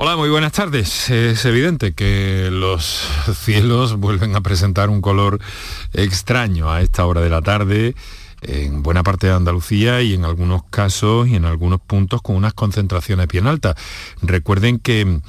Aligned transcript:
Hola, 0.00 0.16
muy 0.16 0.30
buenas 0.30 0.52
tardes. 0.52 1.10
Es 1.10 1.44
evidente 1.44 1.92
que 1.92 2.50
los 2.52 3.04
cielos 3.34 3.96
vuelven 3.96 4.36
a 4.36 4.40
presentar 4.40 4.90
un 4.90 5.00
color 5.00 5.40
extraño 5.92 6.70
a 6.70 6.82
esta 6.82 7.04
hora 7.04 7.20
de 7.20 7.28
la 7.28 7.42
tarde 7.42 7.96
en 8.40 8.84
buena 8.84 9.02
parte 9.02 9.26
de 9.26 9.32
Andalucía 9.32 10.00
y 10.00 10.14
en 10.14 10.24
algunos 10.24 10.62
casos 10.70 11.26
y 11.26 11.34
en 11.34 11.46
algunos 11.46 11.80
puntos 11.80 12.22
con 12.22 12.36
unas 12.36 12.54
concentraciones 12.54 13.26
bien 13.26 13.48
altas. 13.48 13.74
Recuerden 14.22 14.78
que, 14.78 15.20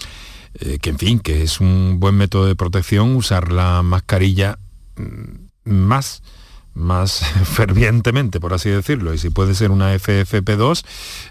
eh, 0.59 0.77
que 0.79 0.89
en 0.91 0.99
fin, 0.99 1.19
que 1.19 1.41
es 1.41 1.59
un 1.59 1.99
buen 1.99 2.13
método 2.13 2.45
de 2.45 2.55
protección 2.55 3.15
usar 3.15 3.51
la 3.51 3.81
mascarilla 3.81 4.59
mm, 4.97 5.71
más 5.71 6.21
más 6.79 7.19
fervientemente, 7.43 8.39
por 8.39 8.53
así 8.53 8.69
decirlo, 8.69 9.13
y 9.13 9.17
si 9.17 9.29
puede 9.29 9.53
ser 9.53 9.71
una 9.71 9.93
FFP2, 9.95 10.83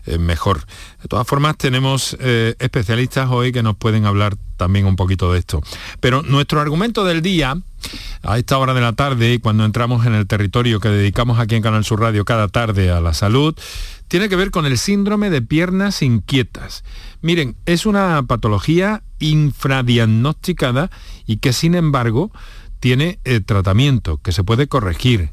eh, 0.06 0.18
mejor. 0.18 0.66
De 1.02 1.08
todas 1.08 1.26
formas, 1.26 1.56
tenemos 1.56 2.16
eh, 2.20 2.54
especialistas 2.58 3.28
hoy 3.30 3.52
que 3.52 3.62
nos 3.62 3.76
pueden 3.76 4.06
hablar 4.06 4.36
también 4.56 4.86
un 4.86 4.96
poquito 4.96 5.32
de 5.32 5.38
esto. 5.38 5.62
Pero 6.00 6.22
nuestro 6.22 6.60
argumento 6.60 7.04
del 7.04 7.22
día, 7.22 7.56
a 8.22 8.38
esta 8.38 8.58
hora 8.58 8.74
de 8.74 8.80
la 8.80 8.92
tarde, 8.92 9.34
y 9.34 9.38
cuando 9.38 9.64
entramos 9.64 10.06
en 10.06 10.14
el 10.14 10.26
territorio 10.26 10.80
que 10.80 10.88
dedicamos 10.88 11.38
aquí 11.38 11.54
en 11.54 11.62
Canal 11.62 11.84
Sur 11.84 12.00
Radio 12.00 12.24
cada 12.24 12.48
tarde 12.48 12.90
a 12.90 13.00
la 13.00 13.14
salud, 13.14 13.56
tiene 14.08 14.28
que 14.28 14.36
ver 14.36 14.50
con 14.50 14.66
el 14.66 14.78
síndrome 14.78 15.30
de 15.30 15.42
piernas 15.42 16.02
inquietas. 16.02 16.82
Miren, 17.20 17.56
es 17.66 17.86
una 17.86 18.22
patología 18.24 19.02
infradiagnosticada 19.18 20.90
y 21.26 21.38
que 21.38 21.52
sin 21.52 21.74
embargo 21.74 22.32
tiene 22.80 23.18
eh, 23.24 23.40
tratamiento, 23.40 24.18
que 24.18 24.32
se 24.32 24.44
puede 24.44 24.66
corregir. 24.66 25.30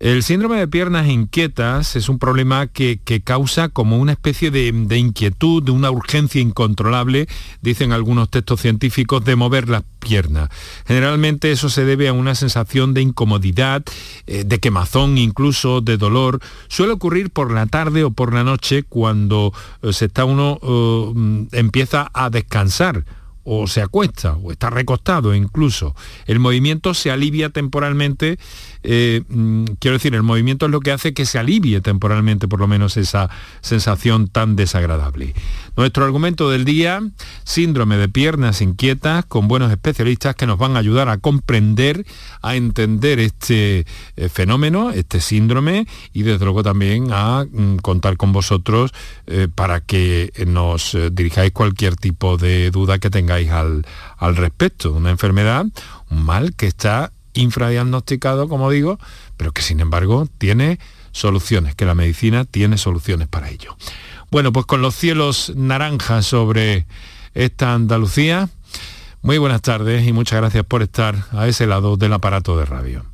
El 0.00 0.22
síndrome 0.22 0.58
de 0.58 0.68
piernas 0.68 1.08
inquietas 1.08 1.96
es 1.96 2.08
un 2.08 2.20
problema 2.20 2.68
que, 2.68 3.00
causa 3.24 3.68
como 3.68 3.98
una 3.98 4.12
especie 4.12 4.52
de, 4.52 4.96
inquietud, 4.96 5.60
de 5.60 5.72
una 5.72 5.90
urgencia 5.90 6.40
incontrolable, 6.40 7.26
dicen 7.62 7.90
algunos 7.90 8.30
textos 8.30 8.60
científicos, 8.60 9.24
de 9.24 9.34
mover 9.34 9.68
las 9.68 9.82
piernas. 9.98 10.50
Generalmente 10.86 11.50
eso 11.50 11.68
se 11.68 11.84
debe 11.84 12.06
a 12.06 12.12
una 12.12 12.36
sensación 12.36 12.94
de 12.94 13.02
incomodidad, 13.02 13.82
eh, 14.28 14.44
de 14.44 14.60
quemazón 14.60 15.18
incluso, 15.18 15.80
de 15.80 15.96
dolor. 15.96 16.38
Suele 16.68 16.92
ocurrir 16.92 17.30
por 17.30 17.50
la 17.50 17.66
tarde 17.66 18.04
o 18.04 18.12
por 18.12 18.32
la 18.32 18.44
noche 18.44 18.84
cuando 18.84 19.52
eh, 19.82 19.92
se 19.92 20.04
está 20.04 20.24
uno 20.24 20.60
empieza 21.50 22.08
a 22.14 22.30
descansar 22.30 23.04
o 23.50 23.66
se 23.66 23.80
acuesta 23.80 24.34
o 24.34 24.52
está 24.52 24.68
recostado 24.68 25.34
incluso. 25.34 25.96
El 26.26 26.38
movimiento 26.38 26.92
se 26.92 27.10
alivia 27.10 27.48
temporalmente 27.48 28.38
eh, 28.82 29.22
mm, 29.28 29.64
quiero 29.78 29.96
decir, 29.96 30.14
el 30.14 30.22
movimiento 30.22 30.66
es 30.66 30.72
lo 30.72 30.80
que 30.80 30.92
hace 30.92 31.14
que 31.14 31.26
se 31.26 31.38
alivie 31.38 31.80
temporalmente 31.80 32.48
por 32.48 32.60
lo 32.60 32.68
menos 32.68 32.96
esa 32.96 33.28
sensación 33.60 34.28
tan 34.28 34.56
desagradable. 34.56 35.34
Nuestro 35.76 36.04
argumento 36.04 36.50
del 36.50 36.64
día, 36.64 37.00
síndrome 37.44 37.96
de 37.96 38.08
piernas 38.08 38.60
inquietas 38.60 39.24
con 39.24 39.48
buenos 39.48 39.70
especialistas 39.70 40.34
que 40.34 40.46
nos 40.46 40.58
van 40.58 40.76
a 40.76 40.80
ayudar 40.80 41.08
a 41.08 41.18
comprender, 41.18 42.04
a 42.42 42.56
entender 42.56 43.20
este 43.20 43.86
eh, 44.16 44.28
fenómeno, 44.28 44.90
este 44.90 45.20
síndrome 45.20 45.86
y 46.12 46.22
desde 46.22 46.44
luego 46.44 46.62
también 46.62 47.08
a 47.12 47.44
mm, 47.50 47.76
contar 47.76 48.16
con 48.16 48.32
vosotros 48.32 48.92
eh, 49.26 49.48
para 49.52 49.80
que 49.80 50.32
nos 50.46 50.96
dirijáis 51.12 51.52
cualquier 51.52 51.96
tipo 51.96 52.36
de 52.36 52.70
duda 52.70 52.98
que 52.98 53.10
tengáis 53.10 53.50
al, 53.50 53.86
al 54.16 54.36
respecto. 54.36 54.92
Una 54.92 55.10
enfermedad, 55.10 55.66
un 56.10 56.24
mal 56.24 56.54
que 56.54 56.66
está 56.66 57.12
infradiagnosticado, 57.38 58.48
como 58.48 58.70
digo, 58.70 58.98
pero 59.36 59.52
que 59.52 59.62
sin 59.62 59.80
embargo 59.80 60.28
tiene 60.38 60.78
soluciones, 61.12 61.74
que 61.74 61.84
la 61.84 61.94
medicina 61.94 62.44
tiene 62.44 62.78
soluciones 62.78 63.28
para 63.28 63.50
ello. 63.50 63.76
Bueno, 64.30 64.52
pues 64.52 64.66
con 64.66 64.82
los 64.82 64.94
cielos 64.94 65.52
naranjas 65.56 66.26
sobre 66.26 66.86
esta 67.34 67.74
Andalucía, 67.74 68.48
muy 69.22 69.38
buenas 69.38 69.62
tardes 69.62 70.06
y 70.06 70.12
muchas 70.12 70.40
gracias 70.40 70.64
por 70.64 70.82
estar 70.82 71.16
a 71.32 71.48
ese 71.48 71.66
lado 71.66 71.96
del 71.96 72.12
aparato 72.12 72.58
de 72.58 72.64
radio. 72.64 73.04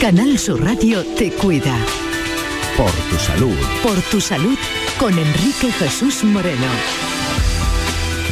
Canal 0.00 0.38
Sur 0.38 0.62
Radio 0.62 1.02
te 1.16 1.30
cuida. 1.32 1.76
Por 2.76 2.90
tu 2.90 3.16
salud. 3.16 3.56
Por 3.82 4.00
tu 4.02 4.20
salud 4.20 4.58
con 4.98 5.18
Enrique 5.18 5.72
Jesús 5.72 6.24
Moreno. 6.24 7.13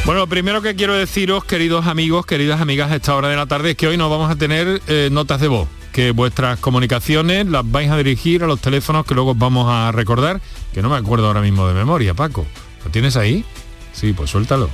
Bueno, 0.05 0.19
lo 0.19 0.27
primero 0.27 0.61
que 0.61 0.75
quiero 0.75 0.95
deciros, 0.95 1.45
queridos 1.45 1.87
amigos, 1.87 2.25
queridas 2.25 2.59
amigas, 2.59 2.91
a 2.91 2.97
esta 2.97 3.15
hora 3.15 3.29
de 3.29 3.37
la 3.37 3.45
tarde, 3.45 3.71
es 3.71 3.77
que 3.77 3.87
hoy 3.87 3.95
no 3.95 4.09
vamos 4.09 4.29
a 4.29 4.35
tener 4.35 4.81
eh, 4.87 5.07
notas 5.09 5.39
de 5.39 5.47
voz, 5.47 5.69
que 5.93 6.11
vuestras 6.11 6.59
comunicaciones 6.59 7.47
las 7.47 7.69
vais 7.71 7.89
a 7.89 7.95
dirigir 7.95 8.43
a 8.43 8.47
los 8.47 8.59
teléfonos 8.59 9.05
que 9.05 9.13
luego 9.15 9.31
os 9.31 9.37
vamos 9.37 9.67
a 9.69 9.93
recordar, 9.93 10.41
que 10.73 10.81
no 10.81 10.89
me 10.89 10.97
acuerdo 10.97 11.27
ahora 11.27 11.39
mismo 11.39 11.65
de 11.69 11.73
memoria, 11.73 12.13
Paco. 12.13 12.45
¿Lo 12.83 12.91
tienes 12.91 13.15
ahí? 13.15 13.45
Sí, 13.93 14.11
pues 14.11 14.29
suéltalo. 14.29 14.69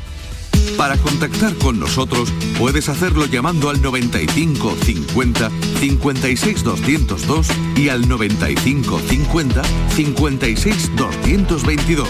Para 0.76 0.98
contactar 0.98 1.54
con 1.56 1.80
nosotros 1.80 2.34
puedes 2.58 2.90
hacerlo 2.90 3.28
llamando 3.28 3.70
al 3.70 3.84
95 3.84 4.78
50 4.84 5.52
56 5.80 6.64
202 6.64 7.48
y 7.76 7.90
al 7.90 8.10
95 8.10 9.00
50 9.00 9.62
56 9.90 10.96
222 10.96 12.10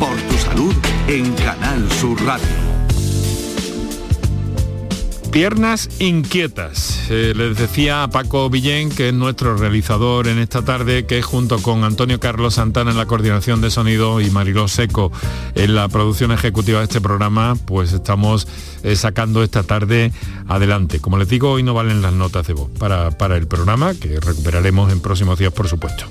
por 0.00 0.16
tu 0.22 0.38
salud 0.38 0.74
en 1.08 1.32
Canal 1.34 1.90
Sur 1.92 2.20
Radio. 2.24 2.46
Piernas 5.30 5.88
inquietas. 6.00 7.08
Eh, 7.10 7.32
les 7.36 7.56
decía 7.56 8.02
a 8.02 8.10
Paco 8.10 8.50
Villén, 8.50 8.90
que 8.90 9.08
es 9.08 9.14
nuestro 9.14 9.56
realizador 9.56 10.26
en 10.26 10.38
esta 10.38 10.62
tarde, 10.62 11.06
que 11.06 11.22
junto 11.22 11.62
con 11.62 11.84
Antonio 11.84 12.18
Carlos 12.18 12.54
Santana 12.54 12.90
en 12.90 12.96
la 12.96 13.06
coordinación 13.06 13.60
de 13.60 13.70
sonido 13.70 14.20
y 14.20 14.30
Mariló 14.30 14.66
Seco 14.66 15.12
en 15.54 15.74
la 15.74 15.88
producción 15.88 16.32
ejecutiva 16.32 16.78
de 16.78 16.86
este 16.86 17.00
programa, 17.00 17.54
pues 17.66 17.92
estamos 17.92 18.48
eh, 18.82 18.96
sacando 18.96 19.44
esta 19.44 19.62
tarde 19.62 20.10
adelante. 20.48 20.98
Como 21.00 21.18
les 21.18 21.28
digo, 21.28 21.52
hoy 21.52 21.62
no 21.62 21.74
valen 21.74 22.02
las 22.02 22.14
notas 22.14 22.46
de 22.46 22.54
voz 22.54 22.70
para, 22.78 23.10
para 23.12 23.36
el 23.36 23.46
programa, 23.46 23.94
que 23.94 24.18
recuperaremos 24.18 24.90
en 24.90 25.00
próximos 25.00 25.38
días, 25.38 25.52
por 25.52 25.68
supuesto. 25.68 26.06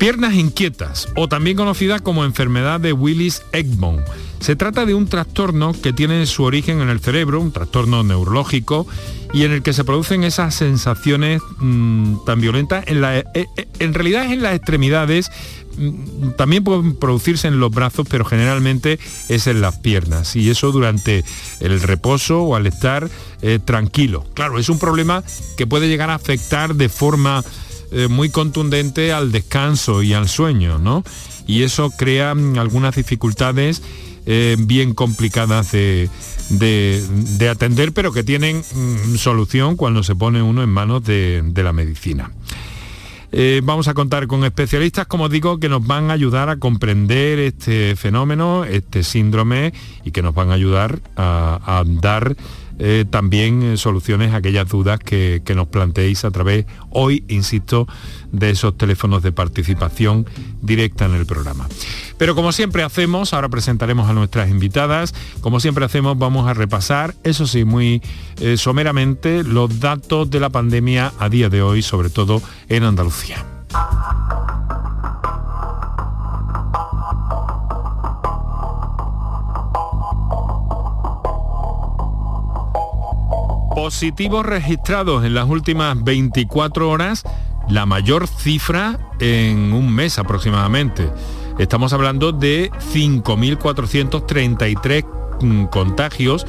Piernas 0.00 0.32
inquietas, 0.32 1.08
o 1.14 1.28
también 1.28 1.58
conocida 1.58 1.98
como 1.98 2.24
enfermedad 2.24 2.80
de 2.80 2.94
Willis-Eggbom. 2.94 3.98
Se 4.40 4.56
trata 4.56 4.86
de 4.86 4.94
un 4.94 5.06
trastorno 5.06 5.74
que 5.74 5.92
tiene 5.92 6.24
su 6.24 6.44
origen 6.44 6.80
en 6.80 6.88
el 6.88 7.00
cerebro, 7.00 7.38
un 7.38 7.52
trastorno 7.52 8.02
neurológico, 8.02 8.86
y 9.34 9.44
en 9.44 9.52
el 9.52 9.62
que 9.62 9.74
se 9.74 9.84
producen 9.84 10.24
esas 10.24 10.54
sensaciones 10.54 11.42
mm, 11.58 12.24
tan 12.24 12.40
violentas. 12.40 12.84
En, 12.86 13.02
la, 13.02 13.18
eh, 13.18 13.24
eh, 13.34 13.46
en 13.78 13.92
realidad 13.92 14.24
es 14.24 14.32
en 14.32 14.42
las 14.42 14.54
extremidades, 14.54 15.30
mm, 15.76 16.30
también 16.30 16.64
pueden 16.64 16.96
producirse 16.96 17.48
en 17.48 17.60
los 17.60 17.70
brazos, 17.70 18.06
pero 18.08 18.24
generalmente 18.24 18.98
es 19.28 19.48
en 19.48 19.60
las 19.60 19.80
piernas. 19.80 20.34
Y 20.34 20.48
eso 20.48 20.72
durante 20.72 21.26
el 21.60 21.78
reposo 21.82 22.40
o 22.44 22.56
al 22.56 22.66
estar 22.66 23.10
eh, 23.42 23.58
tranquilo. 23.62 24.24
Claro, 24.32 24.58
es 24.58 24.70
un 24.70 24.78
problema 24.78 25.22
que 25.58 25.66
puede 25.66 25.88
llegar 25.88 26.08
a 26.08 26.14
afectar 26.14 26.74
de 26.74 26.88
forma 26.88 27.44
eh, 27.92 28.08
muy 28.08 28.30
contundente 28.30 29.12
al 29.12 29.32
descanso 29.32 30.02
y 30.02 30.12
al 30.12 30.28
sueño, 30.28 30.78
¿no? 30.78 31.02
Y 31.46 31.62
eso 31.62 31.90
crea 31.90 32.34
mm, 32.34 32.58
algunas 32.58 32.94
dificultades 32.94 33.82
eh, 34.26 34.56
bien 34.58 34.94
complicadas 34.94 35.72
de, 35.72 36.08
atender, 37.50 37.92
pero 37.92 38.12
que 38.12 38.22
tienen 38.22 38.58
mm, 38.58 39.16
solución 39.16 39.76
cuando 39.76 40.04
se 40.04 40.14
pone 40.14 40.40
uno 40.40 40.62
en 40.62 40.68
manos 40.68 41.02
de, 41.04 41.42
la 41.56 41.72
medicina. 41.72 42.30
Eh, 43.32 43.60
vamos 43.64 43.88
a 43.88 43.94
contar 43.94 44.26
con 44.28 44.44
especialistas, 44.44 45.06
como 45.06 45.28
digo, 45.28 45.58
que 45.58 45.68
nos 45.68 45.84
van 45.84 46.10
a 46.10 46.12
ayudar 46.12 46.48
a 46.48 46.58
comprender 46.58 47.38
este 47.40 47.96
fenómeno, 47.96 48.64
este 48.64 49.02
síndrome, 49.02 49.72
y 50.04 50.12
que 50.12 50.22
nos 50.22 50.34
van 50.34 50.50
a 50.50 50.54
ayudar 50.54 51.00
a, 51.16 51.60
a 51.64 51.84
dar 51.84 52.36
eh, 52.82 53.04
también 53.08 53.62
eh, 53.62 53.76
soluciones 53.76 54.32
a 54.32 54.36
aquellas 54.36 54.66
dudas 54.66 54.98
que, 54.98 55.42
nos 55.54 55.68
planteéis 55.68 56.24
a 56.24 56.30
través, 56.30 56.64
hoy, 56.88 57.24
insisto, 57.28 57.86
de 58.32 58.48
esos 58.48 58.78
teléfonos 58.78 59.22
de 59.22 59.32
participación 59.32 60.26
directa 60.62 61.04
en 61.04 61.14
el 61.14 61.26
programa. 61.26 61.68
Pero 62.16 62.34
como 62.34 62.52
siempre 62.52 62.82
hacemos, 62.82 63.34
ahora 63.34 63.50
presentaremos 63.50 64.08
a 64.08 64.14
nuestras 64.14 64.48
invitadas, 64.48 65.14
como 65.42 65.60
siempre 65.60 65.84
hacemos, 65.84 66.16
vamos 66.16 66.48
a 66.48 66.54
repasar, 66.54 67.14
eso 67.22 67.46
sí, 67.46 67.64
muy 67.64 68.00
eh, 68.40 68.56
someramente, 68.56 69.44
los 69.44 69.80
datos 69.80 70.30
de 70.30 70.40
la 70.40 70.48
pandemia 70.48 71.12
a 71.18 71.28
día 71.28 71.50
de 71.50 71.60
hoy, 71.60 71.82
sobre 71.82 72.08
todo 72.08 72.40
en 72.70 72.84
Andalucía. 72.84 73.44
Positivos 83.74 84.44
registrados 84.44 85.24
en 85.24 85.32
las 85.34 85.48
últimas 85.48 86.02
24 86.02 86.90
horas, 86.90 87.22
la 87.68 87.86
mayor 87.86 88.26
cifra 88.26 88.98
en 89.20 89.72
un 89.72 89.94
mes 89.94 90.18
aproximadamente. 90.18 91.08
Estamos 91.58 91.92
hablando 91.92 92.32
de 92.32 92.72
5.433 92.92 95.04
mm, 95.40 95.66
contagios 95.66 96.44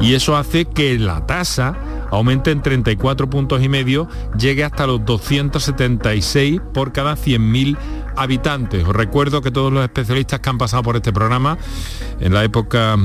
y 0.00 0.14
eso 0.14 0.36
hace 0.36 0.66
que 0.66 0.96
la 0.98 1.26
tasa 1.26 1.76
aumente 2.10 2.50
en 2.50 2.62
34 2.62 3.30
puntos 3.30 3.62
y 3.62 3.68
medio, 3.68 4.08
llegue 4.36 4.64
hasta 4.64 4.86
los 4.86 5.04
276 5.04 6.60
por 6.74 6.92
cada 6.92 7.14
100.000 7.14 7.76
habitantes. 8.16 8.84
Os 8.84 8.94
recuerdo 8.94 9.40
que 9.40 9.50
todos 9.50 9.72
los 9.72 9.82
especialistas 9.82 10.40
que 10.40 10.50
han 10.50 10.58
pasado 10.58 10.82
por 10.82 10.96
este 10.96 11.12
programa 11.12 11.56
en 12.20 12.34
la 12.34 12.44
época 12.44 12.96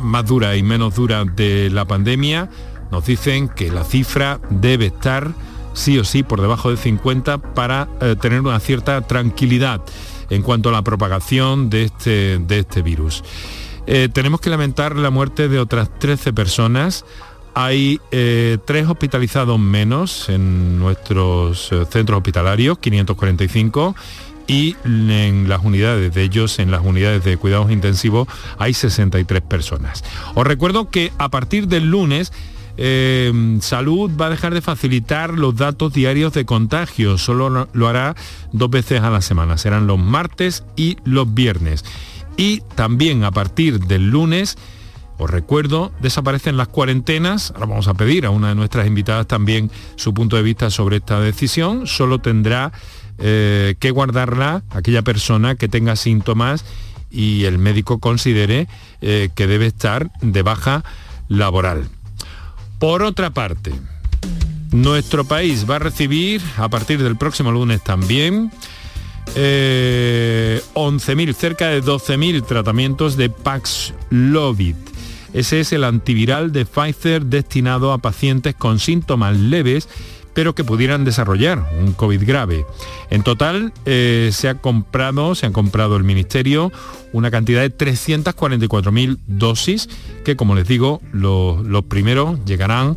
más 0.00 0.26
dura 0.26 0.56
y 0.56 0.62
menos 0.62 0.94
dura 0.94 1.24
de 1.24 1.70
la 1.70 1.86
pandemia 1.86 2.48
nos 2.92 3.06
dicen 3.06 3.48
que 3.48 3.72
la 3.72 3.84
cifra 3.84 4.38
debe 4.50 4.86
estar 4.86 5.32
sí 5.72 5.98
o 5.98 6.04
sí 6.04 6.22
por 6.22 6.42
debajo 6.42 6.70
de 6.70 6.76
50 6.76 7.38
para 7.38 7.88
eh, 8.02 8.16
tener 8.20 8.42
una 8.42 8.60
cierta 8.60 9.00
tranquilidad 9.00 9.80
en 10.28 10.42
cuanto 10.42 10.68
a 10.68 10.72
la 10.72 10.82
propagación 10.82 11.70
de 11.70 11.84
este, 11.84 12.38
de 12.38 12.58
este 12.58 12.82
virus. 12.82 13.24
Eh, 13.86 14.10
tenemos 14.12 14.42
que 14.42 14.50
lamentar 14.50 14.94
la 14.94 15.08
muerte 15.08 15.48
de 15.48 15.58
otras 15.58 15.98
13 15.98 16.34
personas. 16.34 17.06
Hay 17.54 17.98
eh, 18.10 18.58
tres 18.66 18.86
hospitalizados 18.86 19.58
menos 19.58 20.28
en 20.28 20.78
nuestros 20.78 21.70
centros 21.90 22.18
hospitalarios, 22.18 22.78
545, 22.78 23.94
y 24.46 24.76
en 24.84 25.48
las 25.48 25.64
unidades 25.64 26.12
de 26.12 26.22
ellos, 26.22 26.58
en 26.58 26.70
las 26.70 26.82
unidades 26.82 27.24
de 27.24 27.38
cuidados 27.38 27.70
intensivos, 27.70 28.28
hay 28.58 28.74
63 28.74 29.40
personas. 29.40 30.04
Os 30.34 30.46
recuerdo 30.46 30.90
que 30.90 31.10
a 31.16 31.30
partir 31.30 31.68
del 31.68 31.90
lunes 31.90 32.32
eh, 32.76 33.58
Salud 33.60 34.10
va 34.20 34.26
a 34.26 34.30
dejar 34.30 34.54
de 34.54 34.62
facilitar 34.62 35.34
los 35.34 35.56
datos 35.56 35.92
diarios 35.92 36.32
de 36.32 36.44
contagio, 36.44 37.18
solo 37.18 37.68
lo 37.72 37.88
hará 37.88 38.14
dos 38.52 38.70
veces 38.70 39.02
a 39.02 39.10
la 39.10 39.20
semana, 39.20 39.58
serán 39.58 39.86
los 39.86 39.98
martes 39.98 40.64
y 40.76 40.96
los 41.04 41.32
viernes. 41.32 41.84
Y 42.36 42.60
también 42.74 43.24
a 43.24 43.30
partir 43.30 43.80
del 43.80 44.10
lunes, 44.10 44.56
os 45.18 45.30
recuerdo, 45.30 45.92
desaparecen 46.00 46.56
las 46.56 46.68
cuarentenas, 46.68 47.52
ahora 47.52 47.66
vamos 47.66 47.88
a 47.88 47.94
pedir 47.94 48.26
a 48.26 48.30
una 48.30 48.48
de 48.48 48.54
nuestras 48.54 48.86
invitadas 48.86 49.26
también 49.26 49.70
su 49.96 50.14
punto 50.14 50.36
de 50.36 50.42
vista 50.42 50.70
sobre 50.70 50.96
esta 50.96 51.20
decisión, 51.20 51.86
solo 51.86 52.20
tendrá 52.20 52.72
eh, 53.18 53.76
que 53.78 53.90
guardarla 53.90 54.64
aquella 54.70 55.02
persona 55.02 55.54
que 55.54 55.68
tenga 55.68 55.96
síntomas 55.96 56.64
y 57.10 57.44
el 57.44 57.58
médico 57.58 58.00
considere 58.00 58.66
eh, 59.02 59.28
que 59.34 59.46
debe 59.46 59.66
estar 59.66 60.10
de 60.22 60.42
baja 60.42 60.82
laboral. 61.28 61.88
Por 62.82 63.04
otra 63.04 63.30
parte, 63.30 63.72
nuestro 64.72 65.24
país 65.24 65.70
va 65.70 65.76
a 65.76 65.78
recibir 65.78 66.42
a 66.56 66.68
partir 66.68 67.00
del 67.00 67.14
próximo 67.14 67.52
lunes 67.52 67.80
también 67.80 68.50
11.000, 69.36 69.36
eh, 69.36 71.32
cerca 71.32 71.68
de 71.68 71.80
12.000 71.80 72.44
tratamientos 72.44 73.16
de 73.16 73.30
Paxlovid. 73.30 74.74
Ese 75.32 75.60
es 75.60 75.72
el 75.72 75.84
antiviral 75.84 76.50
de 76.50 76.66
Pfizer 76.66 77.24
destinado 77.24 77.92
a 77.92 77.98
pacientes 77.98 78.56
con 78.56 78.80
síntomas 78.80 79.36
leves 79.36 79.88
pero 80.34 80.54
que 80.54 80.64
pudieran 80.64 81.04
desarrollar 81.04 81.68
un 81.78 81.92
COVID 81.92 82.22
grave. 82.26 82.64
En 83.10 83.22
total 83.22 83.72
eh, 83.84 84.30
se 84.32 84.48
ha 84.48 84.56
comprado, 84.56 85.34
se 85.34 85.46
han 85.46 85.52
comprado 85.52 85.96
el 85.96 86.04
Ministerio 86.04 86.72
una 87.12 87.30
cantidad 87.30 87.60
de 87.60 87.76
344.000 87.76 89.18
dosis 89.26 89.88
que, 90.24 90.36
como 90.36 90.54
les 90.54 90.66
digo, 90.66 91.00
los, 91.12 91.84
primeros 91.84 92.44
llegarán 92.44 92.96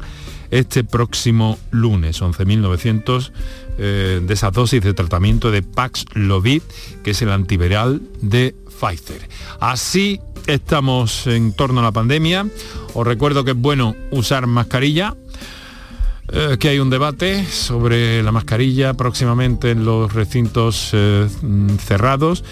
este 0.52 0.84
próximo 0.84 1.58
lunes, 1.72 2.22
11.900 2.22 3.32
eh, 3.78 4.22
de 4.26 4.34
esas 4.34 4.54
dosis 4.54 4.82
de 4.82 4.94
tratamiento 4.94 5.52
de 5.52 5.64
Paxlovid, 5.64 6.62
que 7.04 7.12
es 7.12 7.22
el 7.22 7.32
antiviral 7.32 8.02
de 8.22 8.56
Pfizer. 8.80 9.28
Así 9.60 10.22
estamos 10.48 11.28
en 11.28 11.54
torno 11.54 11.80
a 11.82 11.84
la 11.84 11.92
pandemia. 11.92 12.48
Os 12.94 13.06
recuerdo 13.06 13.44
que 13.44 13.52
es 13.52 13.58
bueno 13.58 13.96
usar 14.12 14.48
mascarilla, 14.48 15.16
eh, 16.32 16.58
que 16.60 16.70
hay 16.70 16.80
un 16.80 16.90
debate 16.90 17.46
sobre 17.46 18.24
la 18.24 18.32
mascarilla 18.32 18.96
próximamente 18.96 19.70
en 19.70 19.86
los 19.86 20.12
recintos 20.12 20.90
eh, 20.94 21.28
cerrados, 21.78 22.44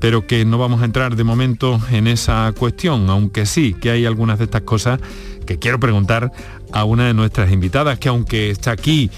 pero 0.00 0.26
que 0.26 0.44
no 0.44 0.58
vamos 0.58 0.82
a 0.82 0.84
entrar 0.84 1.16
de 1.16 1.24
momento 1.24 1.80
en 1.90 2.08
esa 2.08 2.52
cuestión, 2.58 3.08
aunque 3.08 3.46
sí 3.46 3.72
que 3.72 3.90
hay 3.90 4.04
algunas 4.04 4.38
de 4.38 4.44
estas 4.44 4.62
cosas 4.62 5.00
que 5.46 5.58
quiero 5.58 5.80
preguntar 5.80 6.30
a 6.72 6.84
una 6.84 7.06
de 7.06 7.14
nuestras 7.14 7.50
invitadas, 7.50 7.98
que 7.98 8.10
aunque 8.10 8.50
está 8.50 8.72
aquí, 8.72 9.10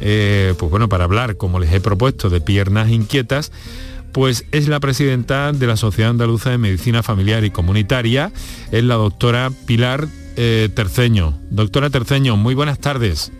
eh, 0.00 0.54
pues 0.58 0.70
bueno, 0.70 0.88
para 0.88 1.02
hablar, 1.02 1.36
como 1.36 1.58
les 1.58 1.72
he 1.72 1.80
propuesto, 1.80 2.30
de 2.30 2.40
piernas 2.40 2.90
inquietas, 2.90 3.50
pues 4.12 4.46
es 4.52 4.68
la 4.68 4.78
presidenta 4.78 5.52
de 5.52 5.66
la 5.66 5.76
Sociedad 5.76 6.10
Andaluza 6.10 6.50
de 6.50 6.58
Medicina 6.58 7.02
Familiar 7.02 7.44
y 7.44 7.50
Comunitaria, 7.50 8.30
es 8.70 8.84
la 8.84 8.94
doctora 8.94 9.50
Pilar 9.66 10.06
Terceño. 10.36 11.38
Doctora 11.50 11.88
Terceño, 11.90 12.36
muy 12.36 12.54
buenas 12.54 12.78
tardes. 12.78 13.32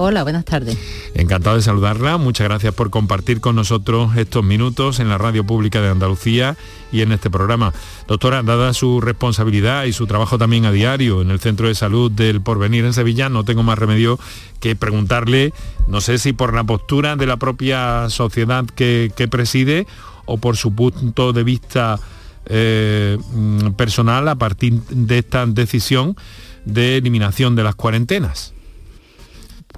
Hola, 0.00 0.22
buenas 0.22 0.44
tardes. 0.44 0.78
Encantado 1.14 1.56
de 1.56 1.62
saludarla. 1.62 2.18
Muchas 2.18 2.46
gracias 2.46 2.72
por 2.72 2.88
compartir 2.88 3.40
con 3.40 3.56
nosotros 3.56 4.16
estos 4.16 4.44
minutos 4.44 5.00
en 5.00 5.08
la 5.08 5.18
Radio 5.18 5.42
Pública 5.42 5.82
de 5.82 5.88
Andalucía 5.88 6.56
y 6.92 7.00
en 7.00 7.10
este 7.10 7.30
programa. 7.30 7.72
Doctora, 8.06 8.44
dada 8.44 8.72
su 8.74 9.00
responsabilidad 9.00 9.86
y 9.86 9.92
su 9.92 10.06
trabajo 10.06 10.38
también 10.38 10.66
a 10.66 10.70
diario 10.70 11.20
en 11.20 11.32
el 11.32 11.40
Centro 11.40 11.66
de 11.66 11.74
Salud 11.74 12.12
del 12.12 12.40
Porvenir 12.40 12.84
en 12.84 12.92
Sevilla, 12.92 13.28
no 13.28 13.44
tengo 13.44 13.64
más 13.64 13.76
remedio 13.76 14.20
que 14.60 14.76
preguntarle, 14.76 15.52
no 15.88 16.00
sé 16.00 16.18
si 16.18 16.32
por 16.32 16.54
la 16.54 16.62
postura 16.62 17.16
de 17.16 17.26
la 17.26 17.36
propia 17.36 18.08
sociedad 18.08 18.66
que, 18.66 19.10
preside 19.28 19.88
o 20.26 20.38
por 20.38 20.56
su 20.56 20.72
punto 20.76 21.32
de 21.32 21.42
vista 21.42 21.98
eh, 22.46 23.18
mm, 23.32 23.70
personal 23.70 24.28
a 24.28 24.36
partir 24.36 24.74
de 24.90 25.18
esta 25.18 25.44
decisión 25.44 26.16
de 26.64 26.98
eliminación 26.98 27.56
de 27.56 27.64
las 27.64 27.74
cuarentenas. 27.74 28.54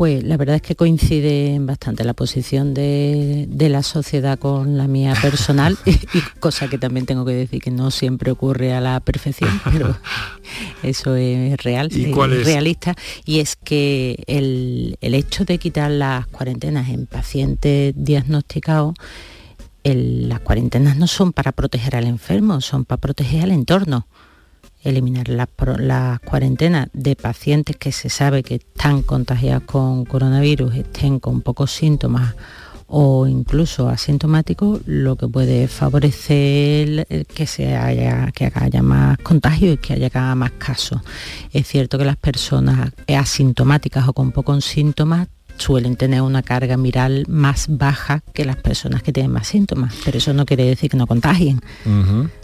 Pues 0.00 0.24
la 0.24 0.38
verdad 0.38 0.56
es 0.56 0.62
que 0.62 0.76
coincide 0.76 1.58
bastante 1.60 2.04
la 2.04 2.14
posición 2.14 2.72
de, 2.72 3.46
la 3.68 3.82
sociedad 3.82 4.38
con 4.38 4.78
la 4.78 4.88
mía 4.88 5.12
personal, 5.20 5.76
y, 5.84 6.20
cosa 6.38 6.68
que 6.68 6.78
también 6.78 7.04
tengo 7.04 7.26
que 7.26 7.34
decir 7.34 7.60
que 7.60 7.70
no 7.70 7.90
siempre 7.90 8.30
ocurre 8.30 8.72
a 8.72 8.80
la 8.80 9.00
perfección, 9.00 9.60
pero 9.70 9.94
eso 10.82 11.16
es 11.16 11.62
real, 11.62 11.90
es, 11.92 12.46
realista, 12.46 12.94
y 13.26 13.40
es 13.40 13.56
que 13.56 14.24
el, 14.26 14.96
hecho 15.02 15.44
de 15.44 15.58
quitar 15.58 15.90
las 15.90 16.26
cuarentenas 16.28 16.88
en 16.88 17.04
pacientes 17.04 17.92
diagnosticados 17.94 18.94
las 19.84 20.40
cuarentenas 20.40 20.96
no 20.96 21.08
son 21.08 21.34
para 21.34 21.52
proteger 21.52 21.94
al 21.94 22.06
enfermo, 22.06 22.62
son 22.62 22.86
para 22.86 23.02
proteger 23.02 23.42
al 23.42 23.50
entorno 23.50 24.06
eliminar 24.82 25.28
las, 25.28 25.48
cuarentenas 26.20 26.88
de 26.92 27.16
pacientes 27.16 27.76
que 27.76 27.92
se 27.92 28.08
sabe 28.08 28.42
que 28.42 28.56
están 28.56 29.02
contagiados 29.02 29.64
con 29.64 30.04
coronavirus, 30.04 30.74
estén 30.76 31.18
con 31.18 31.42
pocos 31.42 31.70
síntomas 31.70 32.34
o 32.86 33.28
incluso 33.28 33.88
asintomáticos, 33.88 34.80
lo 34.86 35.14
que 35.16 35.28
puede 35.28 35.68
favorecer 35.68 37.06
que, 37.32 37.46
se 37.46 37.76
haya, 37.76 38.32
que 38.32 38.50
haya 38.52 38.82
más 38.82 39.16
contagios 39.18 39.74
y 39.74 39.76
que 39.78 39.92
haya 39.92 40.34
más 40.34 40.50
casos. 40.52 41.00
Es 41.52 41.68
cierto 41.68 41.98
que 41.98 42.04
las 42.04 42.16
personas 42.16 42.90
asintomáticas 43.06 44.08
o 44.08 44.12
con 44.12 44.32
pocos 44.32 44.64
síntomas 44.64 45.28
suelen 45.60 45.96
tener 45.96 46.22
una 46.22 46.42
carga 46.42 46.76
viral 46.76 47.24
más 47.28 47.66
baja 47.68 48.22
que 48.32 48.44
las 48.44 48.56
personas 48.56 49.02
que 49.02 49.12
tienen 49.12 49.32
más 49.32 49.48
síntomas, 49.48 49.94
pero 50.04 50.18
eso 50.18 50.32
no 50.32 50.46
quiere 50.46 50.64
decir 50.64 50.90
que 50.90 50.96
no 50.96 51.06
contagien. 51.06 51.60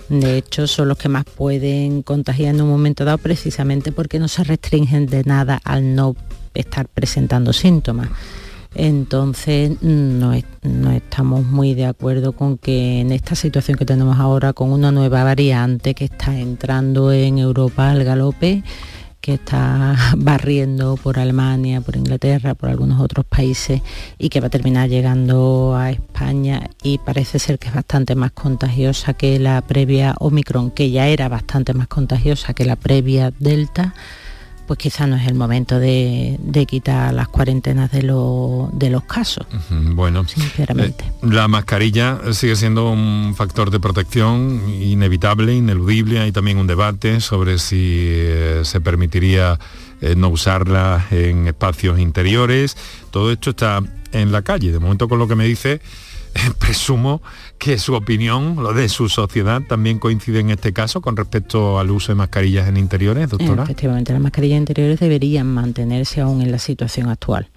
De 0.09 0.37
hecho, 0.37 0.67
son 0.67 0.89
los 0.89 0.99
que 0.99 1.09
más 1.09 1.25
pueden 1.25 2.03
contagiar 2.03 2.55
en 2.55 2.61
un 2.61 2.69
momento 2.69 3.05
dado 3.05 3.19
precisamente 3.19 3.91
porque 3.91 4.19
no 4.19 4.29
se 4.29 4.45
restringen 4.45 5.07
de 5.07 5.25
nada 5.25 5.61
al 5.65 5.95
no 5.95 6.15
estar 6.55 6.87
presentando 6.89 7.53
síntomas. 7.53 8.09
Entonces 8.75 9.81
no, 9.81 10.33
no, 10.63 10.93
estamos 10.93 11.47
muy 11.47 11.73
de 11.73 11.87
acuerdo 11.87 12.33
con 12.33 12.59
que 12.59 13.01
en 13.01 13.11
esta 13.11 13.35
situación 13.35 13.79
que 13.79 13.87
tenemos 13.87 14.19
ahora 14.19 14.53
con 14.53 14.71
una 14.71 14.93
nueva 14.93 15.25
variante 15.25 15.95
que 15.95 16.05
está 16.05 16.39
entrando 16.39 17.11
en 17.11 17.39
Europa 17.39 17.91
al 17.91 18.05
galope, 18.05 18.63
que 19.27 19.35
está 19.35 19.97
barriendo 20.17 20.97
por 20.97 21.19
Alemania, 21.19 21.81
por 21.81 21.97
Inglaterra, 21.97 22.55
por 22.55 22.69
algunos 22.69 23.01
otros 23.01 23.27
países 23.27 23.83
y 24.19 24.29
que 24.29 24.39
va 24.39 24.47
a 24.47 24.51
terminar 24.51 24.89
llegando 24.89 25.75
a 25.75 25.91
España 25.91 26.71
y 26.85 26.99
parece 26.99 27.41
ser 27.41 27.59
que 27.59 27.67
es 27.67 27.75
bastante 27.75 28.15
más 28.15 28.31
contagiosa 28.31 29.15
que 29.15 29.41
la 29.41 29.61
previa 29.63 30.15
Omicron, 30.21 30.71
que 30.71 30.93
ya 30.93 31.09
era 31.09 31.29
bastante 31.29 31.75
más 31.75 31.89
contagiosa 31.89 32.55
que 32.55 32.65
la 32.65 32.77
previa 32.77 33.33
Delta 33.41 33.95
pues 34.67 34.79
quizá 34.79 35.07
no 35.07 35.17
es 35.17 35.27
el 35.27 35.35
momento 35.35 35.79
de, 35.79 36.39
quitar 36.69 37.15
las 37.15 37.29
cuarentenas 37.29 37.91
de, 37.93 37.99
de 38.01 38.91
los 38.91 39.05
casos. 39.05 39.47
Bueno, 39.71 40.27
sinceramente. 40.27 41.05
Eh, 41.05 41.13
la 41.23 41.49
mascarilla 41.49 42.19
sigue 42.33 42.57
siendo 42.57 42.91
un 42.91 43.35
factor 43.37 43.71
de 43.71 43.79
protección 43.79 44.63
inevitable, 44.69 45.55
ineludible. 45.55 46.21
Hay 46.21 46.33
también 46.33 46.59
un 46.59 46.67
debate 46.67 47.21
sobre 47.21 47.59
si 47.59 47.95
eh, 48.09 48.63
se 48.65 48.81
permitiría 48.81 49.59
eh, 50.01 50.15
no 50.17 50.29
usarla 50.29 51.07
en 51.11 51.47
espacios 51.47 51.99
interiores. 51.99 52.77
Todo 53.11 53.31
esto 53.33 53.51
está 53.51 53.83
en 54.13 54.33
la 54.33 54.43
calle. 54.43 54.73
De 54.73 54.79
momento 54.79 55.09
con 55.09 55.19
lo 55.19 55.29
que 55.29 55.37
me 55.37 55.45
dice 55.45 55.81
presumo 56.59 57.23
que 57.59 57.79
su 57.79 57.95
opinión, 57.95 58.57
lo 58.57 58.73
de 58.73 58.89
su 58.89 59.09
sociedad, 59.09 59.63
también 59.63 59.99
coincide 59.99 60.41
en 60.41 60.51
este 60.51 60.73
caso 60.73 61.01
con 61.01 61.17
respecto 61.17 61.79
al 61.79 61.91
uso 61.91 62.13
de 62.13 62.17
mascarillas 62.17 62.69
en 62.69 62.77
interiores, 62.77 63.31
doctora. 63.31 63.65
Efectivamente, 63.65 64.13
las 64.13 64.23
mascarillas 64.23 64.59
interiores 64.59 65.01
deberían 65.01 65.47
mantenerse 65.47 66.21
aún 66.21 66.43
en 66.43 66.53
la 66.53 66.59
situación 66.59 67.09
actual. 67.09 67.49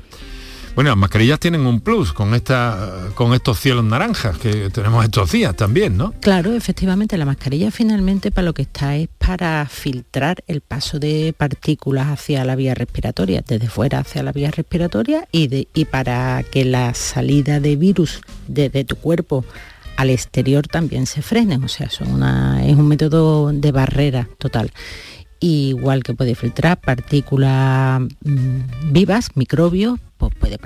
Bueno, 0.76 0.92
las 0.92 0.98
mascarillas 0.98 1.40
tienen 1.40 1.66
un 1.66 1.82
plus 1.82 2.14
con, 2.14 2.34
esta, 2.34 3.10
con 3.16 3.34
estos 3.34 3.60
cielos 3.60 3.84
naranjas 3.84 4.38
que 4.38 4.70
tenemos 4.70 5.04
estos 5.04 5.32
días 5.32 5.56
también, 5.56 5.98
¿no? 5.98 6.14
Claro, 6.22 6.54
efectivamente, 6.54 7.18
la 7.18 7.26
mascarilla 7.26 7.70
finalmente 7.70 8.32
para 8.32 8.46
lo 8.46 8.54
que 8.54 8.62
está 8.62 8.96
es 8.96 9.10
para 9.18 9.68
filtrar 9.70 10.44
el 10.48 10.62
paso 10.62 11.00
de 11.00 11.34
partículas 11.38 12.08
hacia 12.08 12.46
la 12.46 12.56
vía 12.56 12.76
respiratoria, 12.76 13.44
desde 13.46 13.68
fuera 13.68 14.00
hacia 14.00 14.24
la 14.24 14.32
vía 14.32 14.52
respiratoria 14.52 15.28
y, 15.32 15.48
de, 15.48 15.68
y 15.74 15.84
para 15.86 16.44
que 16.44 16.64
la 16.64 16.94
salida 16.94 17.60
de 17.60 17.76
virus 17.76 18.22
desde 18.48 18.86
tu 18.86 18.96
cuerpo 18.96 19.44
al 20.00 20.10
exterior 20.10 20.66
también 20.66 21.06
se 21.06 21.22
frenen, 21.22 21.62
o 21.62 21.68
sea, 21.68 21.90
son 21.90 22.24
es 22.64 22.76
un 22.78 22.88
método 22.88 23.52
de 23.52 23.72
barrera 23.74 24.30
total 24.38 24.72
igual 25.40 26.04
que 26.04 26.14
puede 26.14 26.36
filtrar 26.36 26.80
partículas 26.80 28.02
mm, 28.02 28.92
vivas, 28.92 29.30
microbios, 29.36 30.00
pues 30.18 30.34
puede 30.36 30.58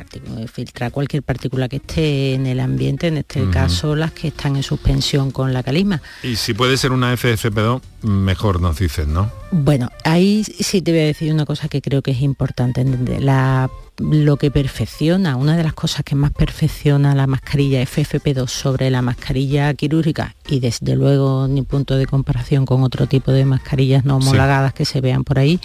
filtrar 0.47 0.91
cualquier 0.91 1.21
partícula 1.21 1.69
que 1.69 1.75
esté 1.75 2.33
en 2.33 2.47
el 2.47 2.59
ambiente, 2.59 3.07
en 3.07 3.17
este 3.17 3.47
caso 3.51 3.95
las 3.95 4.11
que 4.11 4.29
están 4.29 4.55
en 4.55 4.63
suspensión 4.63 5.29
con 5.29 5.53
la 5.53 5.61
calima. 5.61 6.01
Y 6.23 6.37
si 6.37 6.55
puede 6.55 6.75
ser 6.77 6.91
una 6.91 7.13
FFP2, 7.13 7.81
mejor 8.01 8.61
nos 8.61 8.79
dicen, 8.79 9.13
¿no? 9.13 9.31
Bueno, 9.51 9.91
ahí 10.03 10.43
sí 10.43 10.81
te 10.81 10.91
voy 10.91 11.01
a 11.01 11.05
decir 11.05 11.31
una 11.31 11.45
cosa 11.45 11.67
que 11.67 11.81
creo 11.81 12.01
que 12.01 12.11
es 12.11 12.21
importante 12.21 12.81
entender. 12.81 13.21
La, 13.21 13.69
lo 13.97 14.37
que 14.37 14.51
perfecciona, 14.51 15.35
una 15.35 15.55
de 15.55 15.63
las 15.63 15.73
cosas 15.73 16.03
que 16.03 16.15
más 16.15 16.31
perfecciona 16.31 17.15
la 17.15 17.27
mascarilla 17.27 17.81
FFP2 17.83 18.47
sobre 18.47 18.89
la 18.89 19.01
mascarilla 19.01 19.73
quirúrgica 19.73 20.35
y 20.47 20.59
desde 20.59 20.95
luego 20.95 21.47
ni 21.47 21.61
punto 21.61 21.95
de 21.95 22.07
comparación 22.07 22.65
con 22.65 22.83
otro 22.83 23.07
tipo 23.07 23.31
de 23.31 23.45
mascarillas 23.45 24.05
no 24.05 24.17
homologadas 24.17 24.73
que 24.73 24.85
se 24.85 25.01
vean 25.01 25.23
por 25.23 25.39
ahí, 25.39 25.59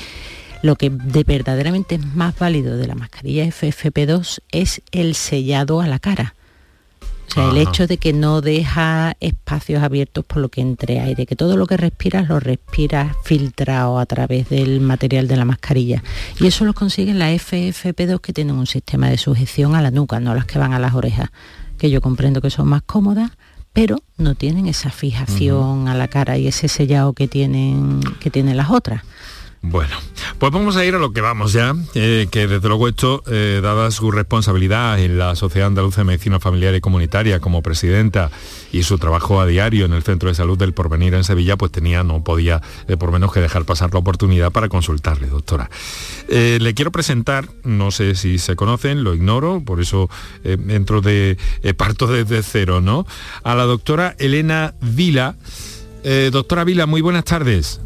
lo 0.62 0.76
que 0.76 0.90
de 0.90 1.24
verdaderamente 1.24 1.94
es 1.94 2.04
más 2.14 2.38
válido 2.38 2.76
de 2.76 2.86
la 2.86 2.94
mascarilla 2.94 3.44
FFP2 3.44 4.40
es 4.52 4.82
el 4.92 5.14
sellado 5.14 5.80
a 5.80 5.86
la 5.86 5.98
cara. 5.98 6.34
O 7.28 7.32
sea, 7.32 7.50
el 7.50 7.58
hecho 7.58 7.86
de 7.86 7.98
que 7.98 8.12
no 8.12 8.40
deja 8.40 9.16
espacios 9.20 9.82
abiertos 9.82 10.24
por 10.24 10.38
lo 10.38 10.48
que 10.48 10.60
entre 10.60 11.00
aire, 11.00 11.26
que 11.26 11.36
todo 11.36 11.56
lo 11.56 11.66
que 11.66 11.76
respiras 11.76 12.28
lo 12.28 12.40
respiras 12.40 13.14
filtrado 13.22 13.98
a 13.98 14.06
través 14.06 14.48
del 14.48 14.80
material 14.80 15.28
de 15.28 15.36
la 15.36 15.44
mascarilla. 15.44 16.02
Y 16.40 16.46
eso 16.46 16.64
lo 16.64 16.72
consiguen 16.72 17.18
las 17.18 17.30
FFP2 17.30 18.20
que 18.20 18.32
tienen 18.32 18.56
un 18.56 18.66
sistema 18.66 19.10
de 19.10 19.18
sujeción 19.18 19.74
a 19.74 19.82
la 19.82 19.90
nuca, 19.90 20.20
no 20.20 20.34
las 20.34 20.46
que 20.46 20.58
van 20.58 20.72
a 20.72 20.78
las 20.78 20.94
orejas, 20.94 21.30
que 21.76 21.90
yo 21.90 22.00
comprendo 22.00 22.40
que 22.40 22.50
son 22.50 22.68
más 22.68 22.82
cómodas, 22.82 23.30
pero 23.72 24.02
no 24.16 24.34
tienen 24.34 24.66
esa 24.66 24.90
fijación 24.90 25.88
a 25.88 25.94
la 25.94 26.08
cara 26.08 26.38
y 26.38 26.48
ese 26.48 26.68
sellado 26.68 27.12
que 27.12 27.28
tienen, 27.28 28.00
que 28.20 28.30
tienen 28.30 28.56
las 28.56 28.70
otras. 28.70 29.02
Bueno, 29.60 29.96
pues 30.38 30.52
vamos 30.52 30.76
a 30.76 30.84
ir 30.84 30.94
a 30.94 30.98
lo 30.98 31.12
que 31.12 31.20
vamos 31.20 31.52
ya, 31.52 31.74
eh, 31.94 32.28
que 32.30 32.46
desde 32.46 32.68
luego 32.68 32.86
esto, 32.86 33.24
eh, 33.26 33.58
dada 33.60 33.90
su 33.90 34.12
responsabilidad 34.12 35.00
en 35.00 35.18
la 35.18 35.34
Sociedad 35.34 35.66
Andaluza 35.66 36.02
de 36.02 36.04
Medicina 36.04 36.38
Familiar 36.38 36.76
y 36.76 36.80
Comunitaria 36.80 37.40
como 37.40 37.60
presidenta 37.60 38.30
y 38.72 38.84
su 38.84 38.98
trabajo 38.98 39.40
a 39.40 39.46
diario 39.46 39.84
en 39.86 39.94
el 39.94 40.04
Centro 40.04 40.28
de 40.28 40.36
Salud 40.36 40.56
del 40.56 40.74
Porvenir 40.74 41.14
en 41.14 41.24
Sevilla, 41.24 41.56
pues 41.56 41.72
tenía, 41.72 42.04
no 42.04 42.22
podía 42.22 42.62
eh, 42.86 42.96
por 42.96 43.10
menos 43.10 43.32
que 43.32 43.40
dejar 43.40 43.64
pasar 43.64 43.92
la 43.92 43.98
oportunidad 43.98 44.52
para 44.52 44.68
consultarle, 44.68 45.26
doctora. 45.26 45.70
le 46.28 46.74
quiero 46.74 46.92
presentar, 46.92 47.48
no 47.64 47.90
sé 47.90 48.14
si 48.14 48.38
se 48.38 48.54
conocen, 48.54 49.02
lo 49.02 49.14
ignoro, 49.14 49.60
por 49.64 49.80
eso 49.80 50.08
entro 50.44 51.00
de, 51.00 51.36
parto 51.76 52.06
desde 52.06 52.44
cero, 52.44 52.80
¿no? 52.80 53.06
A 53.42 53.56
la 53.56 53.64
doctora 53.64 54.14
Elena 54.18 54.74
Vila. 54.80 55.34
doctora 56.30 56.62
Vila, 56.62 56.86
muy 56.86 57.00
buenas 57.00 57.24
tardes. 57.24 57.80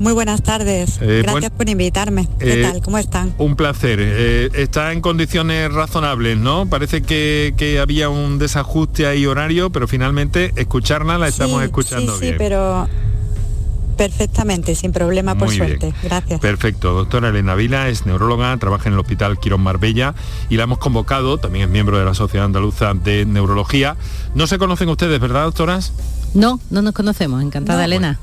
Muy 0.00 0.14
buenas 0.14 0.42
tardes. 0.42 0.98
Eh, 1.02 1.20
Gracias 1.22 1.52
por 1.52 1.68
invitarme. 1.68 2.26
¿Qué 2.38 2.60
eh, 2.60 2.62
tal? 2.62 2.80
¿Cómo 2.80 2.96
están? 2.96 3.34
Un 3.36 3.54
placer. 3.54 3.98
Eh, 4.00 4.48
está 4.54 4.94
en 4.94 5.02
condiciones 5.02 5.70
razonables, 5.70 6.38
¿no? 6.38 6.64
Parece 6.66 7.02
que, 7.02 7.78
había 7.80 8.08
un 8.08 8.38
desajuste 8.38 9.06
ahí 9.06 9.26
horario, 9.26 9.68
pero 9.68 9.86
finalmente 9.86 10.52
escucharla 10.56 11.18
la 11.18 11.28
estamos 11.28 11.62
escuchando 11.62 12.18
bien. 12.18 12.32
Sí, 12.32 12.38
pero 12.38 12.88
perfectamente, 13.98 14.74
sin 14.74 14.90
problema, 14.90 15.34
por 15.34 15.50
suerte. 15.50 15.92
Gracias. 16.02 16.40
Perfecto. 16.40 16.94
Doctora 16.94 17.28
Elena 17.28 17.54
Vila 17.54 17.90
es 17.90 18.06
neuróloga, 18.06 18.56
trabaja 18.56 18.88
en 18.88 18.94
el 18.94 19.00
Hospital 19.00 19.38
Quirón 19.38 19.60
Marbella 19.60 20.14
y 20.48 20.56
la 20.56 20.62
hemos 20.62 20.78
convocado, 20.78 21.36
también 21.36 21.66
es 21.66 21.70
miembro 21.70 21.98
de 21.98 22.06
la 22.06 22.14
Sociedad 22.14 22.46
Andaluza 22.46 22.94
de 22.94 23.26
Neurología. 23.26 23.96
No 24.34 24.46
se 24.46 24.56
conocen 24.56 24.88
ustedes, 24.88 25.20
¿verdad, 25.20 25.44
doctoras? 25.44 25.92
No, 26.32 26.58
no 26.70 26.80
nos 26.80 26.94
conocemos. 26.94 27.42
Encantada, 27.42 27.84
Elena. 27.84 28.18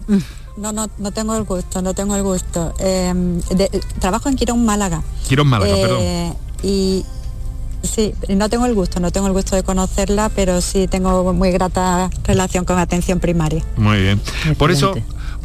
No, 0.57 0.73
no, 0.73 0.89
no 0.97 1.11
tengo 1.11 1.35
el 1.35 1.43
gusto, 1.43 1.81
no 1.81 1.93
tengo 1.93 2.15
el 2.15 2.23
gusto. 2.23 2.73
Em, 2.79 3.39
trabajo 3.99 4.27
en 4.27 4.35
Quirón 4.35 4.65
Málaga. 4.65 5.03
Quirón 5.27 5.47
Málaga, 5.47 5.77
eh, 5.77 5.81
perdón. 5.81 6.37
Y 6.63 7.05
sí, 7.83 8.13
no 8.29 8.49
tengo 8.49 8.65
el 8.65 8.73
gusto, 8.73 8.99
no 8.99 9.11
tengo 9.11 9.27
el 9.27 9.33
gusto 9.33 9.55
de 9.55 9.63
conocerla, 9.63 10.29
pero 10.29 10.61
sí 10.61 10.87
tengo 10.87 11.31
muy 11.33 11.51
grata 11.51 12.09
relación 12.23 12.65
con 12.65 12.79
atención 12.79 13.19
primaria. 13.19 13.63
Muy 13.77 14.01
bien. 14.01 14.21
Por 14.57 14.71
eso, 14.71 14.95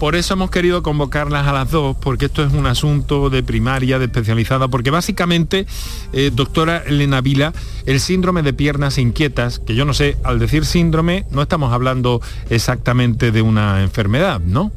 por 0.03 0.17
eso 0.17 0.35
hemos 0.35 0.51
querido 0.51 0.83
convocarlas 0.83 1.47
a 1.47 1.53
las 1.53 1.71
dos, 1.71 1.97
porque 1.97 2.25
esto 2.25 2.45
es 2.45 2.53
un 2.53 2.67
asunto 2.67 3.31
de 3.31 3.45
primaria, 3.45 4.01
de 4.01 4.07
especializada, 4.07 4.67
porque 4.67 4.91
básicamente, 4.91 5.65
eh, 6.13 6.33
doctora 6.35 6.83
Elena 6.85 7.21
Vila, 7.21 7.53
el 7.87 8.01
síndrome 8.01 8.43
de 8.43 8.53
piernas 8.53 8.99
inquietas, 8.99 9.61
que 9.61 9.77
yo 9.77 9.85
no 9.85 9.95
sé, 9.95 10.17
al 10.25 10.41
decir 10.41 10.65
síndrome, 10.65 11.25
no 11.31 11.41
estamos 11.41 11.73
hablando 11.73 12.21
exactamente 12.51 13.31
de 13.31 13.43
una 13.43 13.81
enfermedad, 13.81 14.41
¿no? 14.41 14.73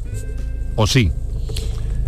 ¿O 0.75 0.85
sí? 0.85 1.11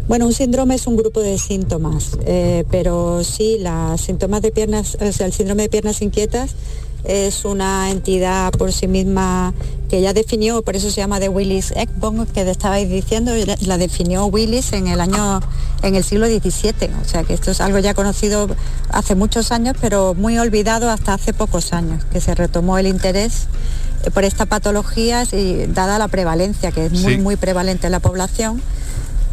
Bueno, 0.07 0.27
un 0.27 0.33
síndrome 0.33 0.75
es 0.75 0.85
un 0.85 0.95
grupo 0.95 1.19
de 1.19 1.39
síntomas, 1.39 2.19
eh, 2.27 2.65
pero 2.69 3.23
sí, 3.23 3.57
las 3.59 3.99
síntomas 3.99 4.43
de 4.43 4.51
piernas, 4.51 4.95
o 5.01 5.11
sea, 5.11 5.25
el 5.25 5.33
síndrome 5.33 5.63
de 5.63 5.69
piernas 5.69 6.03
inquietas 6.03 6.55
es 7.07 7.45
una 7.45 7.89
entidad 7.89 8.51
por 8.51 8.71
sí 8.71 8.87
misma 8.87 9.53
que 9.89 10.01
ya 10.01 10.13
definió, 10.13 10.61
por 10.61 10.75
eso 10.75 10.91
se 10.91 10.97
llama 10.97 11.19
de 11.19 11.29
Willis 11.29 11.71
Ekbom, 11.71 12.25
que 12.25 12.49
estabais 12.49 12.89
diciendo, 12.89 13.31
la 13.61 13.77
definió 13.77 14.25
Willis 14.25 14.73
en 14.73 14.87
el 14.87 14.99
año, 14.99 15.39
en 15.81 15.95
el 15.95 16.03
siglo 16.03 16.27
XVII, 16.27 16.89
o 17.01 17.07
sea 17.07 17.23
que 17.23 17.33
esto 17.33 17.51
es 17.51 17.61
algo 17.61 17.79
ya 17.79 17.93
conocido 17.93 18.49
hace 18.89 19.15
muchos 19.15 19.53
años, 19.53 19.77
pero 19.79 20.13
muy 20.13 20.37
olvidado 20.37 20.89
hasta 20.89 21.13
hace 21.13 21.33
pocos 21.33 21.71
años, 21.71 22.03
que 22.11 22.19
se 22.19 22.35
retomó 22.35 22.77
el 22.77 22.87
interés 22.87 23.47
por 24.13 24.25
esta 24.25 24.45
patología 24.45 25.23
y 25.31 25.67
dada 25.67 25.97
la 25.99 26.09
prevalencia, 26.09 26.71
que 26.71 26.87
es 26.87 26.91
muy, 26.91 27.17
muy 27.17 27.37
prevalente 27.37 27.87
en 27.87 27.93
la 27.93 27.99
población 27.99 28.61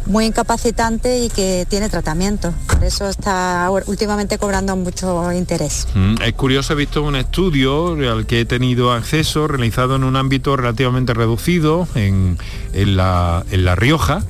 muy 0.05 0.25
incapacitante 0.25 1.19
y 1.19 1.29
que 1.29 1.65
tiene 1.69 1.89
tratamiento. 1.89 2.53
Por 2.67 2.83
eso 2.83 3.07
está 3.09 3.69
últimamente 3.87 4.37
cobrando 4.37 4.75
mucho 4.75 5.31
interés. 5.33 5.87
Mm, 5.93 6.21
es 6.21 6.33
curioso, 6.33 6.73
he 6.73 6.75
visto 6.75 7.03
un 7.03 7.15
estudio 7.15 7.93
al 8.11 8.25
que 8.25 8.41
he 8.41 8.45
tenido 8.45 8.91
acceso 8.91 9.47
realizado 9.47 9.95
en 9.95 10.03
un 10.03 10.15
ámbito 10.15 10.55
relativamente 10.55 11.13
reducido 11.13 11.87
en, 11.95 12.37
la, 12.73 13.43
Rioja. 13.75 14.23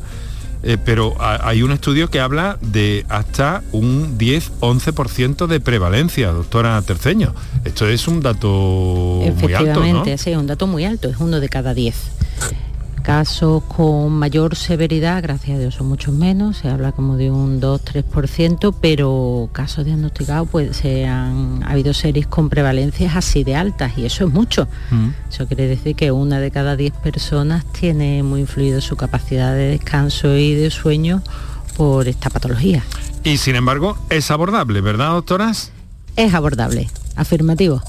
Eh, 0.68 0.80
pero 0.84 1.16
hay 1.20 1.62
un 1.62 1.72
estudio 1.72 2.10
que 2.10 2.20
habla 2.20 2.58
de 2.60 3.06
hasta 3.08 3.62
un 3.72 4.18
10-11% 4.18 5.46
de 5.46 5.60
prevalencia, 5.60 6.32
doctora 6.32 6.82
Terceño. 6.82 7.36
Esto 7.66 7.88
es 7.88 8.08
un 8.08 8.22
dato 8.22 9.22
muy 9.36 9.54
alto, 9.54 9.86
¿no? 9.86 10.04
sí, 10.06 10.32
es 10.32 10.38
un 10.38 10.48
dato 10.48 10.66
muy 10.66 10.84
alto, 10.86 11.08
es 11.08 11.18
uno 11.20 11.40
de 11.40 11.50
cada 11.50 11.76
10 11.76 11.96
casos 13.06 13.62
con 13.66 14.14
mayor 14.14 14.56
severidad, 14.56 15.22
gracias 15.22 15.58
a 15.58 15.60
Dios 15.60 15.76
son 15.76 15.88
muchos 15.88 16.12
menos, 16.12 16.58
se 16.58 16.70
habla 16.70 16.92
como 16.92 17.18
de 17.18 17.30
un 17.30 17.62
2-3%, 17.62 18.74
pero 18.82 19.48
casos 19.52 19.86
diagnosticados 19.86 20.50
pues 20.50 20.78
se 20.78 21.06
han 21.06 21.62
ha 21.64 21.72
habido 21.72 21.94
series 21.94 22.26
con 22.26 22.50
prevalencias 22.50 23.16
así 23.16 23.44
de 23.44 23.56
altas 23.56 23.96
y 23.98 24.06
eso 24.06 24.26
es 24.26 24.34
mucho. 24.34 24.68
Mm. 24.90 25.10
Eso 25.30 25.46
quiere 25.46 25.68
decir 25.68 25.96
que 25.96 26.12
una 26.12 26.40
de 26.40 26.50
cada 26.50 26.76
10 26.76 26.94
personas 26.94 27.64
tiene 27.72 28.24
muy 28.24 28.42
influido 28.42 28.82
su 28.82 28.98
capacidad 28.98 29.54
de 29.54 29.70
descanso 29.70 30.36
y 30.36 30.56
de 30.56 30.72
sueño 30.72 31.22
por 31.78 32.08
esta 32.08 32.32
patología. 32.32 32.84
Y 33.24 33.38
sin 33.38 33.56
embargo 33.56 34.00
es 34.10 34.32
abordable, 34.32 34.82
¿verdad, 34.82 35.12
doctoras? 35.12 35.72
Es 36.16 36.34
abordable. 36.34 36.90
Afirmativo. 37.16 37.82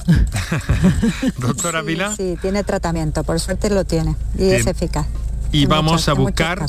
Doctora 1.38 1.82
Vila. 1.82 2.14
Sí, 2.16 2.36
tiene 2.40 2.64
tratamiento, 2.64 3.24
por 3.24 3.40
suerte 3.40 3.70
lo 3.70 3.84
tiene 3.84 4.16
y 4.38 4.50
es 4.50 4.66
eficaz. 4.66 5.06
Y 5.52 5.66
vamos 5.66 6.08
a 6.08 6.12
buscar 6.12 6.66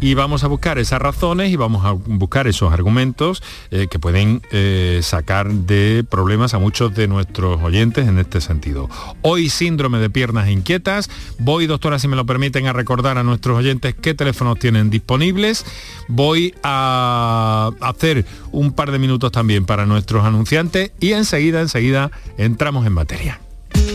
y 0.00 0.14
vamos 0.14 0.44
a 0.44 0.48
buscar 0.48 0.78
esas 0.78 1.00
razones 1.00 1.50
y 1.50 1.56
vamos 1.56 1.84
a 1.84 1.92
buscar 1.92 2.46
esos 2.46 2.72
argumentos 2.72 3.42
eh, 3.70 3.86
que 3.90 3.98
pueden 3.98 4.42
eh, 4.50 5.00
sacar 5.02 5.50
de 5.50 6.04
problemas 6.08 6.52
a 6.54 6.58
muchos 6.58 6.94
de 6.94 7.08
nuestros 7.08 7.62
oyentes 7.62 8.06
en 8.06 8.18
este 8.18 8.40
sentido. 8.40 8.90
Hoy 9.22 9.48
síndrome 9.48 9.98
de 9.98 10.10
piernas 10.10 10.48
inquietas. 10.48 11.08
Voy, 11.38 11.66
doctora, 11.66 11.98
si 11.98 12.08
me 12.08 12.16
lo 12.16 12.26
permiten, 12.26 12.66
a 12.66 12.72
recordar 12.72 13.16
a 13.18 13.22
nuestros 13.22 13.58
oyentes 13.58 13.94
qué 13.94 14.14
teléfonos 14.14 14.58
tienen 14.58 14.90
disponibles. 14.90 15.64
Voy 16.08 16.54
a 16.62 17.70
hacer 17.80 18.26
un 18.52 18.72
par 18.72 18.90
de 18.90 18.98
minutos 18.98 19.32
también 19.32 19.64
para 19.64 19.86
nuestros 19.86 20.24
anunciantes 20.24 20.92
y 21.00 21.12
enseguida, 21.12 21.60
enseguida 21.60 22.10
entramos 22.36 22.86
en 22.86 22.92
materia. 22.92 23.45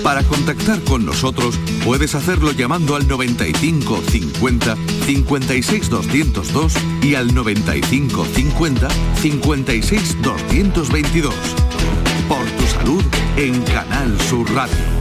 Para 0.04 0.24
contactar 0.24 0.82
con 0.82 1.06
nosotros 1.06 1.60
puedes 1.86 2.16
hacerlo 2.16 2.52
llamando 2.52 2.96
al 2.96 3.08
95 3.08 4.02
50 4.10 4.76
56 5.06 5.90
202 5.90 6.74
y 7.04 7.16
al 7.16 7.34
95 7.34 8.26
50 8.26 8.88
56 9.22 10.22
222. 10.22 11.34
Por 12.28 12.46
tu 12.46 12.66
salud 12.68 13.04
en 13.38 13.62
Canal 13.64 14.20
Sur 14.22 14.52
Radio. 14.54 15.01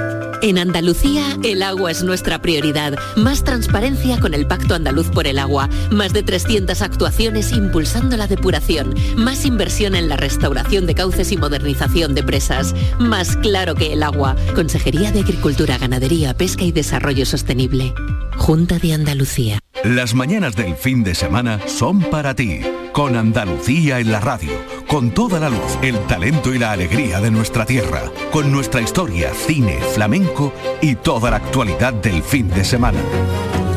En 0.43 0.57
Andalucía, 0.57 1.37
el 1.43 1.61
agua 1.61 1.91
es 1.91 2.03
nuestra 2.03 2.41
prioridad. 2.41 2.95
Más 3.15 3.43
transparencia 3.43 4.19
con 4.19 4.33
el 4.33 4.47
Pacto 4.47 4.73
Andaluz 4.73 5.07
por 5.09 5.27
el 5.27 5.37
Agua. 5.37 5.69
Más 5.91 6.13
de 6.13 6.23
300 6.23 6.81
actuaciones 6.81 7.51
impulsando 7.51 8.17
la 8.17 8.25
depuración. 8.25 8.95
Más 9.15 9.45
inversión 9.45 9.93
en 9.93 10.09
la 10.09 10.17
restauración 10.17 10.87
de 10.87 10.95
cauces 10.95 11.31
y 11.31 11.37
modernización 11.37 12.15
de 12.15 12.23
presas. 12.23 12.73
Más 12.97 13.37
claro 13.37 13.75
que 13.75 13.93
el 13.93 14.01
agua. 14.01 14.35
Consejería 14.55 15.11
de 15.11 15.19
Agricultura, 15.19 15.77
Ganadería, 15.77 16.33
Pesca 16.33 16.63
y 16.63 16.71
Desarrollo 16.71 17.27
Sostenible. 17.27 17.93
Junta 18.37 18.79
de 18.79 18.93
Andalucía. 18.93 19.59
Las 19.83 20.13
mañanas 20.13 20.55
del 20.55 20.75
fin 20.75 21.03
de 21.03 21.15
semana 21.15 21.59
son 21.67 22.01
para 22.01 22.35
ti, 22.35 22.61
con 22.91 23.15
Andalucía 23.15 23.99
en 23.99 24.11
la 24.11 24.19
radio, 24.19 24.51
con 24.91 25.11
toda 25.11 25.39
la 25.39 25.49
luz, 25.49 25.77
el 25.81 25.97
talento 26.05 26.53
y 26.53 26.59
la 26.59 26.73
alegría 26.73 27.21
de 27.21 27.31
nuestra 27.31 27.65
tierra, 27.65 28.11
con 28.29 28.51
nuestra 28.51 28.81
historia, 28.81 29.33
cine, 29.33 29.79
flamenco 29.79 30.51
y 30.81 30.95
toda 30.95 31.31
la 31.31 31.37
actualidad 31.37 31.93
del 31.93 32.21
fin 32.21 32.49
de 32.49 32.65
semana. 32.65 32.99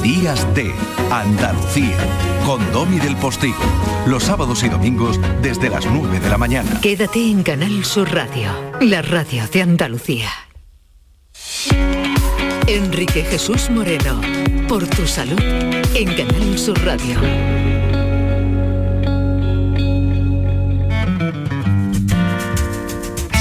Días 0.03 0.45
de 0.57 0.75
Andalucía, 1.13 1.97
con 2.45 2.61
Domi 2.73 2.99
del 2.99 3.15
Postigo, 3.15 3.63
los 4.07 4.25
sábados 4.25 4.65
y 4.65 4.69
domingos 4.69 5.21
desde 5.41 5.69
las 5.71 5.87
9 5.87 6.19
de 6.19 6.29
la 6.29 6.37
mañana. 6.37 6.81
Quédate 6.81 7.31
en 7.31 7.45
Canal 7.45 7.85
Sur 7.85 8.13
Radio, 8.13 8.51
la 8.81 9.01
radio 9.01 9.47
de 9.47 9.63
Andalucía. 9.63 10.31
Enrique 12.67 13.23
Jesús 13.23 13.71
Moreno, 13.71 14.21
por 14.67 14.85
tu 14.89 15.07
salud, 15.07 15.41
en 15.95 16.13
Canal 16.17 16.59
Sur 16.59 16.85
Radio. 16.85 17.74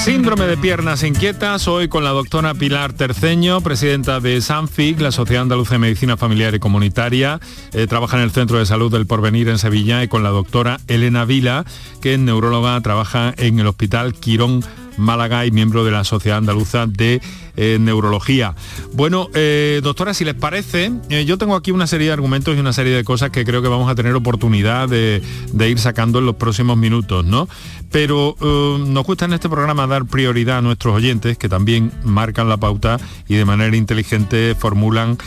Síndrome 0.03 0.47
de 0.47 0.57
piernas 0.57 1.01
inquietas, 1.03 1.65
hoy 1.69 1.87
con 1.87 2.03
la 2.03 2.09
doctora 2.09 2.53
Pilar 2.53 2.91
Terceño, 2.91 3.61
presidenta 3.61 4.19
de 4.19 4.41
SANFIC, 4.41 4.99
la 4.99 5.13
Sociedad 5.13 5.43
Andaluza 5.43 5.75
de 5.75 5.79
Medicina 5.79 6.17
Familiar 6.17 6.53
y 6.53 6.59
Comunitaria. 6.59 7.39
Eh, 7.71 7.87
trabaja 7.87 8.17
en 8.17 8.23
el 8.23 8.31
Centro 8.31 8.59
de 8.59 8.65
Salud 8.65 8.91
del 8.91 9.07
Porvenir 9.07 9.47
en 9.47 9.57
Sevilla 9.57 10.03
y 10.03 10.09
con 10.09 10.21
la 10.21 10.31
doctora 10.31 10.81
Elena 10.89 11.23
Vila, 11.23 11.63
que 12.01 12.15
es 12.15 12.19
neuróloga, 12.19 12.81
trabaja 12.81 13.33
en 13.37 13.61
el 13.61 13.67
Hospital 13.67 14.13
Quirón 14.13 14.61
Málaga 14.97 15.45
y 15.45 15.51
miembro 15.51 15.85
de 15.85 15.91
la 15.91 16.03
Sociedad 16.03 16.39
Andaluza 16.39 16.85
de 16.85 17.21
eh, 17.55 17.77
Neurología. 17.79 18.55
Bueno, 18.93 19.29
eh, 19.33 19.79
doctora, 19.83 20.13
si 20.13 20.25
les 20.25 20.33
parece, 20.33 20.91
eh, 21.09 21.25
yo 21.25 21.37
tengo 21.37 21.55
aquí 21.55 21.71
una 21.71 21.87
serie 21.87 22.07
de 22.07 22.13
argumentos 22.13 22.55
y 22.55 22.59
una 22.59 22.73
serie 22.73 22.95
de 22.95 23.03
cosas 23.03 23.29
que 23.29 23.45
creo 23.45 23.61
que 23.61 23.67
vamos 23.67 23.89
a 23.89 23.95
tener 23.95 24.15
oportunidad 24.15 24.89
de, 24.89 25.21
de 25.51 25.69
ir 25.69 25.79
sacando 25.79 26.19
en 26.19 26.25
los 26.25 26.35
próximos 26.35 26.77
minutos, 26.77 27.25
¿no? 27.25 27.47
Pero 27.91 28.35
nos 28.41 29.05
gusta 29.05 29.25
en 29.25 29.33
este 29.33 29.49
programa 29.49 29.85
dar 29.85 30.05
prioridad 30.05 30.57
a 30.57 30.61
nuestros 30.61 30.95
oyentes, 30.95 31.37
que 31.37 31.47
también 31.47 31.91
marcan 32.03 32.49
la 32.49 32.57
pauta 32.57 32.99
y 33.27 33.35
de 33.35 33.45
manera 33.45 33.77
inteligente 33.77 34.55
formulan 34.57 35.19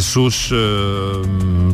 sus, 0.00 0.54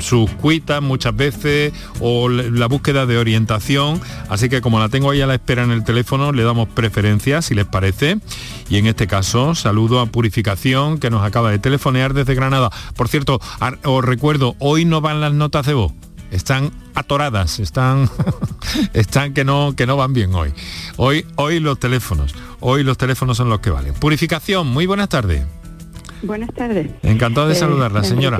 sus 0.01 0.31
cuitas 0.41 0.83
muchas 0.83 1.15
veces 1.15 1.73
o 2.01 2.29
la 2.29 2.67
búsqueda 2.67 3.07
de 3.07 3.17
orientación. 3.17 4.01
Así 4.29 4.49
que 4.49 4.61
como 4.61 4.81
la 4.81 4.89
tengo 4.89 5.13
ahí 5.13 5.21
a 5.21 5.29
la 5.29 5.35
espera 5.35 5.63
en 5.63 5.71
el 5.71 5.85
teléfono, 5.85 6.33
le 6.33 6.43
damos 6.43 6.69
preferencia, 6.69 7.41
si 7.41 7.55
les 7.55 7.67
parece. 7.67 8.19
Y 8.69 8.79
en 8.79 8.87
este 8.87 9.07
caso, 9.07 9.55
saludo 9.55 10.01
a 10.01 10.07
Purificación, 10.07 10.99
que 10.99 11.11
nos 11.11 11.23
acaba 11.23 11.51
de 11.51 11.59
telefonear 11.59 12.15
desde 12.15 12.35
Granada. 12.35 12.71
Por 12.97 13.09
cierto, 13.09 13.41
os 13.85 14.05
recuerdo, 14.05 14.57
hoy 14.59 14.85
no 14.85 15.01
van 15.01 15.21
las 15.21 15.33
notas 15.33 15.67
de 15.67 15.75
voz. 15.75 15.93
Están 16.31 16.73
atoradas, 16.95 17.61
están, 17.61 18.09
están 18.95 19.35
que 19.35 19.45
no, 19.45 19.75
que 19.77 19.87
no 19.87 19.97
van 19.97 20.15
bien 20.15 20.35
hoy. 20.35 20.53
Hoy, 20.97 21.25
hoy 21.37 21.61
los 21.61 21.79
teléfonos, 21.79 22.35
hoy 22.61 22.83
los 22.83 22.99
teléfonos 22.99 23.37
son 23.37 23.49
los 23.49 23.61
que 23.61 23.71
valen. 23.71 23.95
Purificación, 23.95 24.67
muy 24.67 24.87
buenas 24.87 25.09
tardes. 25.09 25.45
Buenas 26.23 26.53
tardes. 26.55 26.91
Encantado 27.03 27.49
de 27.49 27.55
saludarla, 27.55 28.03
señora. 28.03 28.39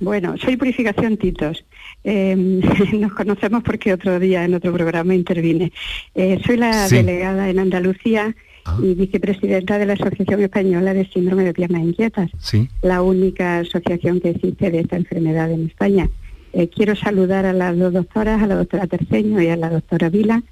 Bueno, 0.00 0.34
soy 0.36 0.56
Purificación 0.56 1.16
Titos. 1.16 1.64
Eh, 2.02 2.34
nos 2.94 3.12
conocemos 3.12 3.62
porque 3.62 3.92
otro 3.92 4.18
día 4.18 4.44
en 4.44 4.54
otro 4.54 4.72
programa 4.72 5.14
intervine. 5.14 5.72
Eh, 6.14 6.40
soy 6.44 6.56
la 6.56 6.88
delegada 6.88 7.48
en 7.48 7.60
Andalucía. 7.60 8.34
Y 8.80 8.94
vicepresidenta 8.94 9.78
de 9.78 9.86
la 9.86 9.94
Asociación 9.94 10.42
Española 10.42 10.94
de 10.94 11.06
Síndrome 11.08 11.44
de 11.44 11.52
Piernas 11.52 11.82
Inquietas, 11.82 12.30
la 12.82 13.02
única 13.02 13.58
asociación 13.58 14.20
que 14.20 14.30
existe 14.30 14.70
de 14.70 14.80
esta 14.80 14.96
enfermedad 14.96 15.50
en 15.50 15.66
España. 15.66 16.08
Eh, 16.52 16.68
quiero 16.68 16.94
saludar 16.94 17.46
a 17.46 17.52
las 17.52 17.76
dos 17.78 17.92
doctoras, 17.92 18.42
a 18.42 18.46
la 18.46 18.56
doctora 18.56 18.86
Terceño 18.86 19.40
y 19.40 19.48
a 19.48 19.56
la 19.56 19.70
doctora 19.70 20.10
Vila, 20.10 20.42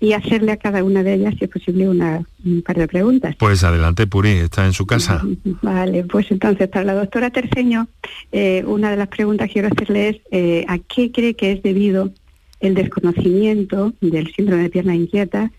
y 0.00 0.14
hacerle 0.14 0.52
a 0.52 0.56
cada 0.56 0.82
una 0.82 1.02
de 1.02 1.14
ellas, 1.14 1.34
si 1.38 1.44
es 1.44 1.50
posible, 1.50 1.86
una, 1.86 2.24
un 2.44 2.62
par 2.62 2.78
de 2.78 2.88
preguntas. 2.88 3.36
Pues 3.38 3.62
adelante, 3.62 4.06
Puri, 4.06 4.30
está 4.30 4.64
en 4.64 4.72
su 4.72 4.86
casa. 4.86 5.22
Vale, 5.62 6.04
pues 6.04 6.30
entonces, 6.30 6.68
para 6.68 6.86
la 6.86 6.94
doctora 6.94 7.30
Terceño, 7.30 7.86
eh, 8.32 8.64
una 8.66 8.90
de 8.90 8.96
las 8.96 9.08
preguntas 9.08 9.48
que 9.48 9.54
quiero 9.54 9.68
hacerle 9.68 10.08
es, 10.08 10.16
eh, 10.30 10.64
¿a 10.68 10.78
qué 10.78 11.12
cree 11.12 11.34
que 11.34 11.52
es 11.52 11.62
debido 11.62 12.10
el 12.60 12.74
desconocimiento 12.74 13.92
del 14.00 14.32
síndrome 14.32 14.62
de 14.62 14.70
piernas 14.70 14.96
inquietas 14.96 15.50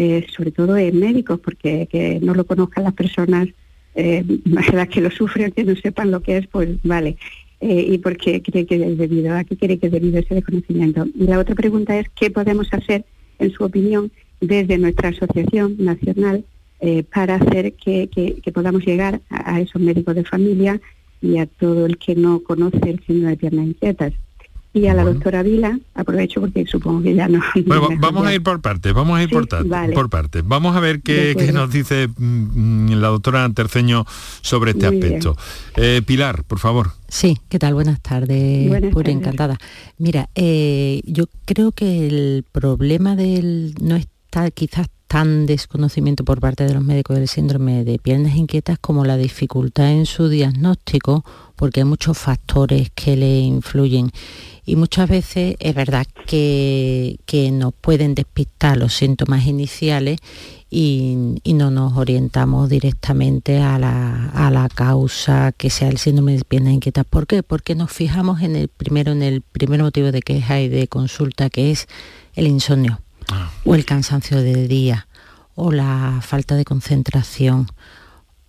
eh, 0.00 0.26
sobre 0.34 0.50
todo 0.50 0.78
en 0.78 0.98
médicos, 0.98 1.40
porque 1.40 1.86
que 1.92 2.20
no 2.20 2.32
lo 2.32 2.46
conozcan 2.46 2.84
las 2.84 2.94
personas, 2.94 3.48
eh, 3.94 4.24
las 4.72 4.88
que 4.88 5.02
lo 5.02 5.10
sufren, 5.10 5.52
que 5.52 5.62
no 5.62 5.76
sepan 5.76 6.10
lo 6.10 6.22
que 6.22 6.38
es, 6.38 6.46
pues 6.46 6.70
vale. 6.82 7.18
Eh, 7.60 7.88
¿Y 7.90 7.98
por 7.98 8.16
qué 8.16 8.40
cree 8.40 8.64
que 8.64 8.76
es 8.76 8.96
debido? 8.96 9.36
¿A 9.36 9.44
qué 9.44 9.58
cree 9.58 9.78
que 9.78 9.88
es 9.88 9.92
debido 9.92 10.18
ese 10.18 10.36
desconocimiento? 10.36 11.06
Y 11.14 11.24
la 11.24 11.38
otra 11.38 11.54
pregunta 11.54 11.98
es, 11.98 12.08
¿qué 12.18 12.30
podemos 12.30 12.72
hacer, 12.72 13.04
en 13.38 13.50
su 13.50 13.62
opinión, 13.62 14.10
desde 14.40 14.78
nuestra 14.78 15.10
asociación 15.10 15.76
nacional 15.78 16.46
eh, 16.80 17.02
para 17.02 17.34
hacer 17.34 17.74
que, 17.74 18.08
podamos 18.54 18.86
llegar 18.86 19.20
a, 19.28 19.60
esos 19.60 19.82
médicos 19.82 20.14
de 20.14 20.24
familia 20.24 20.80
y 21.20 21.36
a 21.36 21.44
todo 21.44 21.84
el 21.84 21.98
que 21.98 22.14
no 22.14 22.42
conoce 22.42 22.88
el 22.88 23.00
síndrome 23.04 23.32
de 23.32 23.36
piernas 23.36 23.66
inquietas? 23.66 24.14
Y 24.72 24.86
a 24.86 24.94
la 24.94 25.04
doctora 25.04 25.42
Vila, 25.42 25.78
aprovecho 25.94 26.40
porque 26.40 26.64
supongo 26.66 27.02
que 27.02 27.14
ya 27.14 27.28
no... 27.28 27.40
Bueno, 27.66 27.88
vamos 27.98 28.26
a 28.26 28.34
ir 28.34 28.42
por 28.42 28.60
partes, 28.60 28.92
vamos 28.92 29.18
a 29.18 29.22
ir 29.22 29.30
por, 29.30 29.48
por 29.48 30.10
partes. 30.10 30.42
Vamos 30.46 30.76
a 30.76 30.80
ver 30.80 31.02
qué, 31.02 31.50
nos 31.52 31.72
dice 31.72 32.08
mm, 32.16 32.92
la 32.92 33.08
doctora 33.08 33.48
Terceño 33.50 34.06
sobre 34.42 34.72
este 34.72 34.86
aspecto. 34.86 35.36
Eh, 35.76 36.02
Pilar, 36.06 36.44
por 36.44 36.60
favor. 36.60 36.92
Sí, 37.08 37.38
¿qué 37.48 37.58
tal? 37.58 37.74
Buenas 37.74 38.00
tardes, 38.00 38.68
Buenas 38.68 38.94
encantada. 39.06 39.58
Mira, 39.98 40.28
eh, 40.36 41.00
yo 41.04 41.24
creo 41.44 41.72
que 41.72 42.06
el 42.06 42.44
problema 42.52 43.16
del 43.16 43.74
no 43.80 43.96
está 43.96 44.50
quizás 44.52 44.86
tan 45.10 45.44
desconocimiento 45.46 46.24
por 46.24 46.38
parte 46.38 46.62
de 46.62 46.72
los 46.72 46.84
médicos 46.84 47.16
del 47.16 47.26
síndrome 47.26 47.82
de 47.82 47.98
piernas 47.98 48.36
inquietas 48.36 48.78
como 48.78 49.04
la 49.04 49.16
dificultad 49.16 49.90
en 49.90 50.06
su 50.06 50.28
diagnóstico, 50.28 51.24
porque 51.56 51.80
hay 51.80 51.84
muchos 51.84 52.16
factores 52.16 52.92
que 52.94 53.16
le 53.16 53.40
influyen 53.40 54.12
y 54.64 54.76
muchas 54.76 55.08
veces 55.08 55.56
es 55.58 55.74
verdad 55.74 56.06
que, 56.26 57.18
nos 57.52 57.72
pueden 57.74 58.14
despistar 58.14 58.76
los 58.76 58.94
síntomas 58.94 59.46
iniciales 59.46 60.20
y, 60.70 61.40
no 61.46 61.70
nos 61.70 61.96
orientamos 61.96 62.68
directamente 62.68 63.60
a 63.60 63.78
la, 63.78 64.68
causa 64.74 65.52
que 65.52 65.70
sea 65.70 65.88
el 65.88 65.98
síndrome 65.98 66.36
de 66.36 66.44
piernas 66.44 66.74
inquietas. 66.74 67.04
¿Por 67.04 67.26
qué? 67.26 67.42
Porque 67.42 67.74
nos 67.74 67.90
fijamos 67.90 68.42
en 68.42 68.56
el 68.56 68.68
primero, 68.68 69.12
en 69.12 69.22
el 69.22 69.40
primer 69.40 69.82
motivo 69.82 70.12
de 70.12 70.22
queja 70.22 70.60
y 70.60 70.68
de 70.68 70.86
consulta, 70.86 71.50
que 71.50 71.70
es 71.70 71.88
el 72.34 72.46
insomnio 72.46 73.00
ah. 73.30 73.50
o 73.64 73.74
el 73.74 73.84
cansancio 73.84 74.40
de 74.42 74.68
día 74.68 75.08
o 75.54 75.72
la 75.72 76.20
falta 76.22 76.54
de 76.54 76.64
concentración 76.64 77.66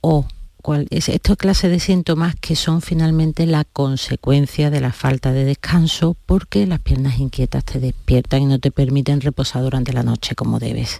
o 0.01 0.25
cuál 0.61 0.87
es 0.89 1.09
esta 1.09 1.35
clase 1.35 1.69
de 1.69 1.79
síntomas 1.79 2.35
que 2.35 2.55
son 2.55 2.81
finalmente 2.81 3.45
la 3.45 3.65
consecuencia 3.65 4.69
de 4.69 4.81
la 4.81 4.91
falta 4.91 5.33
de 5.33 5.45
descanso 5.45 6.15
porque 6.25 6.65
las 6.65 6.79
piernas 6.79 7.19
inquietas 7.19 7.65
te 7.65 7.79
despiertan 7.79 8.43
y 8.43 8.45
no 8.45 8.59
te 8.59 8.71
permiten 8.71 9.21
reposar 9.21 9.63
durante 9.63 9.93
la 9.93 10.03
noche 10.03 10.35
como 10.35 10.59
debes. 10.59 10.99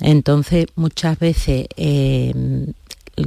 Entonces, 0.00 0.66
muchas 0.76 1.18
veces, 1.18 1.66
em, 1.76 2.72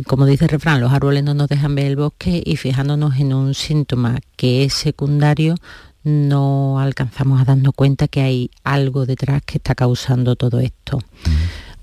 como 0.06 0.26
dice 0.26 0.46
el 0.46 0.50
refrán, 0.50 0.82
los 0.82 0.92
árboles 0.92 1.24
no 1.24 1.34
nos 1.34 1.48
dejan 1.48 1.76
ver 1.76 1.88
el 1.88 1.96
bosque 1.96 2.42
y 2.46 2.56
fijándonos 2.56 3.18
en 3.18 3.34
un 3.34 3.54
síntoma 3.54 4.20
que 4.36 4.64
es 4.64 4.74
secundario, 4.74 5.56
no 6.04 6.80
alcanzamos 6.80 7.42
a 7.42 7.46
darnos 7.46 7.74
cuenta 7.76 8.08
que 8.08 8.22
hay 8.22 8.52
algo 8.64 9.06
detrás 9.06 9.42
que 9.46 9.58
está 9.58 9.76
causando 9.76 10.36
todo 10.36 10.60
esto. 10.60 11.00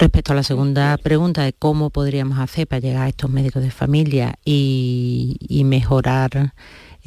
Respecto 0.05 0.35
a 0.35 0.37
la 0.37 0.43
segunda 0.43 0.99
pregunta 0.99 1.45
de 1.45 1.55
cómo 1.55 1.89
podríamos 1.89 2.39
hacer 2.39 2.67
para 2.67 2.81
llegar 2.81 3.05
a 3.05 3.09
estos 3.09 3.31
médicos 3.31 3.63
de 3.63 3.71
familia 3.71 4.35
y, 4.45 5.63
mejorar 5.65 6.53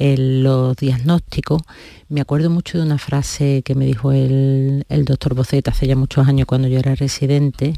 los 0.00 0.76
diagnósticos, 0.76 1.62
me 2.08 2.20
acuerdo 2.20 2.50
mucho 2.50 2.76
de 2.76 2.82
una 2.82 2.98
frase 2.98 3.62
que 3.64 3.76
me 3.76 3.86
dijo 3.86 4.10
el, 4.10 4.84
el 4.88 5.04
doctor 5.04 5.36
Boceta 5.36 5.70
hace 5.70 5.86
ya 5.86 5.94
muchos 5.94 6.26
años 6.26 6.48
cuando 6.48 6.66
yo 6.66 6.80
era 6.80 6.96
residente, 6.96 7.74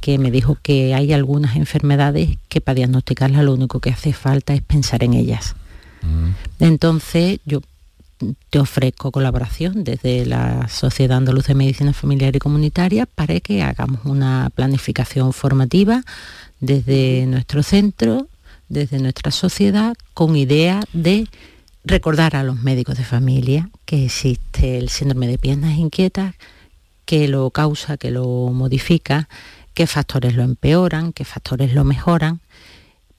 que 0.00 0.16
me 0.16 0.30
dijo 0.30 0.56
que 0.62 0.94
hay 0.94 1.12
algunas 1.12 1.56
enfermedades 1.56 2.38
que 2.48 2.62
para 2.62 2.76
diagnosticarlas 2.76 3.44
lo 3.44 3.52
único 3.52 3.78
que 3.78 3.90
hace 3.90 4.14
falta 4.14 4.54
es 4.54 4.62
pensar 4.62 5.04
en 5.04 5.12
ellas. 5.12 5.54
Mm. 6.00 6.64
Entonces 6.64 7.40
yo 7.44 7.60
te 8.50 8.58
ofrezco 8.58 9.10
colaboración 9.10 9.84
desde 9.84 10.26
la 10.26 10.68
Sociedad 10.68 11.18
Andaluza 11.18 11.48
de 11.48 11.54
Medicina 11.54 11.92
Familiar 11.92 12.34
y 12.34 12.38
Comunitaria 12.38 13.06
para 13.06 13.38
que 13.40 13.62
hagamos 13.62 14.00
una 14.04 14.50
planificación 14.54 15.32
formativa 15.32 16.02
desde 16.60 17.26
nuestro 17.26 17.62
centro, 17.62 18.28
desde 18.68 18.98
nuestra 18.98 19.30
sociedad, 19.30 19.94
con 20.14 20.36
idea 20.36 20.82
de 20.92 21.28
recordar 21.84 22.36
a 22.36 22.42
los 22.42 22.62
médicos 22.62 22.96
de 22.96 23.04
familia 23.04 23.68
que 23.84 24.06
existe 24.06 24.78
el 24.78 24.88
síndrome 24.88 25.26
de 25.26 25.38
piernas 25.38 25.76
inquietas, 25.76 26.34
que 27.04 27.28
lo 27.28 27.50
causa, 27.50 27.96
que 27.96 28.10
lo 28.10 28.24
modifica, 28.52 29.28
qué 29.74 29.86
factores 29.86 30.34
lo 30.34 30.42
empeoran, 30.42 31.12
qué 31.12 31.24
factores 31.24 31.74
lo 31.74 31.84
mejoran, 31.84 32.40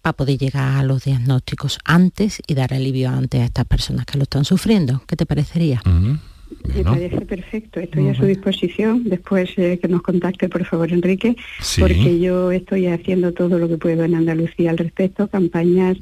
para 0.04 0.18
poder 0.18 0.38
llegar 0.38 0.80
a 0.80 0.84
los 0.84 1.06
diagnósticos 1.06 1.80
antes 1.86 2.42
y 2.46 2.54
dar 2.56 2.74
alivio 2.74 3.10
antes 3.10 3.40
a 3.40 3.46
estas 3.46 3.66
personas 3.66 4.06
que 4.06 4.18
lo 4.18 4.24
están 4.24 4.44
sufriendo. 4.44 5.02
¿Qué 5.08 5.16
te 5.16 5.26
parecería? 5.26 5.82
Me 5.86 6.84
parece 6.84 7.22
perfecto, 7.22 7.80
estoy 7.80 8.10
a 8.10 8.14
su 8.14 8.26
disposición. 8.26 9.06
Después 9.06 9.52
eh, 9.56 9.80
que 9.82 9.88
nos 9.88 10.02
contacte, 10.02 10.50
por 10.50 10.66
favor, 10.66 10.92
Enrique, 10.92 11.38
porque 11.80 12.20
yo 12.20 12.52
estoy 12.52 12.88
haciendo 12.88 13.32
todo 13.32 13.58
lo 13.58 13.70
que 13.70 13.78
puedo 13.78 14.04
en 14.04 14.16
Andalucía 14.16 14.72
al 14.72 14.78
respecto, 14.78 15.30
campañas, 15.30 15.98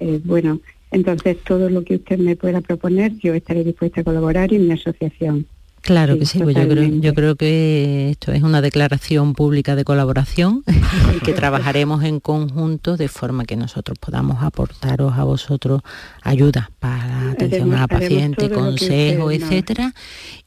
eh, 0.00 0.20
bueno, 0.24 0.60
entonces 0.90 1.36
todo 1.44 1.70
lo 1.70 1.84
que 1.84 1.94
usted 1.94 2.18
me 2.18 2.34
pueda 2.34 2.60
proponer, 2.60 3.16
yo 3.18 3.34
estaré 3.34 3.62
dispuesta 3.62 4.00
a 4.00 4.04
colaborar 4.04 4.52
en 4.52 4.66
mi 4.66 4.72
asociación. 4.72 5.46
Claro 5.84 6.18
que 6.18 6.24
sí, 6.24 6.38
pues 6.38 6.56
yo 6.56 6.66
creo, 6.66 6.84
yo 7.00 7.12
creo 7.12 7.36
que 7.36 8.08
esto 8.10 8.32
es 8.32 8.42
una 8.42 8.62
declaración 8.62 9.34
pública 9.34 9.76
de 9.76 9.84
colaboración 9.84 10.64
y 11.16 11.20
que 11.20 11.34
trabajaremos 11.34 12.02
en 12.04 12.20
conjunto 12.20 12.96
de 12.96 13.08
forma 13.08 13.44
que 13.44 13.54
nosotros 13.56 13.98
podamos 13.98 14.42
aportaros 14.42 15.12
a 15.18 15.24
vosotros 15.24 15.82
ayuda 16.22 16.70
para 16.78 17.32
atención 17.32 17.74
a 17.74 17.80
la 17.80 17.88
paciente, 17.88 18.48
consejo, 18.48 19.30
etcétera, 19.30 19.92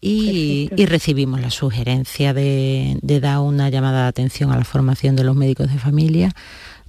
y, 0.02 0.72
recibimos 0.88 1.40
la 1.40 1.52
sugerencia 1.52 2.34
de, 2.34 2.98
de 3.04 3.20
dar 3.20 3.40
una 3.40 3.70
llamada 3.70 4.04
de 4.04 4.08
atención 4.08 4.52
a 4.52 4.58
la 4.58 4.64
formación 4.64 5.16
de 5.16 5.24
los 5.24 5.36
médicos 5.36 5.72
de 5.72 5.78
familia 5.78 6.34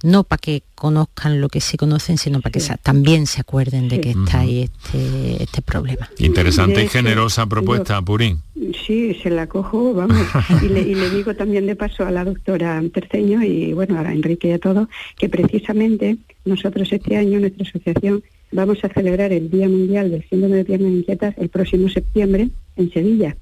no 0.03 0.23
para 0.23 0.39
que 0.39 0.63
conozcan 0.75 1.41
lo 1.41 1.49
que 1.49 1.61
sí 1.61 1.77
conocen, 1.77 2.17
sino 2.17 2.41
para 2.41 2.51
que 2.51 2.61
también 2.81 3.27
se 3.27 3.41
acuerden 3.41 3.89
de 3.89 4.01
que 4.01 4.11
está 4.11 4.39
ahí 4.39 4.63
este, 4.63 5.43
este 5.43 5.61
problema. 5.61 6.09
Interesante 6.17 6.83
y 6.83 6.87
generosa 6.87 7.45
propuesta, 7.45 8.01
Purín. 8.01 8.39
Sí, 8.85 9.13
se 9.21 9.29
la 9.29 9.47
cojo, 9.47 9.93
vamos. 9.93 10.17
y, 10.63 10.67
le, 10.67 11.09
digo 11.09 11.35
también 11.35 11.65
de 11.65 11.75
paso 11.75 12.05
a 12.05 12.11
la 12.11 12.23
doctora 12.23 12.81
Terceño 12.93 13.43
y 13.43 13.73
bueno, 13.73 13.99
a 13.99 14.11
Enrique 14.11 14.49
y 14.49 14.51
a 14.51 14.59
todos, 14.59 14.87
que 15.17 15.29
precisamente 15.29 16.17
nosotros 16.45 16.91
este 16.91 17.17
año, 17.17 17.39
nuestra 17.39 17.67
asociación, 17.67 18.23
vamos 18.51 18.83
a 18.83 18.89
celebrar 18.89 19.31
el 19.31 19.49
Día 19.49 19.67
Mundial 19.67 20.11
del 20.11 20.27
Síndrome 20.27 20.57
de 20.57 20.65
Piernas 20.65 20.91
Inquietas 20.91 21.35
el 21.37 21.49
próximo 21.49 21.89
septiembre 21.89 22.49
en 22.75 22.91
Sevilla. 22.91 23.35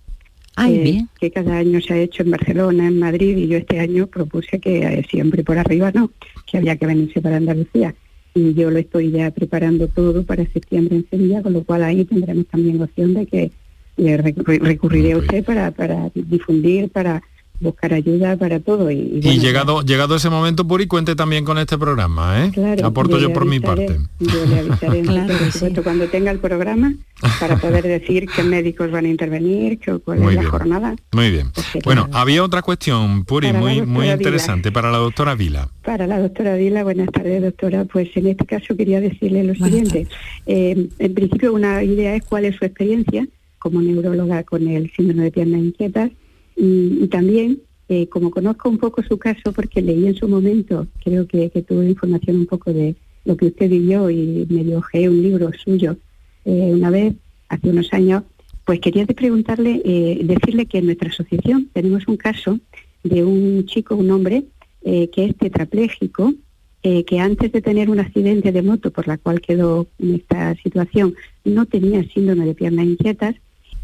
Eh, 0.66 1.06
que 1.20 1.30
cada 1.32 1.58
año 1.58 1.80
se 1.82 1.94
ha 1.94 1.98
hecho 1.98 2.24
en 2.24 2.32
Barcelona, 2.32 2.88
en 2.88 3.00
Madrid, 3.00 3.38
y 3.38 3.48
yo 3.48 3.58
este 3.58 3.80
año 3.80 4.08
propuse 4.08 4.60
que 4.60 4.80
eh, 4.80 5.06
siempre 5.10 5.44
por 5.44 5.58
arriba 5.60 5.92
no, 5.94 6.12
que 6.46 6.58
había 6.58 6.76
que 6.76 6.88
venirse 6.88 7.22
para 7.22 7.38
Andalucía. 7.38 7.94
Y 8.34 8.54
yo 8.54 8.72
lo 8.72 8.80
estoy 8.80 9.12
ya 9.12 9.30
preparando 9.32 9.88
todo 9.88 10.24
para 10.24 10.46
septiembre 10.46 10.96
en 10.96 11.10
Sevilla, 11.10 11.44
con 11.44 11.54
lo 11.54 11.64
cual 11.64 11.84
ahí 11.84 12.06
tendremos 12.06 12.48
también 12.48 12.82
opción 12.82 13.14
de 13.14 13.26
que 13.28 13.52
eh, 13.98 14.18
recurriré 14.18 15.14
a 15.14 15.18
usted 15.18 15.44
para, 15.44 15.72
para 15.72 16.10
difundir, 16.14 16.90
para 16.90 17.22
buscar 17.60 17.94
ayuda 17.94 18.38
para 18.38 18.60
todo. 18.60 18.92
Y, 18.92 19.22
llegado 19.40 19.82
llegado 19.82 20.16
ese 20.16 20.30
momento, 20.30 20.68
Puri, 20.68 20.88
cuente 20.88 21.16
también 21.16 21.46
con 21.46 21.58
este 21.58 21.78
programa, 21.78 22.46
¿eh? 22.46 22.52
Aporto 22.84 23.20
yo, 23.20 23.34
por 23.34 23.46
mi 23.46 23.60
parte. 23.60 23.98
Yo 24.20 24.46
le 24.46 24.60
avisaré, 25.20 25.82
cuando 25.84 26.08
tenga 26.08 26.32
el 26.32 26.40
programa, 26.40 26.94
para 27.40 27.58
poder 27.58 27.84
decir 27.84 28.28
qué 28.34 28.44
médicos 28.44 28.92
van 28.92 29.06
a 29.06 29.10
intervenir, 29.10 29.80
qué, 29.80 29.98
cuál 30.00 30.24
es 30.24 30.36
la 30.36 30.44
jornada. 30.44 30.96
Muy 31.14 31.32
bien. 31.32 31.52
bueno, 31.84 32.08
había 32.12 32.44
otra 32.44 32.62
cuestión, 32.62 33.26
Puri, 33.26 33.54
muy, 33.54 33.82
muy 33.82 34.10
interesante, 34.10 34.72
para 34.72 34.92
la 34.92 34.98
doctora 34.98 35.36
Vila. 35.36 35.70
Para 35.84 36.08
la 36.08 36.20
doctora 36.20 36.56
Vila, 36.56 36.84
buenas 36.84 37.10
tardes, 37.12 37.42
doctora. 37.42 37.86
Pues 37.86 38.10
en 38.16 38.28
este 38.28 38.46
caso 38.46 38.76
quería 38.76 39.02
decirle 39.02 39.44
lo 39.44 39.56
siguiente. 39.56 40.08
Eh, 40.46 40.90
en 41.00 41.14
principio, 41.14 41.54
una 41.54 41.84
idea 41.84 42.16
es 42.16 42.24
cuál 42.24 42.46
es 42.46 42.56
su 42.56 42.66
experiencia 42.66 43.28
como 43.60 43.82
neuróloga 43.82 44.44
con 44.44 44.68
el 44.68 44.92
síndrome 44.96 45.24
de 45.24 45.32
piernas 45.32 45.60
inquietas 45.60 46.12
y, 46.58 47.08
también, 47.08 47.62
eh, 47.88 48.08
como 48.08 48.32
conozco 48.32 48.70
un 48.70 48.80
poco 48.80 49.04
su 49.04 49.18
caso, 49.18 49.54
porque 49.54 49.82
leí 49.82 50.08
en 50.08 50.16
su 50.16 50.28
momento, 50.28 50.88
creo 51.04 51.28
que, 51.28 51.50
tuve 51.68 51.88
información 51.88 52.38
un 52.38 52.48
poco 52.48 52.74
de 52.74 52.96
lo 53.26 53.38
que 53.38 53.48
usted 53.48 53.70
vivió 53.70 54.10
y 54.10 54.48
me 54.50 54.64
dio 54.64 54.82
un 54.94 55.22
libro 55.22 55.52
suyo 55.64 55.98
eh, 56.46 56.72
una 56.74 56.90
vez, 56.90 57.14
hace 57.50 57.70
unos 57.70 57.94
años, 57.94 58.24
pues 58.66 58.80
quería 58.80 59.06
preguntarle, 59.06 59.82
eh, 59.86 60.20
decirle 60.24 60.66
que 60.66 60.80
en 60.80 60.88
nuestra 60.88 61.10
asociación 61.10 61.70
tenemos 61.72 62.08
un 62.08 62.18
caso 62.18 62.60
de 63.04 63.24
un 63.24 63.66
chico, 63.66 63.96
un 63.96 64.12
hombre, 64.12 64.46
que 64.84 65.26
es 65.26 65.36
tetrapléjico, 65.36 66.34
que 66.82 67.20
antes 67.20 67.52
de 67.52 67.62
tener 67.62 67.90
un 67.90 68.00
accidente 68.00 68.54
de 68.54 68.62
moto 68.62 68.90
por 68.90 69.06
la 69.06 69.18
cual 69.18 69.42
quedó 69.42 69.88
en 70.00 70.16
esta 70.16 70.56
situación, 70.56 71.14
no 71.44 71.66
tenía 71.66 72.08
síndrome 72.08 72.46
de 72.46 72.56
piernas 72.56 72.86
inquietas 72.86 73.36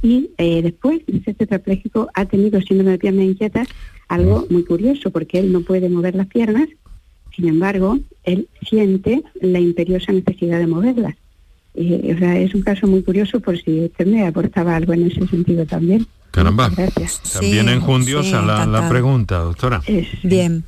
y 0.03 0.31
eh, 0.37 0.61
después 0.61 1.01
de 1.07 1.23
ser 1.23 1.33
tetrapléjico 1.35 2.09
ha 2.13 2.25
tenido 2.25 2.61
síndrome 2.61 2.91
de 2.91 2.99
piernas 2.99 3.25
inquietas, 3.25 3.67
algo 4.09 4.45
muy 4.49 4.63
curioso 4.65 5.09
porque 5.09 5.39
él 5.39 5.51
no 5.51 5.61
puede 5.61 5.89
mover 5.89 6.13
las 6.13 6.27
piernas, 6.27 6.67
sin 7.35 7.47
embargo, 7.47 7.97
él 8.23 8.47
siente 8.69 9.23
la 9.41 9.59
imperiosa 9.59 10.11
necesidad 10.11 10.59
de 10.59 10.67
moverlas. 10.67 11.15
Eh, 11.73 12.13
o 12.15 12.19
sea, 12.19 12.37
es 12.37 12.53
un 12.53 12.61
caso 12.61 12.85
muy 12.85 13.01
curioso 13.01 13.39
por 13.39 13.59
si 13.59 13.85
usted 13.85 14.05
me 14.05 14.27
aportaba 14.27 14.75
algo 14.75 14.93
en 14.93 15.07
ese 15.07 15.25
sentido 15.25 15.65
también. 15.65 16.05
Caramba, 16.29 16.69
Gracias. 16.69 17.21
también 17.33 17.69
enjundiosa 17.69 18.41
la, 18.41 18.89
pregunta, 18.89 19.37
doctora. 19.37 19.81
Bien. 20.23 20.63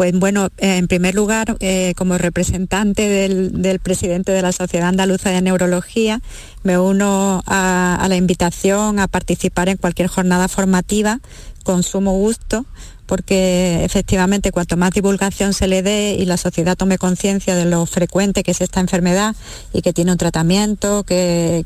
Pues 0.00 0.18
bueno, 0.18 0.48
en 0.56 0.88
primer 0.88 1.14
lugar, 1.14 1.58
eh, 1.60 1.92
como 1.94 2.16
representante 2.16 3.06
del, 3.06 3.80
presidente 3.80 4.32
de 4.32 4.40
la 4.40 4.50
Sociedad 4.50 4.88
Andaluza 4.88 5.28
de 5.28 5.42
Neurología, 5.42 6.22
me 6.62 6.78
uno 6.78 7.42
a, 7.44 8.06
la 8.08 8.16
invitación 8.16 8.98
a 8.98 9.08
participar 9.08 9.68
en 9.68 9.76
cualquier 9.76 10.08
jornada 10.08 10.48
formativa. 10.48 11.20
Con 11.64 11.82
sumo 11.82 12.12
gusto 12.12 12.64
porque 13.10 13.84
efectivamente 13.84 14.52
cuanto 14.52 14.76
más 14.76 14.92
divulgación 14.92 15.52
se 15.52 15.66
le 15.66 15.82
dé 15.82 16.14
y 16.16 16.26
la 16.26 16.36
sociedad 16.36 16.76
tome 16.76 16.96
conciencia 16.96 17.56
de 17.56 17.64
lo 17.64 17.84
frecuente 17.84 18.44
que 18.44 18.52
es 18.52 18.60
esta 18.60 18.78
enfermedad 18.78 19.34
y 19.72 19.82
que 19.82 19.92
tiene 19.92 20.12
un 20.12 20.16
tratamiento, 20.16 21.02
que, 21.02 21.64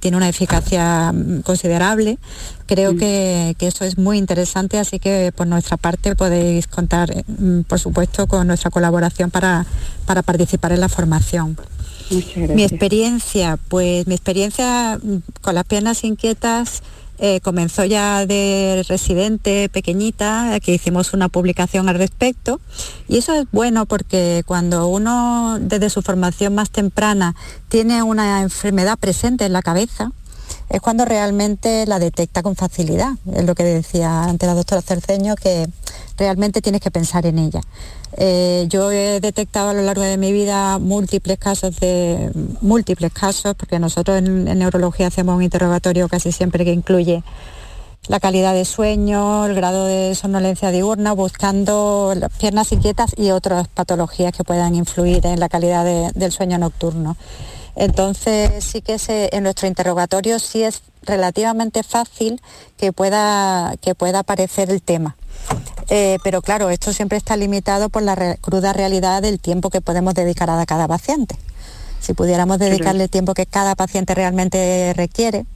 tiene 0.00 0.16
una 0.16 0.28
eficacia 0.28 1.12
mm, 1.12 1.42
considerable, 1.42 2.18
creo 2.66 2.94
mm. 2.94 2.98
que, 2.98 3.56
eso 3.60 3.84
es 3.84 3.96
muy 3.96 4.18
interesante, 4.18 4.80
así 4.80 4.98
que 4.98 5.30
por 5.30 5.46
nuestra 5.46 5.76
parte 5.76 6.16
podéis 6.16 6.66
contar, 6.66 7.14
mm, 7.28 7.60
por 7.60 7.78
supuesto, 7.78 8.26
con 8.26 8.48
nuestra 8.48 8.72
colaboración 8.72 9.30
para, 9.30 9.64
para 10.04 10.22
participar 10.22 10.72
en 10.72 10.80
la 10.80 10.88
formación. 10.88 11.56
Mi 12.34 12.64
experiencia, 12.64 13.56
pues 13.68 14.08
mi 14.08 14.14
experiencia 14.14 14.98
con 15.42 15.54
las 15.54 15.64
piernas 15.64 16.02
inquietas 16.02 16.82
eh, 17.24 17.38
comenzó 17.40 17.84
ya 17.84 18.26
de 18.26 18.84
residente 18.88 19.68
pequeñita, 19.68 20.58
que 20.58 20.74
hicimos 20.74 21.12
una 21.12 21.28
publicación 21.28 21.88
al 21.88 21.94
respecto. 21.94 22.60
Y 23.06 23.18
eso 23.18 23.32
es 23.34 23.46
bueno 23.52 23.86
porque 23.86 24.42
cuando 24.44 24.88
uno 24.88 25.58
desde 25.60 25.88
su 25.88 26.02
formación 26.02 26.56
más 26.56 26.70
temprana 26.70 27.36
tiene 27.68 28.02
una 28.02 28.42
enfermedad 28.42 28.98
presente 28.98 29.44
en 29.44 29.52
la 29.52 29.62
cabeza, 29.62 30.10
es 30.72 30.80
cuando 30.80 31.04
realmente 31.04 31.84
la 31.86 31.98
detecta 31.98 32.42
con 32.42 32.56
facilidad. 32.56 33.12
Es 33.32 33.44
lo 33.44 33.54
que 33.54 33.62
decía 33.62 34.24
antes 34.24 34.48
la 34.48 34.54
doctora 34.54 34.80
Cerceño, 34.80 35.36
que 35.36 35.68
realmente 36.16 36.62
tienes 36.62 36.80
que 36.80 36.90
pensar 36.90 37.26
en 37.26 37.38
ella. 37.38 37.60
Eh, 38.16 38.64
yo 38.70 38.90
he 38.90 39.20
detectado 39.20 39.68
a 39.68 39.74
lo 39.74 39.82
largo 39.82 40.02
de 40.02 40.16
mi 40.16 40.32
vida 40.32 40.78
múltiples 40.78 41.38
casos 41.38 41.78
de 41.78 42.30
múltiples 42.62 43.12
casos, 43.12 43.54
porque 43.54 43.78
nosotros 43.78 44.16
en, 44.18 44.44
neurología 44.44 45.08
hacemos 45.08 45.36
un 45.36 45.42
interrogatorio 45.42 46.08
casi 46.08 46.32
siempre 46.32 46.64
que 46.64 46.72
incluye 46.72 47.22
la 48.08 48.18
calidad 48.18 48.54
de 48.54 48.64
sueño, 48.64 49.44
el 49.44 49.54
grado 49.54 49.84
de 49.84 50.14
somnolencia 50.14 50.70
diurna, 50.70 51.12
buscando 51.12 52.14
las 52.16 52.32
piernas 52.32 52.72
inquietas 52.72 53.12
y 53.16 53.30
otras 53.30 53.68
patologías 53.68 54.32
que 54.32 54.42
puedan 54.42 54.74
influir 54.74 55.24
en 55.26 55.38
la 55.38 55.50
calidad 55.50 56.12
del 56.14 56.32
sueño 56.32 56.56
nocturno. 56.56 57.16
Entonces 57.76 58.64
sí 58.64 58.82
que 58.82 58.98
en 59.32 59.42
nuestro 59.42 59.66
interrogatorio 59.66 60.38
sí 60.38 60.62
es 60.62 60.82
relativamente 61.02 61.82
fácil 61.82 62.40
que 62.76 62.92
pueda, 62.92 63.74
que 63.80 63.94
pueda 63.94 64.20
aparecer 64.20 64.70
el 64.70 64.82
tema. 64.82 65.16
Eh, 65.88 66.18
pero 66.22 66.42
claro, 66.42 66.70
esto 66.70 66.92
siempre 66.92 67.18
está 67.18 67.36
limitado 67.36 67.88
por 67.88 68.02
la 68.02 68.36
cruda 68.36 68.72
realidad 68.72 69.22
del 69.22 69.40
tiempo 69.40 69.70
que 69.70 69.80
podemos 69.80 70.14
dedicar 70.14 70.48
a 70.50 70.64
cada 70.66 70.86
paciente. 70.86 71.36
Si 72.00 72.14
pudiéramos 72.14 72.58
dedicarle 72.58 73.04
el 73.04 73.10
tiempo 73.10 73.34
que 73.34 73.46
cada 73.46 73.74
paciente 73.74 74.14
realmente 74.14 74.92
requiere, 74.96 75.46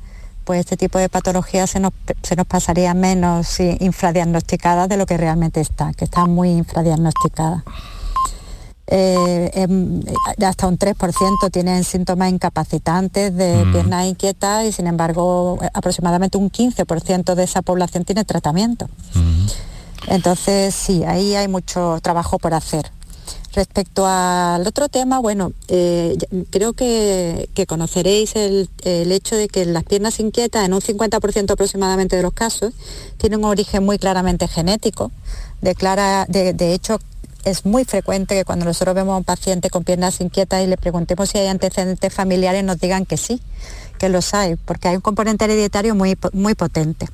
pues 0.45 0.61
este 0.61 0.77
tipo 0.77 0.99
de 0.99 1.09
patologías 1.09 1.71
se 1.71 1.81
nos, 1.81 1.93
se 2.23 2.37
nos 2.37 2.47
pasaría 2.47 2.95
menos 2.95 3.59
infradiagnosticadas 3.59 4.89
de 4.89 4.97
lo 4.97 5.07
que 5.07 5.17
realmente 5.17 5.61
está, 5.61 5.93
que 5.93 6.05
está 6.05 6.27
muy 6.27 6.51
infradiagnosticada. 6.51 7.65
Eh, 8.89 9.51
em, 9.55 10.01
hasta 10.45 10.69
un 10.69 10.79
3% 10.79 11.51
tienen 11.51 11.83
síntomas 11.83 12.31
incapacitantes 12.31 13.35
de 13.35 13.65
mm. 13.65 13.73
piernas 13.73 14.07
inquietas 14.07 14.65
y 14.65 14.71
sin 14.71 14.87
embargo 14.87 15.59
aproximadamente 15.75 16.39
un 16.39 16.53
15% 16.53 17.35
de 17.35 17.43
esa 17.43 17.63
población 17.63 18.05
tiene 18.05 18.25
tratamiento. 18.25 18.87
Mm. 19.15 19.47
Entonces 20.09 20.75
sí, 20.75 21.03
ahí 21.03 21.35
hay 21.35 21.49
mucho 21.49 21.99
trabajo 22.01 22.39
por 22.39 22.55
hacer. 22.55 22.93
Respecto 23.57 24.05
al 24.07 24.67
otro 24.67 24.91
tema, 24.91 25.19
bueno, 25.19 25.53
eh, 25.69 26.15
creo 26.51 26.75
que, 26.75 27.49
conoceréis 27.67 28.37
el, 28.37 28.69
hecho 28.85 29.35
de 29.35 29.49
que 29.49 29.65
las 29.65 29.83
piernas 29.83 30.21
inquietas, 30.21 30.67
en 30.67 30.75
un 30.75 30.83
50% 30.83 31.51
aproximadamente 31.51 32.17
de 32.17 32.23
los 32.23 32.35
casos, 32.35 32.75
tienen 33.17 33.39
un 33.39 33.47
origen 33.47 33.83
muy 33.83 33.99
claramente 33.99 34.47
genético. 34.47 35.11
De, 35.63 35.75
de 36.55 36.75
hecho, 36.75 36.99
es 37.47 37.65
muy 37.65 37.85
frecuente 37.85 38.35
que 38.35 38.45
cuando 38.45 38.65
nosotros 38.65 38.95
vemos 38.97 39.15
a 39.15 39.19
un 39.19 39.25
paciente 39.25 39.71
con 39.71 39.85
piernas 39.85 40.21
inquietas 40.21 40.65
y 40.65 40.67
le 40.67 40.77
preguntemos 40.77 41.31
si 41.31 41.39
hay 41.39 41.47
antecedentes 41.47 42.13
familiares, 42.13 42.65
nos 42.65 42.81
digan 42.81 43.07
que 43.07 43.17
sí, 43.17 43.41
que 43.99 44.09
los 44.09 44.35
hay, 44.35 44.57
porque 44.57 44.89
hay 44.89 44.97
un 44.97 45.01
componente 45.01 45.45
hereditario 45.45 45.95
muy, 45.95 46.19
muy 46.33 46.55
potente. 46.57 47.07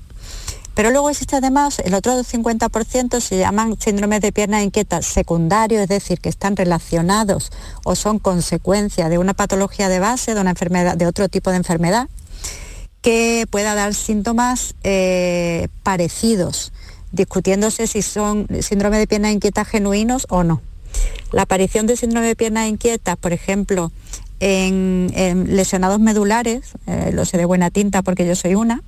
Pero 0.74 0.90
luego 0.90 1.10
existe 1.10 1.36
además 1.36 1.80
el 1.80 1.92
otro 1.92 2.14
50% 2.14 3.20
se 3.20 3.36
llaman 3.36 3.76
síndromes 3.78 4.22
de 4.22 4.32
piernas 4.32 4.62
inquietas 4.62 5.04
secundarios, 5.04 5.82
es 5.82 5.88
decir, 5.88 6.18
que 6.18 6.30
están 6.30 6.56
relacionados 6.56 7.52
o 7.84 7.94
son 7.94 8.18
consecuencia 8.18 9.10
de 9.10 9.18
una 9.18 9.34
patología 9.34 9.90
de 9.90 9.98
base, 9.98 10.34
de 10.34 10.40
una 10.40 10.50
enfermedad, 10.50 10.96
de 10.96 11.06
otro 11.06 11.28
tipo 11.28 11.50
de 11.50 11.58
enfermedad, 11.58 12.08
que 13.02 13.46
pueda 13.50 13.74
dar 13.74 13.92
síntomas 13.92 14.74
eh, 14.82 15.68
parecidos 15.82 16.72
discutiéndose 17.12 17.86
si 17.86 18.02
son 18.02 18.46
síndrome 18.60 18.98
de 18.98 19.06
piernas 19.06 19.32
inquietas 19.32 19.68
genuinos 19.68 20.26
o 20.30 20.42
no. 20.42 20.60
La 21.30 21.42
aparición 21.42 21.86
de 21.86 21.96
síndrome 21.96 22.26
de 22.26 22.36
piernas 22.36 22.68
inquietas, 22.68 23.16
por 23.16 23.32
ejemplo, 23.32 23.92
en, 24.40 25.46
lesionados 25.48 26.00
medulares, 26.00 26.72
eh, 26.86 27.10
lo 27.12 27.24
sé 27.24 27.38
de 27.38 27.44
buena 27.44 27.70
tinta 27.70 28.02
porque 28.02 28.26
yo 28.26 28.34
soy 28.34 28.54
una, 28.54 28.82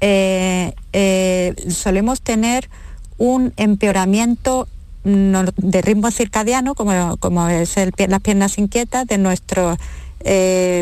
eh, 0.00 0.74
eh, 0.92 1.54
solemos 1.70 2.20
tener 2.20 2.68
un 3.16 3.52
empeoramiento 3.56 4.68
de 5.04 5.82
ritmo 5.82 6.10
circadiano, 6.10 6.74
como, 6.74 7.16
como 7.18 7.48
es 7.48 7.76
las 7.76 8.20
piernas 8.20 8.58
inquietas, 8.58 9.06
de 9.06 9.16
nuestras 9.16 9.78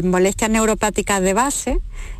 molestias 0.03 0.51
neuropáticas 0.51 1.21
de 1.21 1.35
base, 1.35 1.79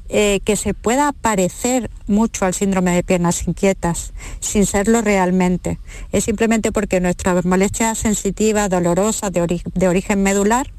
eh, 0.09 0.41
que 0.45 0.57
se 0.57 0.75
pueda 0.75 1.13
parecer 1.13 1.91
mucho 2.07 2.45
al 2.45 2.55
síndrome 2.55 2.95
de 2.95 3.03
piernas 3.03 3.47
inquietas, 3.47 4.13
sin 4.41 4.67
serlo 4.67 5.03
realmente. 5.03 5.79
Es 6.13 6.25
simplemente 6.25 6.73
porque 6.73 7.01
nuestras 7.01 7.45
molestias 7.45 7.99
sensitivas, 7.99 8.71
dolorosas, 8.71 9.33
de, 9.33 9.89
origen 9.89 10.23
medular, 10.23 10.71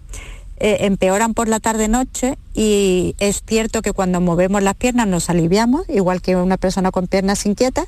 eh, 0.59 0.77
empeoran 0.81 1.33
por 1.33 1.47
la 1.47 1.59
tarde-noche 1.59 2.37
y 2.53 3.15
es 3.19 3.43
cierto 3.45 3.81
que 3.81 3.93
cuando 3.93 4.21
movemos 4.21 4.63
las 4.63 4.75
piernas 4.75 5.07
nos 5.07 5.29
aliviamos, 5.29 5.87
igual 5.89 6.21
que 6.21 6.35
una 6.35 6.57
persona 6.57 6.91
con 6.91 7.07
piernas 7.07 7.45
inquietas, 7.45 7.87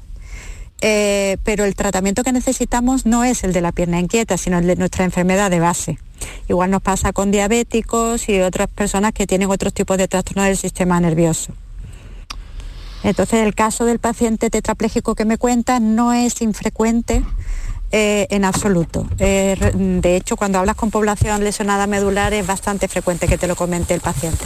eh, 0.81 1.37
pero 1.43 1.65
el 1.65 1.75
tratamiento 1.75 2.23
que 2.23 2.31
necesitamos 2.31 3.05
no 3.05 3.23
es 3.23 3.43
el 3.43 3.53
de 3.53 3.61
la 3.61 3.71
pierna 3.71 3.99
inquieta, 3.99 4.37
sino 4.37 4.59
el 4.59 4.67
de 4.67 4.75
nuestra 4.75 5.05
enfermedad 5.05 5.51
de 5.51 5.59
base. 5.59 5.99
Igual 6.47 6.71
nos 6.71 6.81
pasa 6.81 7.13
con 7.13 7.31
diabéticos 7.31 8.29
y 8.29 8.39
otras 8.41 8.67
personas 8.69 9.13
que 9.13 9.27
tienen 9.27 9.49
otros 9.49 9.73
tipos 9.73 9.97
de 9.97 10.07
trastornos 10.07 10.45
del 10.45 10.57
sistema 10.57 10.99
nervioso. 10.99 11.53
Entonces 13.03 13.45
el 13.45 13.55
caso 13.55 13.85
del 13.85 13.99
paciente 13.99 14.49
tetrapléjico 14.49 15.15
que 15.15 15.25
me 15.25 15.37
cuenta 15.37 15.79
no 15.79 16.11
es 16.11 16.41
infrecuente 16.41 17.23
eh, 17.91 18.27
en 18.29 18.45
absoluto. 18.45 19.07
Eh, 19.17 19.55
de 19.73 20.15
hecho, 20.15 20.35
cuando 20.35 20.59
hablas 20.59 20.75
con 20.75 20.91
población 20.91 21.43
lesionada 21.43 21.87
medular 21.87 22.33
es 22.33 22.45
bastante 22.45 22.87
frecuente 22.87 23.27
que 23.27 23.37
te 23.37 23.47
lo 23.47 23.55
comente 23.55 23.93
el 23.93 24.01
paciente. 24.01 24.45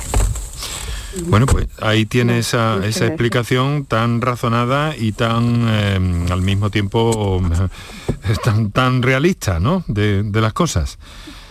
Bueno, 1.26 1.46
pues 1.46 1.68
ahí 1.80 2.06
tiene 2.06 2.40
esa, 2.40 2.78
explicación 2.86 3.86
tan 3.86 4.22
razonada 4.22 4.96
y 4.98 5.12
tan 5.12 5.66
eh, 5.68 6.28
al 6.32 6.42
mismo 6.42 6.70
tiempo 6.70 7.42
tan, 8.44 8.72
tan 8.72 9.02
realista, 9.02 9.60
¿no? 9.60 9.84
de 9.88 10.42
las 10.42 10.54
cosas. 10.54 10.98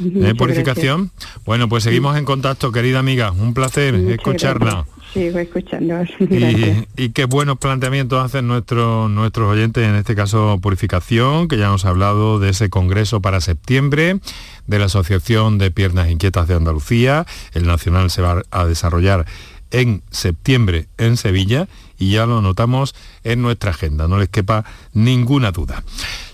¿Eh, 0.03 0.35
purificación. 0.35 1.11
Bueno, 1.45 1.69
pues 1.69 1.85
seguimos 1.85 2.17
en 2.17 2.25
contacto, 2.25 2.73
querida 2.73 2.99
amiga. 2.99 3.31
Un 3.31 3.55
placer 3.55 3.95
escucharla. 3.95 4.87
Sigo 5.13 5.39
escuchando. 5.39 6.03
Y, 6.31 6.87
y, 6.97 7.09
qué 7.11 7.27
buenos 7.27 7.59
planteamientos 7.59 8.25
hacen 8.25 8.47
nuestros 8.47 9.11
nuestros 9.11 9.51
oyentes, 9.51 9.87
en 9.87 9.95
este 9.95 10.15
caso 10.15 10.59
Purificación, 10.63 11.49
que 11.49 11.59
ya 11.59 11.67
hemos 11.67 11.85
hablado 11.85 12.39
de 12.39 12.51
ese 12.51 12.71
congreso 12.71 13.21
para 13.21 13.41
septiembre, 13.41 14.21
de 14.67 14.79
la 14.79 14.87
Asociación 14.87 15.59
de 15.59 15.71
Piernas 15.71 16.11
Inquietas 16.11 16.49
de 16.49 16.55
Andalucía. 16.55 17.27
El 17.53 17.67
Nacional 17.67 18.11
se 18.11 18.23
va 18.23 18.43
a 18.51 18.65
desarrollar 18.65 19.27
en 19.71 20.03
septiembre 20.11 20.87
en 20.99 21.17
Sevilla 21.17 21.69
y 22.03 22.11
ya 22.11 22.27
lo 22.27 22.43
notamos 22.43 22.97
en 23.23 23.43
nuestra 23.43 23.71
agenda, 23.71 24.09
no 24.09 24.19
les 24.19 24.29
quepa 24.29 24.65
ninguna 24.93 25.53
duda. 25.53 25.85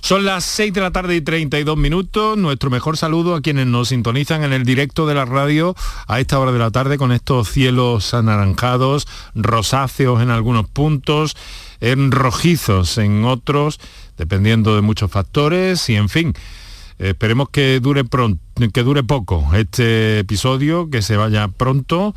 Son 0.00 0.24
las 0.24 0.44
6 0.44 0.72
de 0.72 0.80
la 0.80 0.92
tarde 0.92 1.16
y 1.16 1.20
32 1.20 1.76
minutos. 1.76 2.38
Nuestro 2.38 2.70
mejor 2.70 2.96
saludo 2.96 3.34
a 3.34 3.42
quienes 3.42 3.66
nos 3.66 3.88
sintonizan 3.88 4.42
en 4.44 4.54
el 4.54 4.64
directo 4.64 5.06
de 5.06 5.14
la 5.14 5.26
radio 5.26 5.76
a 6.06 6.20
esta 6.20 6.38
hora 6.38 6.52
de 6.52 6.58
la 6.58 6.70
tarde 6.70 6.96
con 6.96 7.12
estos 7.12 7.50
cielos 7.50 8.14
anaranjados, 8.14 9.06
rosáceos 9.34 10.22
en 10.22 10.30
algunos 10.30 10.66
puntos, 10.66 11.36
en 11.80 12.12
rojizos 12.12 12.96
en 12.96 13.26
otros, 13.26 13.78
dependiendo 14.16 14.74
de 14.74 14.80
muchos 14.80 15.10
factores 15.10 15.86
y 15.90 15.96
en 15.96 16.08
fin. 16.08 16.34
Esperemos 16.98 17.50
que 17.50 17.78
dure 17.80 18.04
pronto, 18.04 18.42
que 18.72 18.82
dure 18.82 19.04
poco 19.04 19.46
este 19.52 20.20
episodio, 20.20 20.88
que 20.88 21.02
se 21.02 21.18
vaya 21.18 21.48
pronto 21.48 22.14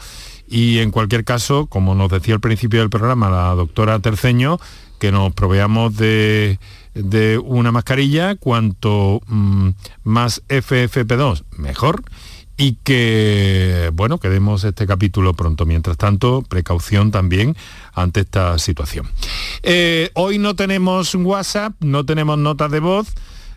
y 0.52 0.80
en 0.80 0.92
cualquier 0.92 1.24
caso, 1.24 1.68
como 1.68 1.96
nos 1.96 2.12
decía 2.12 2.34
al 2.34 2.42
principio 2.42 2.82
del 2.82 2.90
programa 2.90 3.30
la 3.30 3.56
doctora 3.56 4.00
Terceño, 4.00 4.60
que 5.00 5.12
nos 5.12 5.34
proveamos 5.34 5.96
de, 5.96 6.60
una 7.46 7.72
mascarilla, 7.72 8.36
cuanto 8.36 9.22
mm, 9.28 9.70
más 10.04 10.44
FFP2, 10.50 11.46
mejor 11.58 12.04
y 12.58 12.78
que, 12.84 13.90
bueno, 13.94 14.20
que 14.20 14.30
demos 14.30 14.66
este 14.66 14.86
capítulo 14.86 15.34
pronto. 15.34 15.66
Mientras 15.66 15.98
tanto, 15.98 16.44
precaución 16.44 17.12
también 17.12 17.56
ante 17.94 18.20
esta 18.20 18.60
situación. 18.60 19.08
Eh, 19.64 20.12
hoy 20.16 20.38
no 20.38 20.56
tenemos 20.56 21.16
WhatsApp, 21.16 21.74
no 21.80 22.06
tenemos 22.06 22.38
notas 22.38 22.70
de 22.70 22.82
voz, 22.82 23.08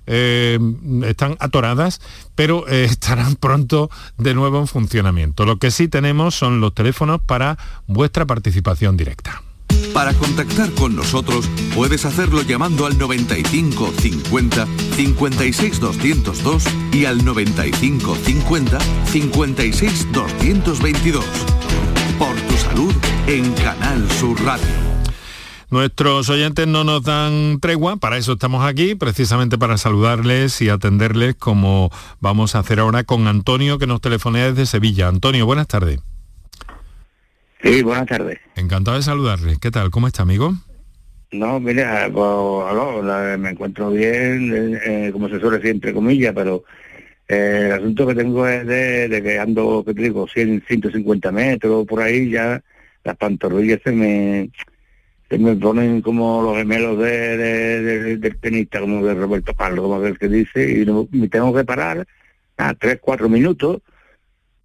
eh, 0.06 0.58
están 1.04 1.36
atoradas, 1.40 2.00
pero 2.34 2.68
eh, 2.68 2.84
estarán 2.90 3.36
pronto 3.36 3.90
de 4.18 4.34
nuevo 4.34 4.58
en 4.60 4.66
funcionamiento. 4.66 5.44
Lo 5.44 5.58
que 5.58 5.70
sí 5.70 5.88
tenemos 5.88 6.34
son 6.34 6.60
los 6.60 6.74
teléfonos 6.74 7.20
para 7.20 7.58
vuestra 7.86 8.26
participación 8.26 8.96
directa. 8.96 9.42
Para 9.92 10.12
contactar 10.14 10.70
con 10.72 10.96
nosotros 10.96 11.48
puedes 11.74 12.04
hacerlo 12.04 12.42
llamando 12.42 12.86
al 12.86 12.98
95 12.98 13.92
50 13.96 14.66
56 14.96 15.80
202 15.80 16.64
y 16.92 17.04
al 17.04 17.24
95 17.24 18.16
50 18.16 18.78
56 19.06 20.12
222. 20.12 21.24
Por 22.18 22.34
tu 22.40 22.56
salud 22.56 22.94
en 23.26 23.52
Canal 23.54 24.10
Sur 24.12 24.42
Radio. 24.44 24.93
Nuestros 25.74 26.30
oyentes 26.30 26.68
no 26.68 26.84
nos 26.84 27.02
dan 27.02 27.58
tregua, 27.58 27.96
para 27.96 28.16
eso 28.16 28.34
estamos 28.34 28.64
aquí, 28.64 28.94
precisamente 28.94 29.58
para 29.58 29.76
saludarles 29.76 30.62
y 30.62 30.68
atenderles 30.68 31.34
como 31.34 31.90
vamos 32.20 32.54
a 32.54 32.60
hacer 32.60 32.78
ahora 32.78 33.02
con 33.02 33.26
Antonio 33.26 33.76
que 33.76 33.88
nos 33.88 34.00
telefonea 34.00 34.52
desde 34.52 34.66
Sevilla. 34.66 35.08
Antonio, 35.08 35.46
buenas 35.46 35.66
tardes. 35.66 35.98
Sí, 37.60 37.82
buenas 37.82 38.06
tardes. 38.06 38.38
Encantado 38.54 38.96
de 38.96 39.02
saludarles. 39.02 39.58
¿Qué 39.58 39.72
tal? 39.72 39.90
¿Cómo 39.90 40.06
está, 40.06 40.22
amigo? 40.22 40.54
No, 41.32 41.58
mira, 41.58 42.08
pues, 42.14 43.40
me 43.40 43.50
encuentro 43.50 43.90
bien, 43.90 44.54
eh, 44.54 44.80
eh, 45.08 45.10
como 45.12 45.28
se 45.28 45.40
suele 45.40 45.56
decir, 45.56 45.72
entre 45.72 45.92
comillas, 45.92 46.34
pero 46.37 46.62
eh, 47.26 47.62
el 47.64 47.72
asunto 47.72 48.06
que 48.06 48.14
tengo 48.14 48.46
es 48.46 48.64
de, 48.64 49.20
que 49.24 49.40
ando, 49.40 49.82
que 49.84 49.92
te 49.92 50.02
digo, 50.02 50.28
100, 50.28 50.66
150 50.68 51.32
metros, 51.32 51.84
por 51.84 52.00
ahí 52.00 52.30
ya 52.30 52.62
las 53.02 53.16
pantorrillas 53.16 53.80
se 53.82 53.90
me 53.90 54.50
se 55.28 55.38
me 55.38 55.56
ponen 55.56 56.02
como 56.02 56.42
los 56.42 56.56
gemelos 56.56 56.98
de, 56.98 58.16
del 58.18 58.37
tenista, 58.38 58.80
como 58.80 59.04
de 59.04 59.14
Roberto 59.14 59.54
Carlos, 59.54 59.82
como 59.82 59.96
aquel 59.96 60.18
que 60.18 60.28
dice, 60.28 60.82
y 60.82 61.16
me 61.16 61.28
tengo 61.28 61.54
que 61.54 61.64
parar 61.64 62.06
a 62.56 62.74
tres, 62.74 62.98
cuatro 63.00 63.28
minutos 63.28 63.80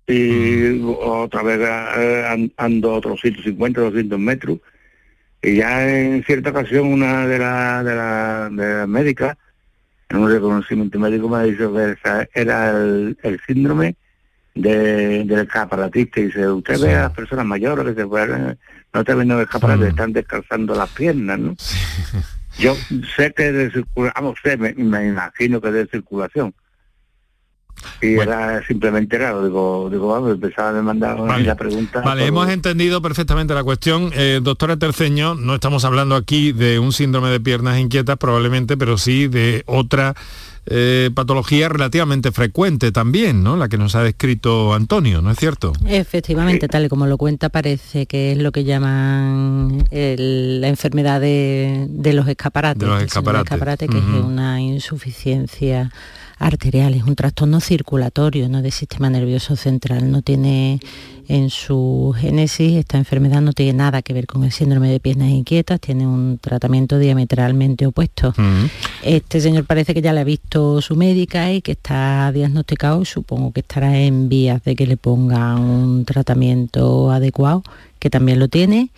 y 0.10 0.82
otra 0.82 1.44
vez 1.44 1.60
eh, 1.62 2.52
ando 2.58 2.94
otros 2.94 3.22
150, 3.22 3.82
200 3.82 4.20
metros. 4.20 4.60
Y 5.42 5.58
ya 5.58 5.88
en 5.88 6.24
cierta 6.24 6.50
ocasión 6.50 6.88
una 6.88 7.28
de 7.28 7.40
las 7.40 7.86
de 7.86 7.96
la, 7.96 8.50
de 8.52 8.74
la 8.80 8.88
médicas, 8.88 9.38
en 10.10 10.18
un 10.18 10.32
reconocimiento 10.32 11.00
médico 11.00 11.30
me 11.30 11.38
ha 11.38 11.44
dicho 11.44 11.74
que 11.74 11.96
era 12.34 12.72
el, 12.72 13.40
síndrome 13.46 13.96
de, 14.56 15.24
del 15.24 15.40
escaparatista. 15.40 16.20
Y 16.20 16.26
dice, 16.26 16.50
usted 16.50 16.80
ve 16.80 16.96
a 16.96 17.04
las 17.04 17.14
personas 17.14 17.46
mayores 17.46 17.86
que 17.86 18.02
se 18.02 18.58
no 18.92 19.04
te 19.04 19.14
ven 19.14 19.32
el 19.32 19.42
escaparate, 19.42 19.90
están 19.90 20.14
descalzando 20.14 20.74
las 20.74 20.90
piernas, 20.90 21.40
¿no? 21.40 21.56
Yo 22.58 22.76
sé 23.16 23.32
que 23.34 23.52
de 23.52 23.72
circulación, 23.72 24.34
sé, 24.44 24.58
me, 24.58 24.74
me 24.74 25.08
imagino 25.08 25.62
que 25.62 25.72
de 25.72 25.88
circulación 25.88 26.54
y 28.02 28.14
era 28.16 28.66
simplemente 28.66 29.18
raro, 29.18 29.44
digo, 29.44 29.90
digo, 29.92 30.08
vamos, 30.08 30.32
empezaba 30.32 30.78
a 30.78 30.82
mandar 30.82 31.20
la 31.20 31.56
pregunta. 31.56 32.02
Vale, 32.02 32.26
hemos 32.26 32.50
entendido 32.50 33.02
perfectamente 33.02 33.54
la 33.54 33.64
cuestión. 33.64 34.12
Eh, 34.14 34.40
doctora 34.42 34.78
Terceño, 34.78 35.36
no 35.36 35.56
estamos 35.56 35.84
hablando 35.86 36.16
aquí 36.16 36.52
de 36.52 36.80
un 36.80 36.94
síndrome 36.94 37.30
de 37.30 37.40
piernas 37.40 37.80
inquietas 37.80 38.18
probablemente, 38.18 38.78
pero 38.78 38.98
sí 38.98 39.28
de 39.28 39.64
otra 39.66 40.16
eh, 40.72 41.10
patología 41.14 41.68
relativamente 41.68 42.32
frecuente 42.32 42.92
también, 42.92 43.44
¿no? 43.44 43.58
La 43.58 43.70
que 43.70 43.78
nos 43.78 43.96
ha 43.96 44.04
descrito 44.04 44.74
Antonio, 44.74 45.22
¿no 45.22 45.32
es 45.32 45.38
cierto? 45.40 45.74
Efectivamente, 45.88 46.68
tal 46.68 46.86
y 46.86 46.90
como 46.90 47.08
lo 47.08 47.18
cuenta, 47.18 47.50
parece 47.50 48.06
que 48.06 48.34
es 48.34 48.38
lo 48.38 48.52
que 48.52 48.64
llaman 48.64 49.84
la 49.92 50.68
enfermedad 50.68 51.20
de, 51.20 51.88
los 52.14 52.28
escaparates. 52.28 52.82
De 52.82 52.88
los 52.88 53.02
escaparates. 53.02 53.90
que 53.90 53.98
es 53.98 54.04
una 54.04 54.62
insuficiencia 54.62 55.92
arterial, 56.40 56.94
es 56.94 57.04
un 57.04 57.16
trastorno 57.16 57.60
circulatorio, 57.60 58.50
no 58.50 58.62
del 58.62 58.72
sistema 58.72 59.10
nervioso 59.10 59.56
central, 59.56 60.10
no 60.10 60.22
tiene 60.22 60.80
en 61.28 61.50
su 61.52 62.16
génesis, 62.18 62.78
esta 62.78 62.98
enfermedad 62.98 63.42
no 63.42 63.54
tiene 63.54 63.74
nada 63.74 64.02
que 64.02 64.14
ver 64.14 64.26
con 64.26 64.44
el 64.44 64.52
síndrome 64.52 64.90
de 64.90 65.00
piernas 65.00 65.30
inquietas, 65.30 65.80
tiene 65.80 66.08
un 66.08 66.40
tratamiento 66.42 66.98
diametralmente 66.98 67.86
opuesto. 67.86 68.34
Este 69.04 69.40
señor 69.40 69.66
parece 69.66 69.94
que 69.94 70.02
ya 70.02 70.14
le 70.14 70.22
ha 70.22 70.24
visto 70.24 70.82
su 70.82 70.96
médica 70.96 71.52
y 71.52 71.62
que 71.62 71.74
está 71.74 72.32
diagnosticado, 72.32 73.06
supongo 73.06 73.52
que 73.52 73.60
estará 73.60 74.00
en 74.00 74.30
vías 74.30 74.64
de 74.64 74.76
que 74.76 74.88
le 74.88 74.98
pongan 74.98 75.60
un 75.60 76.06
tratamiento 76.06 77.12
adecuado, 77.12 77.62
que 78.00 78.10
también 78.10 78.40
lo 78.40 78.48
tiene 78.48 78.90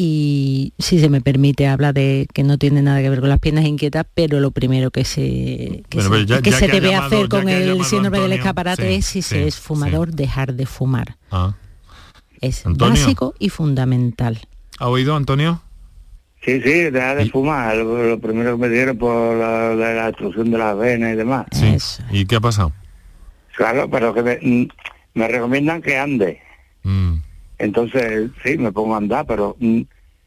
y 0.00 0.74
si 0.78 1.00
se 1.00 1.08
me 1.08 1.20
permite 1.20 1.66
habla 1.66 1.92
de 1.92 2.28
que 2.32 2.44
no 2.44 2.56
tiene 2.56 2.82
nada 2.82 3.02
que 3.02 3.10
ver 3.10 3.18
con 3.18 3.30
las 3.30 3.40
piernas 3.40 3.64
inquietas, 3.64 4.06
pero 4.14 4.38
lo 4.38 4.52
primero 4.52 4.92
que 4.92 5.04
se 5.04 5.82
que 5.88 6.00
se, 6.52 6.68
debe 6.68 6.94
hacer 6.94 7.28
con 7.28 7.48
el 7.48 7.84
síndrome 7.84 8.20
del 8.20 8.34
escaparate 8.34 8.94
es 8.94 9.06
si 9.06 9.22
se 9.22 9.48
es 9.48 9.58
fumador 9.58 10.12
dejar 10.12 10.54
de 10.54 10.66
fumar. 10.66 11.16
Ah. 11.32 11.56
Es 12.40 12.62
básico 12.64 13.34
y 13.40 13.48
fundamental. 13.48 14.38
¿Ha 14.78 14.86
oído 14.86 15.16
Antonio? 15.16 15.62
Sí, 16.44 16.62
sí, 16.62 16.90
dejar 16.90 17.16
de 17.16 17.28
fumar, 17.28 17.76
lo, 17.78 18.20
primero 18.20 18.52
que 18.52 18.68
me 18.68 18.68
dieron 18.68 18.96
por 18.96 19.36
la, 19.36 19.74
la, 19.74 20.06
destrucción 20.06 20.52
de 20.52 20.58
las 20.58 20.78
venas 20.78 21.14
y 21.14 21.16
demás. 21.16 21.46
¿Y 22.12 22.24
qué 22.24 22.36
ha 22.36 22.40
pasado? 22.40 22.70
Claro, 23.56 23.90
pero 23.90 24.14
que 24.14 24.22
me, 24.22 24.68
me 25.14 25.26
recomiendan 25.26 25.82
que 25.82 25.98
ande. 25.98 26.40
Mm. 26.84 27.14
Entonces, 27.58 28.30
sí, 28.44 28.56
me 28.56 28.72
pongo 28.72 28.94
a 28.94 28.98
andar, 28.98 29.26
pero 29.26 29.56
mm, 29.58 29.80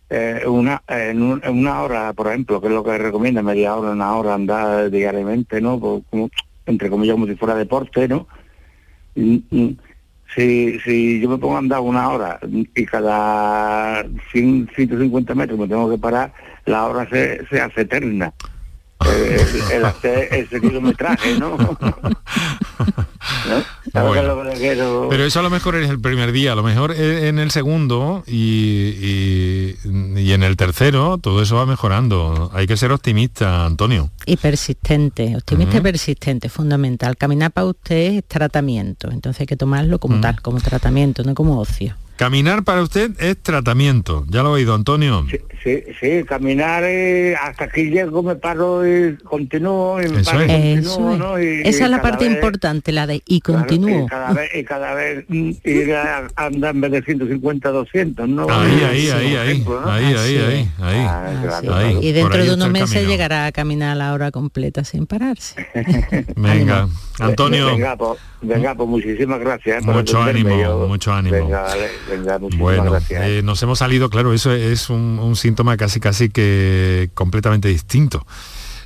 eh, 0.09 0.43
una, 0.45 0.83
en, 0.87 1.21
una 1.21 1.81
hora, 1.81 2.13
por 2.13 2.27
ejemplo, 2.27 2.59
que 2.59 2.67
es 2.67 2.73
lo 2.73 2.83
que 2.83 2.97
recomienda, 2.97 3.41
media 3.41 3.75
hora, 3.75 3.91
una 3.91 4.15
hora 4.15 4.33
andar 4.33 4.89
diariamente, 4.91 5.61
¿no? 5.61 5.79
como, 5.79 6.29
entre 6.65 6.89
comillas, 6.89 7.13
como 7.13 7.27
si 7.27 7.35
fuera 7.35 7.55
deporte, 7.55 8.07
¿no? 8.07 8.27
Mm, 9.15 9.37
mm, 9.49 9.77
si, 10.35 10.79
si 10.81 11.19
yo 11.21 11.29
me 11.29 11.37
pongo 11.37 11.55
a 11.55 11.59
andar 11.59 11.79
una 11.81 12.09
hora 12.09 12.39
y 12.43 12.85
cada 12.85 14.05
150 14.31 15.35
metros 15.35 15.59
me 15.59 15.67
tengo 15.67 15.89
que 15.89 15.97
parar, 15.97 16.33
la 16.65 16.85
hora 16.85 17.09
se, 17.09 17.45
se 17.47 17.61
hace 17.61 17.81
eterna. 17.81 18.33
Eh, 19.05 19.37
el, 19.39 19.77
el, 19.77 19.85
hacer 19.85 20.27
ese 20.31 20.61
kilometraje, 20.61 21.39
¿no? 21.39 21.57
Pero 23.91 25.25
eso 25.25 25.39
a 25.39 25.43
lo 25.43 25.49
mejor 25.49 25.75
es 25.75 25.89
el 25.89 25.99
primer 25.99 26.31
día, 26.31 26.53
a 26.53 26.55
lo 26.55 26.63
mejor 26.63 26.93
en 26.93 27.39
el 27.39 27.51
segundo 27.51 28.23
y, 28.25 29.75
y, 29.83 30.31
en 30.31 30.43
el 30.43 30.55
tercero 30.55 31.17
todo 31.17 31.41
eso 31.41 31.55
va 31.55 31.65
mejorando. 31.65 32.49
Hay 32.53 32.67
que 32.67 32.77
ser 32.77 32.91
optimista, 32.91 33.65
Antonio. 33.65 34.11
Y 34.25 34.37
persistente, 34.37 35.35
optimista 35.35 35.77
y 35.77 35.81
persistente, 35.81 36.49
fundamental. 36.49 37.17
Caminar 37.17 37.51
para 37.51 37.67
usted 37.67 38.13
es 38.13 38.23
tratamiento, 38.25 39.11
entonces 39.11 39.41
hay 39.41 39.47
que 39.47 39.57
tomarlo 39.57 39.99
como 39.99 40.21
tal, 40.21 40.41
como 40.41 40.59
tratamiento, 40.59 41.23
no 41.23 41.33
como 41.35 41.59
ocio. 41.59 41.95
Caminar 42.21 42.63
para 42.63 42.83
usted 42.83 43.19
es 43.19 43.41
tratamiento, 43.41 44.25
ya 44.29 44.43
lo 44.43 44.49
ha 44.49 44.51
oído 44.51 44.75
Antonio. 44.75 45.25
Sí, 45.63 45.83
sí, 45.99 46.23
caminar 46.23 46.83
eh, 46.83 47.35
hasta 47.35 47.63
aquí 47.63 47.89
llego, 47.89 48.21
me 48.21 48.35
paro 48.35 48.87
y 48.87 49.15
continúo. 49.17 49.99
Y 49.99 50.07
me 50.07 50.23
paro 50.23 51.37
Esa 51.37 51.85
es 51.85 51.89
la 51.89 51.99
parte 51.99 52.25
importante, 52.25 52.91
la 52.91 53.07
de 53.07 53.23
y 53.25 53.41
continúo. 53.41 54.05
y 54.05 54.07
cada 54.07 54.33
vez, 54.33 54.49
y 54.53 54.63
cada 54.63 54.93
vez 54.93 55.25
mm, 55.27 55.51
ir 55.63 55.93
a 55.95 56.27
andar 56.35 56.75
en 56.75 56.81
vez 56.81 56.91
de 56.91 57.01
150, 57.01 57.69
200, 57.69 58.29
¿no? 58.29 58.47
Ahí, 58.49 58.83
ahí, 58.83 59.09
ahí, 59.09 59.35
ahí, 59.35 59.65
ahí, 59.85 60.15
ahí, 60.15 60.69
ahí, 60.79 61.67
ahí, 61.69 61.97
Y 62.01 62.11
dentro 62.11 62.43
de 62.43 62.53
unos 62.53 62.69
meses 62.69 63.07
llegará 63.07 63.47
a 63.47 63.51
caminar 63.51 63.93
a 63.93 63.95
la 63.95 64.13
hora 64.13 64.29
completa 64.29 64.83
sin 64.83 65.07
pararse. 65.07 65.67
Venga, 66.35 66.87
Antonio. 67.19 67.67
Venga, 67.67 67.95
pues, 67.95 68.19
venga, 68.41 68.75
pues 68.75 68.89
muchísimas 68.89 69.39
gracias. 69.39 69.83
Eh, 69.83 69.87
mucho 69.87 70.21
ánimo, 70.21 70.87
mucho 70.87 71.13
ánimo. 71.13 71.49
Venga, 72.11 72.37
bueno, 72.57 72.91
eh, 73.09 73.41
nos 73.41 73.63
hemos 73.63 73.79
salido, 73.79 74.09
claro, 74.09 74.33
eso 74.33 74.51
es 74.51 74.89
un, 74.89 75.17
un 75.17 75.37
síntoma 75.37 75.77
casi 75.77 76.01
casi 76.01 76.29
que 76.29 77.09
completamente 77.13 77.69
distinto. 77.69 78.25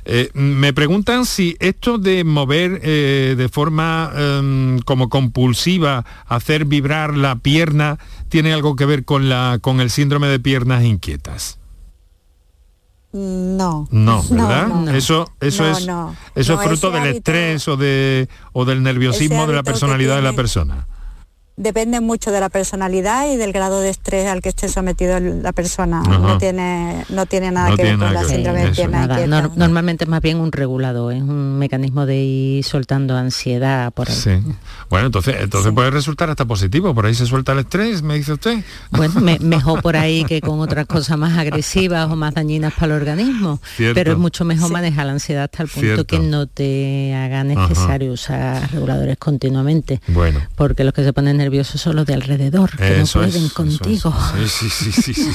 Eh, 0.04 0.30
me 0.34 0.72
preguntan 0.72 1.26
si 1.26 1.56
esto 1.58 1.98
de 1.98 2.22
mover 2.22 2.80
eh, 2.84 3.34
de 3.36 3.48
forma 3.48 4.12
em, 4.14 4.78
como 4.78 5.08
compulsiva, 5.08 6.04
hacer 6.26 6.66
vibrar 6.66 7.16
la 7.16 7.34
pierna, 7.40 7.98
tiene 8.28 8.52
algo 8.52 8.76
que 8.76 8.86
ver 8.86 9.04
con, 9.04 9.28
la, 9.28 9.58
con 9.60 9.80
el 9.80 9.90
síndrome 9.90 10.28
de 10.28 10.38
piernas 10.38 10.84
inquietas. 10.84 11.58
No. 13.12 13.88
No, 13.90 14.22
¿verdad? 14.30 14.94
Eso, 14.94 15.28
eso 15.40 15.68
es, 15.68 15.88
eso 16.36 16.54
es 16.54 16.60
fruto 16.60 16.92
del 16.92 17.06
estrés 17.06 17.66
o, 17.66 17.76
de, 17.76 18.28
o 18.52 18.64
del 18.64 18.84
nerviosismo 18.84 19.48
de 19.48 19.54
la 19.54 19.64
personalidad 19.64 20.14
de 20.14 20.22
la 20.22 20.34
persona 20.34 20.86
depende 21.56 22.00
mucho 22.00 22.30
de 22.30 22.40
la 22.40 22.48
personalidad 22.48 23.30
y 23.32 23.36
del 23.36 23.52
grado 23.52 23.80
de 23.80 23.90
estrés 23.90 24.26
al 24.28 24.42
que 24.42 24.50
esté 24.50 24.68
sometido 24.68 25.18
la 25.20 25.52
persona. 25.52 26.02
No 26.02 26.38
tiene, 26.38 27.04
no 27.08 27.26
tiene 27.26 27.50
nada 27.50 27.74
que 27.74 27.82
ver 27.82 27.98
con 27.98 28.12
la 28.12 28.24
síndrome 28.24 28.66
de 28.66 28.72
pierna 28.72 29.06
Normalmente 29.56 30.04
es 30.04 30.10
más 30.10 30.20
bien 30.20 30.38
un 30.38 30.52
regulador, 30.52 31.14
es 31.14 31.22
un 31.22 31.58
mecanismo 31.58 32.06
de 32.06 32.16
ir 32.16 32.64
soltando 32.64 33.16
ansiedad 33.16 33.92
por 33.92 34.10
ahí. 34.10 34.42
Bueno, 34.90 35.06
entonces, 35.06 35.36
entonces 35.40 35.72
puede 35.72 35.90
resultar 35.90 36.30
hasta 36.30 36.44
positivo, 36.44 36.94
por 36.94 37.06
ahí 37.06 37.14
se 37.14 37.26
suelta 37.26 37.52
el 37.52 37.60
estrés, 37.60 38.02
me 38.02 38.16
dice 38.16 38.34
usted. 38.34 38.62
Bueno, 38.90 39.14
mejor 39.40 39.82
por 39.82 39.96
ahí 39.96 40.24
que 40.24 40.40
con 40.40 40.60
otras 40.60 40.86
cosas 40.86 41.16
más 41.18 41.38
agresivas 41.38 42.10
o 42.10 42.16
más 42.16 42.34
dañinas 42.34 42.74
para 42.74 42.94
el 42.94 43.00
organismo. 43.00 43.60
Pero 43.76 44.12
es 44.12 44.18
mucho 44.18 44.44
mejor 44.44 44.70
manejar 44.70 45.06
la 45.06 45.12
ansiedad 45.12 45.44
hasta 45.44 45.62
el 45.62 45.68
punto 45.68 46.06
que 46.06 46.18
no 46.18 46.46
te 46.46 47.14
haga 47.14 47.44
necesario 47.44 48.12
usar 48.12 48.70
reguladores 48.72 49.16
continuamente. 49.16 50.00
Bueno. 50.08 50.40
Porque 50.54 50.84
los 50.84 50.92
que 50.92 51.02
se 51.02 51.12
ponen 51.12 51.40
nerviosos 51.46 51.80
son 51.80 51.94
los 51.94 52.04
de 52.06 52.14
alrededor, 52.14 52.76
que 52.76 52.98
no 52.98 53.06
pueden 53.06 53.48
contigo. 53.50 54.12
Sí, 54.48 54.68
sí, 54.68 54.90
sí, 54.90 55.14
sí, 55.14 55.32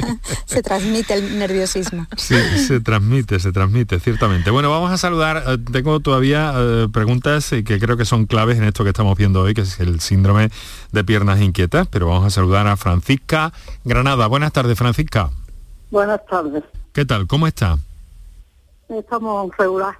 se 0.46 0.62
transmite 0.62 1.12
el 1.12 1.38
nerviosismo. 1.38 2.06
Sí, 2.16 2.36
se 2.66 2.80
transmite, 2.80 3.38
se 3.38 3.52
transmite, 3.52 4.00
ciertamente. 4.00 4.50
Bueno, 4.50 4.70
vamos 4.70 4.90
a 4.90 4.96
saludar, 4.96 5.44
eh, 5.46 5.58
tengo 5.70 6.00
todavía 6.00 6.54
eh, 6.56 6.88
preguntas 6.90 7.50
que 7.50 7.78
creo 7.78 7.98
que 7.98 8.06
son 8.06 8.24
claves 8.24 8.56
en 8.56 8.64
esto 8.64 8.82
que 8.82 8.90
estamos 8.90 9.18
viendo 9.18 9.42
hoy, 9.42 9.52
que 9.52 9.60
es 9.60 9.78
el 9.78 10.00
síndrome 10.00 10.50
de 10.90 11.04
piernas 11.04 11.42
inquietas, 11.42 11.86
pero 11.86 12.08
vamos 12.08 12.24
a 12.24 12.30
saludar 12.30 12.66
a 12.66 12.78
Francisca 12.78 13.52
Granada. 13.84 14.26
Buenas 14.28 14.52
tardes, 14.52 14.78
Francisca. 14.78 15.28
Buenas 15.90 16.24
tardes. 16.30 16.64
¿Qué 16.94 17.04
tal? 17.04 17.26
¿Cómo 17.26 17.46
está? 17.46 17.76
Estamos 18.88 19.54
regular. 19.58 19.98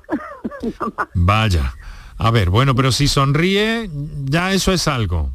Vaya. 1.12 1.74
A 2.16 2.30
ver, 2.30 2.48
bueno, 2.48 2.74
pero 2.74 2.90
si 2.90 3.06
sonríe, 3.06 3.90
ya 4.24 4.54
eso 4.54 4.72
es 4.72 4.88
algo 4.88 5.30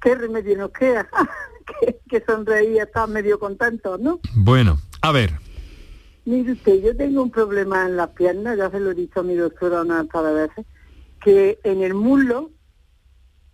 qué 0.00 0.14
remedio 0.14 0.56
nos 0.56 0.70
queda, 0.70 1.08
que, 1.80 2.00
que 2.08 2.24
sonreía, 2.24 2.84
está 2.84 3.06
medio 3.06 3.38
contento, 3.38 3.98
¿no? 3.98 4.20
Bueno, 4.34 4.78
a 5.02 5.12
ver. 5.12 5.32
Mire 6.24 6.52
usted, 6.52 6.82
yo 6.82 6.94
tengo 6.96 7.22
un 7.22 7.30
problema 7.30 7.86
en 7.86 7.96
las 7.96 8.10
piernas, 8.10 8.58
ya 8.58 8.70
se 8.70 8.80
lo 8.80 8.90
he 8.90 8.94
dicho 8.94 9.20
a 9.20 9.22
mi 9.22 9.34
doctora 9.34 9.80
una 9.80 10.02
veces, 10.02 10.66
que 11.22 11.58
en 11.64 11.82
el 11.82 11.94
muslo 11.94 12.50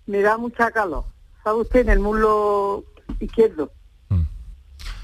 me 0.07 0.21
da 0.23 0.37
mucha 0.39 0.71
calor, 0.73 1.05
¿sabe 1.45 1.61
usted? 1.61 1.81
En 1.83 1.91
el 1.91 2.01
muslo 2.01 2.85
izquierdo. 3.21 3.71
Mm. 4.09 4.23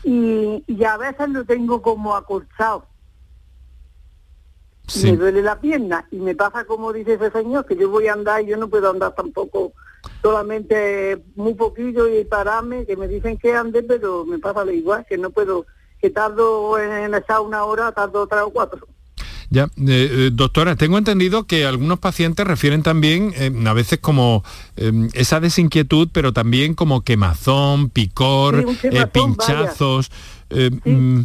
Y, 0.02 0.64
y, 0.66 0.84
a 0.84 0.96
veces 0.96 1.28
lo 1.28 1.44
tengo 1.44 1.80
como 1.80 2.16
acorchado. 2.16 2.86
Me 5.04 5.16
duele 5.16 5.40
la 5.40 5.60
pierna 5.60 6.08
y 6.10 6.16
me 6.16 6.34
pasa 6.34 6.64
como 6.64 6.92
dice 6.92 7.14
ese 7.14 7.30
señor, 7.30 7.64
que 7.66 7.76
yo 7.76 7.88
voy 7.88 8.08
a 8.08 8.14
andar 8.14 8.42
y 8.42 8.46
yo 8.46 8.56
no 8.56 8.68
puedo 8.68 8.90
andar 8.90 9.14
tampoco 9.14 9.72
solamente 10.22 11.22
muy 11.34 11.54
poquillo 11.54 12.08
y 12.08 12.24
pararme, 12.24 12.86
que 12.86 12.96
me 12.96 13.08
dicen 13.08 13.38
que 13.38 13.54
ande, 13.54 13.82
pero 13.82 14.24
me 14.24 14.38
pasa 14.38 14.64
lo 14.64 14.72
igual, 14.72 15.06
que 15.08 15.18
no 15.18 15.30
puedo, 15.30 15.66
que 16.00 16.10
tardo 16.10 16.78
en 16.78 17.14
estar 17.14 17.40
una 17.40 17.64
hora, 17.64 17.92
tardo 17.92 18.26
tres 18.26 18.42
o 18.42 18.50
cuatro. 18.50 18.86
Ya, 19.52 19.64
eh, 19.64 19.68
eh, 19.78 20.30
doctora, 20.32 20.76
tengo 20.76 20.96
entendido 20.96 21.44
que 21.44 21.66
algunos 21.66 21.98
pacientes 21.98 22.46
refieren 22.46 22.84
también 22.84 23.32
eh, 23.36 23.52
a 23.66 23.72
veces 23.72 23.98
como 23.98 24.44
esa 25.12 25.40
desinquietud, 25.40 26.08
pero 26.12 26.32
también 26.32 26.74
como 26.74 27.02
quemazón, 27.02 27.90
picor, 27.90 28.64
pinchazos. 29.12 30.12
Mm, 30.84 31.22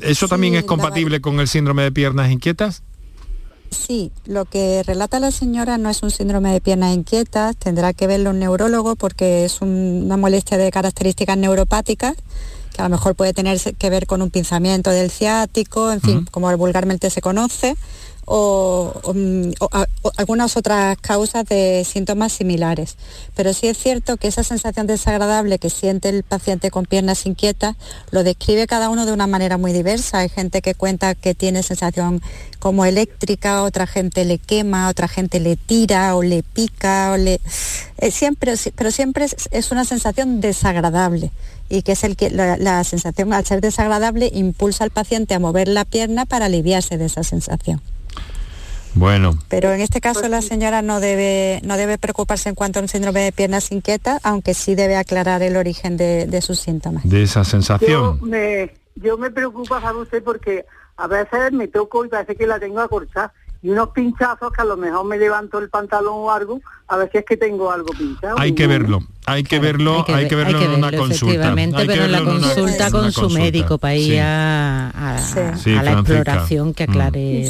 ¿Eso 0.00 0.26
también 0.26 0.54
es 0.54 0.64
compatible 0.64 1.20
con 1.20 1.38
el 1.38 1.48
síndrome 1.48 1.82
de 1.82 1.92
piernas 1.92 2.30
inquietas? 2.30 2.82
Sí, 3.70 4.10
lo 4.24 4.46
que 4.46 4.82
relata 4.82 5.20
la 5.20 5.30
señora 5.30 5.78
no 5.78 5.90
es 5.90 6.02
un 6.02 6.10
síndrome 6.10 6.52
de 6.52 6.60
piernas 6.60 6.94
inquietas, 6.94 7.56
tendrá 7.56 7.92
que 7.92 8.06
verlo 8.06 8.30
un 8.30 8.40
neurólogo 8.40 8.96
porque 8.96 9.44
es 9.44 9.60
una 9.62 10.16
molestia 10.16 10.58
de 10.58 10.70
características 10.70 11.36
neuropáticas 11.36 12.16
que 12.74 12.82
a 12.82 12.84
lo 12.84 12.90
mejor 12.90 13.14
puede 13.14 13.32
tener 13.32 13.58
que 13.60 13.90
ver 13.90 14.06
con 14.06 14.22
un 14.22 14.30
pinzamiento 14.30 14.90
del 14.90 15.10
ciático, 15.10 15.90
en 15.90 16.00
fin, 16.00 16.28
como 16.30 16.56
vulgarmente 16.56 17.10
se 17.10 17.20
conoce, 17.20 17.76
o, 18.32 19.12
mm, 19.12 19.50
algunas 20.16 20.56
otras 20.56 20.96
causas 20.98 21.44
de 21.46 21.84
síntomas 21.84 22.32
similares. 22.32 22.96
Pero 23.34 23.52
sí 23.52 23.66
es 23.66 23.76
cierto 23.76 24.18
que 24.18 24.28
esa 24.28 24.44
sensación 24.44 24.86
desagradable 24.86 25.58
que 25.58 25.68
siente 25.68 26.10
el 26.10 26.22
paciente 26.22 26.70
con 26.70 26.86
piernas 26.86 27.26
inquietas 27.26 27.74
lo 28.12 28.22
describe 28.22 28.68
cada 28.68 28.88
uno 28.88 29.04
de 29.04 29.12
una 29.12 29.26
manera 29.26 29.58
muy 29.58 29.72
diversa. 29.72 30.18
Hay 30.18 30.28
gente 30.28 30.62
que 30.62 30.76
cuenta 30.76 31.16
que 31.16 31.34
tiene 31.34 31.64
sensación 31.64 32.22
como 32.60 32.84
eléctrica, 32.84 33.64
otra 33.64 33.88
gente 33.88 34.24
le 34.24 34.38
quema, 34.38 34.88
otra 34.88 35.08
gente 35.08 35.40
le 35.40 35.56
tira 35.56 36.14
o 36.14 36.22
le 36.22 36.44
pica, 36.44 37.10
o 37.12 37.16
le... 37.16 37.40
Eh, 37.98 38.12
siempre, 38.12 38.54
pero 38.76 38.92
siempre 38.92 39.26
es, 39.50 39.72
una 39.72 39.84
sensación 39.84 40.40
desagradable 40.40 41.32
y 41.68 41.82
que 41.82 41.92
es 41.92 42.04
el 42.04 42.14
que 42.14 42.30
la 42.30 42.84
sensación 42.84 43.32
al 43.32 43.44
ser 43.44 43.60
desagradable 43.60 44.30
impulsa 44.32 44.84
al 44.84 44.90
paciente 44.90 45.34
a 45.34 45.40
mover 45.40 45.66
la 45.66 45.84
pierna 45.84 46.26
para 46.26 46.46
aliviarse 46.46 46.96
de 46.96 47.06
esa 47.06 47.24
sensación. 47.24 47.82
Bueno. 48.94 49.38
Pero 49.48 49.72
en 49.72 49.80
este 49.80 50.00
caso 50.00 50.26
la 50.28 50.42
señora 50.42 50.82
no 50.82 51.00
debe, 51.00 51.60
no 51.64 51.76
debe 51.76 51.98
preocuparse 51.98 52.48
en 52.48 52.54
cuanto 52.54 52.78
a 52.78 52.82
un 52.82 52.88
síndrome 52.88 53.20
de 53.20 53.32
piernas 53.32 53.72
inquietas, 53.72 54.20
aunque 54.24 54.54
sí 54.54 54.74
debe 54.74 54.96
aclarar 54.96 55.42
el 55.42 55.56
origen 55.56 55.96
de, 55.96 56.40
sus 56.42 56.60
síntomas. 56.60 57.08
De 57.08 57.22
esa 57.22 57.44
sensación. 57.44 58.18
Yo 58.18 58.26
me, 58.26 58.74
yo 58.96 59.18
me 59.18 59.30
preocupa, 59.30 59.80
sabe 59.80 60.00
usted, 60.00 60.22
porque 60.22 60.64
a 60.96 61.06
veces 61.06 61.52
me 61.52 61.68
toco 61.68 62.04
y 62.04 62.08
parece 62.08 62.36
que 62.36 62.46
la 62.46 62.58
tengo 62.58 62.80
acorchada 62.80 63.32
y 63.62 63.68
unos 63.68 63.90
pinchazos 63.90 64.52
que 64.52 64.62
a 64.62 64.64
lo 64.64 64.76
mejor 64.76 65.04
me 65.04 65.18
levanto 65.18 65.58
el 65.58 65.68
pantalón 65.68 66.14
o 66.14 66.30
algo, 66.30 66.60
a 66.88 66.96
ver 66.96 67.10
si 67.12 67.18
es 67.18 67.24
que 67.26 67.36
tengo 67.36 67.70
algo 67.70 67.92
pinchado. 67.92 68.38
Hay 68.38 68.54
que 68.54 68.66
verlo, 68.66 69.00
hay 69.26 69.42
que 69.42 69.58
verlo, 69.58 70.04
hay 70.08 70.28
que, 70.28 70.34
verlo 70.34 70.62
en 70.62 70.70
una 70.70 70.90
consulta. 70.90 71.54
pero 71.54 72.04
en 72.04 72.12
la 72.12 72.24
consulta 72.24 72.90
con 72.90 73.12
su 73.12 73.28
médico 73.28 73.76
para 73.76 73.94
ir 73.96 74.20
a, 74.22 75.18
la 75.66 75.92
exploración 75.92 76.72
que 76.72 76.84
aclare 76.84 77.46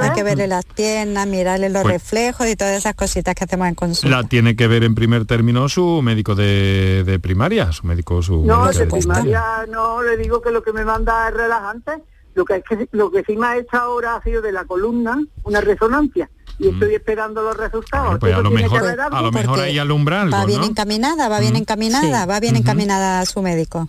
Hay 0.00 0.10
que 0.14 0.22
verle 0.24 0.48
las 0.48 0.64
piernas, 0.64 1.28
mirarle 1.28 1.68
los 1.68 1.82
pues 1.82 1.94
reflejos 1.94 2.48
y 2.48 2.56
todas 2.56 2.76
esas 2.76 2.94
cositas 2.94 3.36
que 3.36 3.44
hacemos 3.44 3.68
en 3.68 3.76
consulta. 3.76 4.16
La 4.16 4.24
tiene 4.24 4.56
que 4.56 4.66
ver 4.66 4.82
en 4.82 4.96
primer 4.96 5.26
término 5.26 5.68
su 5.68 6.02
médico 6.02 6.34
de, 6.34 7.20
primaria, 7.22 7.70
su 7.70 7.86
médico 7.86 8.20
su 8.20 8.44
No, 8.44 8.72
de 8.72 8.86
primaria 8.86 9.64
no, 9.70 10.02
le 10.02 10.16
digo 10.16 10.42
que 10.42 10.50
lo 10.50 10.62
que 10.62 10.72
me 10.72 10.84
manda 10.84 11.28
es 11.28 11.34
relajante 11.34 11.92
lo 12.34 12.44
que, 12.44 12.62
que, 12.62 12.88
lo 12.92 13.10
que 13.10 13.22
sí 13.24 13.36
me 13.36 13.46
ha 13.46 13.56
hecho 13.58 13.76
ahora 13.76 14.16
ha 14.16 14.22
sido 14.22 14.42
de 14.42 14.52
la 14.52 14.64
columna 14.64 15.18
una 15.44 15.60
resonancia 15.60 16.30
y 16.58 16.68
mm. 16.68 16.74
estoy 16.74 16.94
esperando 16.94 17.42
los 17.42 17.56
resultados. 17.56 18.18
pues 18.20 18.34
a 18.34 18.40
lo 18.40 18.50
mejor, 18.50 18.82
a 18.84 19.22
lo 19.22 19.32
mejor 19.32 19.60
ahí 19.60 19.78
alumbra 19.78 20.26
Va 20.26 20.44
bien 20.44 20.62
encaminada, 20.62 21.28
va 21.28 21.40
bien 21.40 21.54
mm. 21.54 21.56
encaminada, 21.56 22.26
va 22.26 22.40
bien 22.40 22.56
encaminada 22.56 23.20
a 23.20 23.26
su 23.26 23.42
médico. 23.42 23.88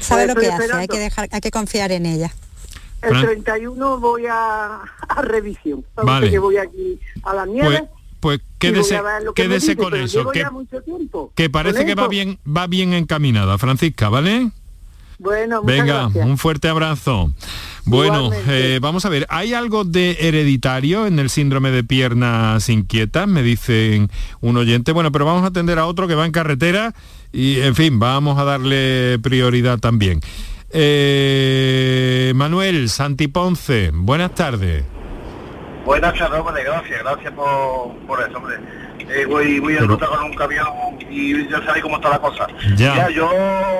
Sabe 0.00 0.24
pues 0.24 0.34
lo 0.34 0.40
que 0.40 0.52
hace, 0.52 0.72
hay 0.74 0.88
que 0.88 0.98
dejar, 0.98 1.28
hay 1.32 1.40
que 1.40 1.50
confiar 1.50 1.92
en 1.92 2.06
ella. 2.06 2.32
El 3.02 3.20
31 3.20 3.98
voy 3.98 4.26
a, 4.26 4.80
a 5.08 5.22
revisión. 5.22 5.84
Vale. 6.02 6.30
que 6.30 6.38
voy 6.38 6.56
aquí 6.56 6.98
a 7.22 7.34
la 7.34 7.46
nieve. 7.46 7.88
Pues, 8.20 8.40
pues 8.40 8.40
quédese, 8.58 9.00
quédese 9.34 9.76
con 9.76 9.94
eso, 9.94 10.30
que, 10.30 10.44
que 11.34 11.50
parece 11.50 11.84
que 11.84 11.94
va 11.94 12.08
bien, 12.08 12.38
va 12.44 12.66
bien 12.66 12.92
encaminada, 12.92 13.56
Francisca, 13.58 14.08
¿vale? 14.08 14.50
Bueno, 15.18 15.62
Venga, 15.62 16.08
un 16.08 16.38
fuerte 16.38 16.68
abrazo. 16.68 17.32
Bueno, 17.84 18.30
eh, 18.48 18.78
vamos 18.82 19.04
a 19.04 19.08
ver, 19.08 19.26
¿hay 19.28 19.54
algo 19.54 19.84
de 19.84 20.16
hereditario 20.20 21.06
en 21.06 21.18
el 21.18 21.30
síndrome 21.30 21.70
de 21.70 21.84
piernas 21.84 22.68
inquietas? 22.68 23.28
Me 23.28 23.42
dicen 23.42 24.10
un 24.40 24.56
oyente. 24.56 24.92
Bueno, 24.92 25.12
pero 25.12 25.24
vamos 25.24 25.44
a 25.44 25.46
atender 25.46 25.78
a 25.78 25.86
otro 25.86 26.08
que 26.08 26.14
va 26.14 26.26
en 26.26 26.32
carretera 26.32 26.94
y, 27.32 27.60
en 27.60 27.74
fin, 27.74 27.98
vamos 27.98 28.38
a 28.38 28.44
darle 28.44 29.18
prioridad 29.22 29.78
también. 29.78 30.20
Eh, 30.70 32.32
Manuel 32.34 32.90
Santiponce, 32.90 33.92
buenas 33.94 34.34
tardes. 34.34 34.95
Buenas 35.86 36.14
tardes, 36.18 36.64
gracias, 36.64 37.02
gracias 37.04 37.32
por, 37.32 37.96
por 38.08 38.20
eso, 38.20 38.36
hombre 38.36 38.56
eh, 39.08 39.24
voy, 39.24 39.60
voy 39.60 39.76
en 39.76 39.86
ruta 39.86 40.06
con 40.06 40.24
un 40.24 40.34
camión 40.34 40.66
y 41.08 41.48
ya 41.48 41.62
sabéis 41.64 41.84
cómo 41.84 41.94
está 41.94 42.08
la 42.08 42.18
cosa. 42.18 42.48
Ya. 42.74 43.08
yo 43.10 43.30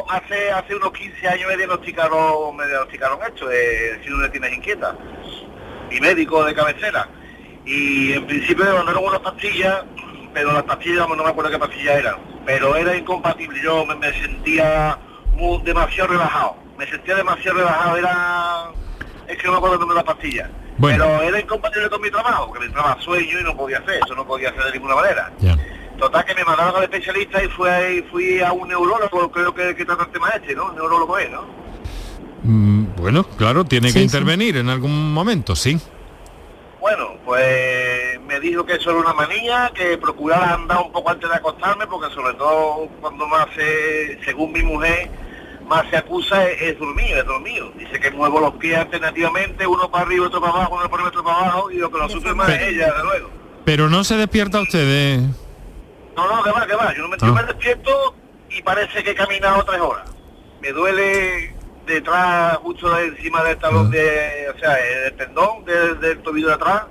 hace 0.08 0.52
hace 0.52 0.76
unos 0.76 0.92
15 0.92 1.28
años 1.28 1.48
me 1.48 1.56
diagnosticaron, 1.56 2.56
me 2.56 2.64
diagnosticaron 2.68 3.18
esto, 3.26 3.48
de 3.48 3.98
síndrome 4.04 4.22
de 4.22 4.30
tienes 4.30 4.56
inquieta, 4.56 4.94
mi 5.90 6.00
médico 6.00 6.44
de 6.44 6.54
cabecera. 6.54 7.08
Y 7.64 8.12
en 8.12 8.24
principio 8.24 8.66
me 8.66 8.72
mandaron 8.74 9.04
unas 9.04 9.18
pastillas, 9.18 9.82
pero 10.32 10.52
las 10.52 10.62
pastillas 10.62 11.08
no 11.08 11.16
me 11.16 11.28
acuerdo 11.28 11.50
qué 11.50 11.58
pastillas 11.58 11.96
eran, 11.96 12.16
pero 12.44 12.76
era 12.76 12.96
incompatible, 12.96 13.60
yo 13.60 13.84
me, 13.84 14.12
sentía 14.12 14.96
demasiado 15.64 16.10
relajado, 16.10 16.56
me 16.78 16.86
sentía 16.86 17.16
demasiado 17.16 17.58
relajado, 17.58 17.96
era 17.96 18.70
es 19.26 19.36
que 19.36 19.46
no 19.46 19.52
me 19.54 19.58
acuerdo 19.58 19.84
de 19.84 19.94
las 19.94 20.04
pastillas. 20.04 20.48
Pero 20.80 21.22
era 21.22 21.40
incompatible 21.40 21.88
con 21.88 22.00
mi 22.02 22.10
trabajo, 22.10 22.52
que 22.52 22.60
me 22.60 22.66
entraba 22.66 23.00
sueño 23.00 23.40
y 23.40 23.44
no 23.44 23.56
podía 23.56 23.78
hacer, 23.78 24.00
eso 24.04 24.14
no 24.14 24.26
podía 24.26 24.50
hacer 24.50 24.64
de 24.64 24.72
ninguna 24.72 24.94
manera. 24.94 25.32
Total 25.98 26.24
que 26.26 26.34
me 26.34 26.44
mandaron 26.44 26.76
al 26.76 26.82
especialista 26.84 27.42
y 27.42 27.48
fui, 27.48 28.04
fui 28.10 28.40
a 28.40 28.52
un 28.52 28.68
neurólogo, 28.68 29.30
creo 29.30 29.54
que, 29.54 29.74
que 29.74 29.84
trata 29.86 30.04
el 30.04 30.10
tema 30.10 30.28
este, 30.30 30.54
¿no? 30.54 30.66
Un 30.66 30.74
neurólogo 30.74 31.18
es, 31.18 31.30
¿no? 31.30 31.44
Mm, 32.42 32.96
bueno, 32.96 33.24
claro, 33.24 33.64
tiene 33.64 33.92
que 33.92 34.02
intervenir 34.02 34.58
en 34.58 34.68
algún 34.68 35.12
momento, 35.12 35.56
sí. 35.56 35.80
Bueno, 36.80 37.14
pues 37.24 38.20
me 38.26 38.38
dijo 38.38 38.64
que 38.66 38.74
eso 38.74 38.90
era 38.90 39.00
una 39.00 39.14
manía, 39.14 39.72
que 39.74 39.96
procurara 39.96 40.54
andar 40.54 40.78
un 40.84 40.92
poco 40.92 41.10
antes 41.10 41.28
de 41.28 41.34
acostarme, 41.34 41.86
porque 41.86 42.14
sobre 42.14 42.34
todo 42.34 42.88
cuando 43.00 43.26
me 43.26 43.36
hace, 43.36 44.20
según 44.24 44.52
mi 44.52 44.62
mujer, 44.62 45.10
más 45.66 45.88
se 45.90 45.96
acusa 45.96 46.48
es, 46.48 46.78
dormido, 46.78 47.18
es 47.18 47.26
dormido. 47.26 47.70
Dice 47.76 47.98
que 48.00 48.10
muevo 48.10 48.40
los 48.40 48.54
pies 48.54 48.78
alternativamente, 48.78 49.66
uno 49.66 49.90
para 49.90 50.04
arriba, 50.04 50.26
otro 50.26 50.40
para 50.40 50.52
abajo, 50.52 50.76
uno 50.76 50.90
para 50.90 51.04
otro 51.04 51.24
para 51.24 51.38
abajo, 51.38 51.70
y 51.70 51.76
lo 51.76 51.90
que 51.90 51.98
lo 51.98 52.08
sufre 52.08 52.34
más 52.34 52.48
es 52.48 52.62
ella, 52.62 52.92
de 52.92 53.02
luego. 53.02 53.30
Pero 53.64 53.88
no 53.88 54.04
se 54.04 54.16
despierta 54.16 54.60
usted 54.60 54.78
de... 54.78 55.28
No, 56.16 56.34
no, 56.34 56.42
que 56.42 56.50
va, 56.50 56.66
que 56.66 56.74
va. 56.74 56.94
Yo, 56.94 57.08
me, 57.08 57.16
me 57.16 57.40
ah. 57.40 57.42
despierto 57.42 58.14
y 58.48 58.62
parece 58.62 59.02
que 59.02 59.10
he 59.10 59.14
caminado 59.14 59.64
tres 59.64 59.80
horas. 59.80 60.08
Me 60.62 60.72
duele 60.72 61.54
detrás, 61.86 62.56
justo 62.58 62.88
de 62.94 63.06
encima 63.06 63.42
del 63.42 63.58
talón 63.58 63.88
ah. 63.88 63.90
de, 63.90 64.48
o 64.54 64.58
sea, 64.58 64.76
el 64.78 65.16
tendón 65.16 65.64
del, 65.64 66.00
del 66.00 66.18
tobillo 66.22 66.48
de 66.48 66.54
atrás, 66.54 66.84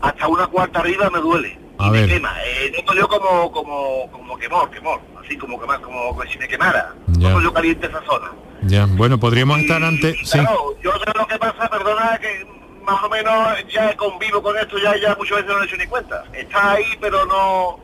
hasta 0.00 0.26
una 0.26 0.46
cuarta 0.46 0.80
arriba 0.80 1.10
me 1.10 1.20
duele. 1.20 1.58
A 1.78 1.90
ver. 1.90 2.08
Me 2.08 2.14
quema. 2.14 2.34
Eh, 2.44 2.84
yo 2.96 3.08
como, 3.08 3.52
como, 3.52 4.10
como 4.10 4.38
quemor, 4.38 4.70
quemor 4.70 5.13
así 5.24 5.36
como, 5.36 5.60
que, 5.60 5.66
como 5.82 6.22
si 6.30 6.38
me 6.38 6.48
quemara. 6.48 6.94
Ya. 7.08 7.30
yo 7.40 7.52
caliente 7.52 7.86
esa 7.86 8.02
zona. 8.04 8.32
Ya, 8.62 8.86
bueno, 8.86 9.18
podríamos 9.18 9.58
estar 9.58 9.82
ante... 9.82 10.16
Claro, 10.30 10.76
yo 10.82 10.92
sé 10.92 11.18
lo 11.18 11.26
que 11.26 11.38
pasa, 11.38 11.68
perdona, 11.68 12.18
que 12.18 12.46
más 12.84 13.02
o 13.02 13.08
menos 13.08 13.34
ya 13.72 13.94
convivo 13.96 14.42
con 14.42 14.56
esto, 14.56 14.76
ya, 14.78 14.94
ya 15.00 15.14
muchas 15.16 15.38
veces 15.38 15.52
no 15.52 15.58
le 15.58 15.64
he 15.64 15.68
hecho 15.68 15.76
ni 15.76 15.86
cuenta. 15.86 16.24
Está 16.32 16.72
ahí, 16.72 16.84
pero 17.00 17.26
no, 17.26 17.78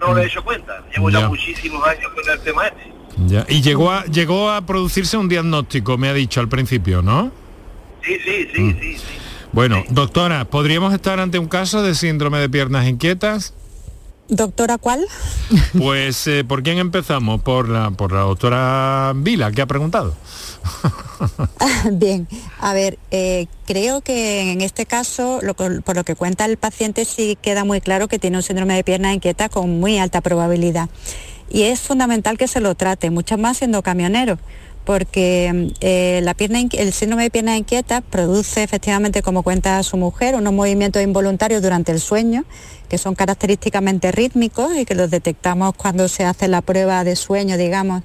no 0.00 0.14
le 0.14 0.22
he 0.22 0.26
hecho 0.26 0.42
cuenta. 0.44 0.82
Llevo 0.94 1.10
ya, 1.10 1.28
muchísimos 1.28 1.86
años 1.86 2.10
con 2.14 2.30
el 2.30 2.40
tema 2.40 2.66
este. 2.66 2.92
Ya. 3.26 3.44
Y 3.48 3.62
llegó 3.62 3.90
a, 3.90 4.04
llegó 4.06 4.50
a 4.50 4.62
producirse 4.62 5.16
un 5.16 5.28
diagnóstico, 5.28 5.98
me 5.98 6.08
ha 6.08 6.14
dicho 6.14 6.40
al 6.40 6.48
principio, 6.48 7.02
¿no? 7.02 7.30
Sí, 8.02 8.16
sí, 8.24 8.48
sí, 8.54 8.60
mm. 8.60 8.80
sí, 8.80 8.98
sí. 8.98 9.04
Bueno, 9.52 9.84
doctora, 9.90 10.46
¿podríamos 10.46 10.94
estar 10.94 11.20
ante 11.20 11.38
un 11.38 11.46
caso 11.46 11.82
de 11.82 11.94
síndrome 11.94 12.38
de 12.38 12.48
piernas 12.48 12.86
inquietas? 12.86 13.54
Doctora, 14.32 14.78
¿cuál? 14.78 15.04
Pues, 15.76 16.26
eh, 16.26 16.42
¿por 16.42 16.62
quién 16.62 16.78
empezamos? 16.78 17.42
Por 17.42 17.68
la, 17.68 17.90
por 17.90 18.12
la 18.12 18.20
doctora 18.20 19.12
Vila, 19.14 19.52
que 19.52 19.60
ha 19.60 19.66
preguntado. 19.66 20.14
Bien, 21.92 22.26
a 22.58 22.72
ver, 22.72 22.98
eh, 23.10 23.46
creo 23.66 24.00
que 24.00 24.52
en 24.52 24.62
este 24.62 24.86
caso, 24.86 25.40
por 25.84 25.96
lo 25.96 26.04
que 26.04 26.14
cuenta 26.14 26.46
el 26.46 26.56
paciente, 26.56 27.04
sí 27.04 27.36
queda 27.42 27.64
muy 27.64 27.82
claro 27.82 28.08
que 28.08 28.18
tiene 28.18 28.38
un 28.38 28.42
síndrome 28.42 28.74
de 28.74 28.84
pierna 28.84 29.12
inquieta 29.12 29.50
con 29.50 29.80
muy 29.80 29.98
alta 29.98 30.22
probabilidad. 30.22 30.88
y 31.50 31.64
es 31.64 31.80
fundamental 31.80 32.38
que 32.38 32.48
se 32.48 32.60
lo 32.60 32.74
trate, 32.74 33.10
mucho 33.10 33.36
más 33.36 33.58
siendo 33.58 33.82
camionero 33.82 34.38
porque 34.84 35.72
eh, 35.80 36.20
la 36.22 36.34
pierna, 36.34 36.60
el 36.60 36.92
síndrome 36.92 37.24
de 37.24 37.30
pierna 37.30 37.56
inquieta 37.56 38.00
produce 38.00 38.62
efectivamente, 38.62 39.22
como 39.22 39.42
cuenta 39.42 39.82
su 39.82 39.96
mujer, 39.96 40.34
unos 40.34 40.52
movimientos 40.52 41.02
involuntarios 41.02 41.62
durante 41.62 41.92
el 41.92 42.00
sueño, 42.00 42.44
que 42.88 42.98
son 42.98 43.14
característicamente 43.14 44.10
rítmicos 44.12 44.76
y 44.76 44.84
que 44.84 44.94
los 44.94 45.10
detectamos 45.10 45.74
cuando 45.76 46.08
se 46.08 46.24
hace 46.24 46.48
la 46.48 46.62
prueba 46.62 47.04
de 47.04 47.16
sueño, 47.16 47.56
digamos, 47.56 48.02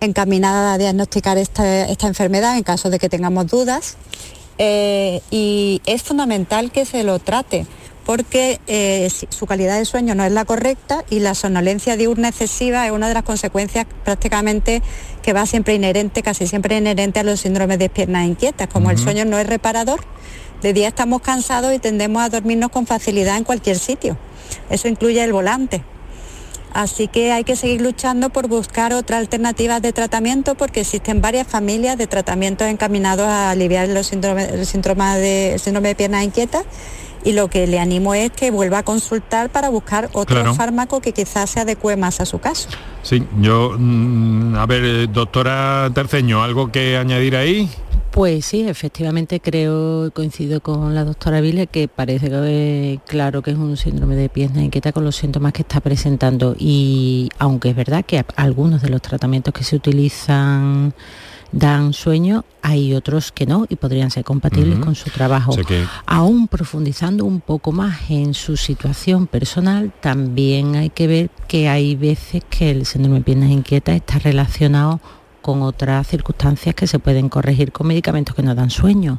encaminada 0.00 0.74
a 0.74 0.78
diagnosticar 0.78 1.38
esta, 1.38 1.86
enfermedad 1.86 2.56
en 2.56 2.62
caso 2.62 2.90
de 2.90 2.98
que 2.98 3.08
tengamos 3.08 3.46
dudas. 3.46 3.96
Eh, 4.58 5.22
y 5.30 5.80
es 5.86 6.02
fundamental 6.02 6.72
que 6.72 6.84
se 6.84 7.04
lo 7.04 7.20
trate 7.20 7.64
porque 8.08 8.58
eh, 8.68 9.10
su 9.28 9.44
calidad 9.44 9.76
de 9.76 9.84
sueño 9.84 10.14
no 10.14 10.24
es 10.24 10.32
la 10.32 10.46
correcta 10.46 11.04
y 11.10 11.20
la 11.20 11.34
somnolencia 11.34 11.94
diurna 11.94 12.28
excesiva 12.28 12.86
es 12.86 12.90
una 12.90 13.06
de 13.06 13.12
las 13.12 13.22
consecuencias 13.22 13.86
prácticamente 14.02 14.82
que 15.28 15.34
va 15.34 15.44
siempre 15.44 15.74
inherente, 15.74 16.22
casi 16.22 16.46
siempre 16.46 16.78
inherente 16.78 17.20
a 17.20 17.22
los 17.22 17.40
síndromes 17.40 17.78
de 17.78 17.90
piernas 17.90 18.26
inquietas. 18.26 18.66
Como 18.66 18.90
el 18.90 18.96
sueño 18.96 19.26
no 19.26 19.38
es 19.38 19.46
reparador, 19.46 20.00
de 20.62 20.72
día 20.72 20.88
estamos 20.88 21.20
cansados 21.20 21.74
y 21.74 21.78
tendemos 21.78 22.22
a 22.22 22.30
dormirnos 22.30 22.70
con 22.70 22.86
facilidad 22.86 23.36
en 23.36 23.44
cualquier 23.44 23.78
sitio. 23.78 24.16
Eso 24.70 24.88
incluye 24.88 25.22
el 25.22 25.34
volante. 25.34 25.82
Así 26.72 27.08
que 27.08 27.30
hay 27.30 27.44
que 27.44 27.56
seguir 27.56 27.82
luchando 27.82 28.30
por 28.30 28.48
buscar 28.48 28.94
otras 28.94 29.20
alternativas 29.20 29.82
de 29.82 29.92
tratamiento 29.92 30.54
porque 30.54 30.80
existen 30.80 31.20
varias 31.20 31.46
familias 31.46 31.98
de 31.98 32.06
tratamientos 32.06 32.66
encaminados 32.66 33.26
a 33.26 33.50
aliviar 33.50 33.86
los 33.90 34.06
síndromes, 34.06 34.50
el 34.50 34.64
síndrome 34.64 35.18
de, 35.18 35.52
el 35.52 35.60
síndrome 35.60 35.88
de 35.88 35.94
piernas 35.94 36.24
inquietas 36.24 36.64
y 37.24 37.32
lo 37.32 37.48
que 37.48 37.66
le 37.66 37.78
animo 37.78 38.14
es 38.14 38.30
que 38.30 38.50
vuelva 38.50 38.78
a 38.78 38.82
consultar 38.82 39.50
para 39.50 39.68
buscar 39.68 40.08
otro 40.12 40.54
fármaco 40.54 41.00
que 41.00 41.12
quizás 41.12 41.50
se 41.50 41.60
adecue 41.60 41.96
más 41.96 42.20
a 42.20 42.26
su 42.26 42.38
caso. 42.38 42.68
Sí, 43.02 43.22
yo, 43.40 43.74
mm, 43.78 44.56
a 44.56 44.66
ver, 44.66 44.84
eh, 44.84 45.06
doctora 45.06 45.90
Terceño, 45.94 46.42
¿algo 46.42 46.70
que 46.70 46.96
añadir 46.96 47.36
ahí? 47.36 47.68
Pues 48.10 48.46
sí, 48.46 48.66
efectivamente 48.66 49.38
creo, 49.38 50.10
coincido 50.12 50.60
con 50.60 50.94
la 50.94 51.04
doctora 51.04 51.40
Vile, 51.40 51.66
que 51.66 51.88
parece 51.88 52.30
que, 52.30 53.00
claro 53.06 53.42
que 53.42 53.50
es 53.50 53.56
un 53.56 53.76
síndrome 53.76 54.16
de 54.16 54.28
pierna 54.28 54.62
inquieta 54.62 54.92
con 54.92 55.04
los 55.04 55.14
síntomas 55.14 55.52
que 55.52 55.62
está 55.62 55.80
presentando 55.80 56.56
y 56.58 57.28
aunque 57.38 57.70
es 57.70 57.76
verdad 57.76 58.04
que 58.04 58.24
algunos 58.34 58.82
de 58.82 58.88
los 58.88 59.02
tratamientos 59.02 59.52
que 59.52 59.62
se 59.62 59.76
utilizan 59.76 60.94
dan 61.52 61.92
sueño, 61.92 62.44
hay 62.62 62.94
otros 62.94 63.32
que 63.32 63.46
no 63.46 63.66
y 63.68 63.76
podrían 63.76 64.10
ser 64.10 64.24
compatibles 64.24 64.78
con 64.78 64.94
su 64.94 65.10
trabajo. 65.10 65.54
Aún 66.06 66.48
profundizando 66.48 67.24
un 67.24 67.40
poco 67.40 67.72
más 67.72 68.10
en 68.10 68.34
su 68.34 68.56
situación 68.56 69.26
personal, 69.26 69.92
también 70.00 70.76
hay 70.76 70.90
que 70.90 71.06
ver 71.06 71.30
que 71.46 71.68
hay 71.68 71.96
veces 71.96 72.42
que 72.48 72.70
el 72.70 72.86
síndrome 72.86 73.18
de 73.18 73.24
piernas 73.24 73.50
inquietas 73.50 73.96
está 73.96 74.18
relacionado 74.18 75.00
con 75.40 75.62
otras 75.62 76.06
circunstancias 76.06 76.74
que 76.74 76.86
se 76.86 76.98
pueden 76.98 77.28
corregir 77.28 77.72
con 77.72 77.86
medicamentos 77.86 78.34
que 78.34 78.42
no 78.42 78.54
dan 78.54 78.70
sueño. 78.70 79.18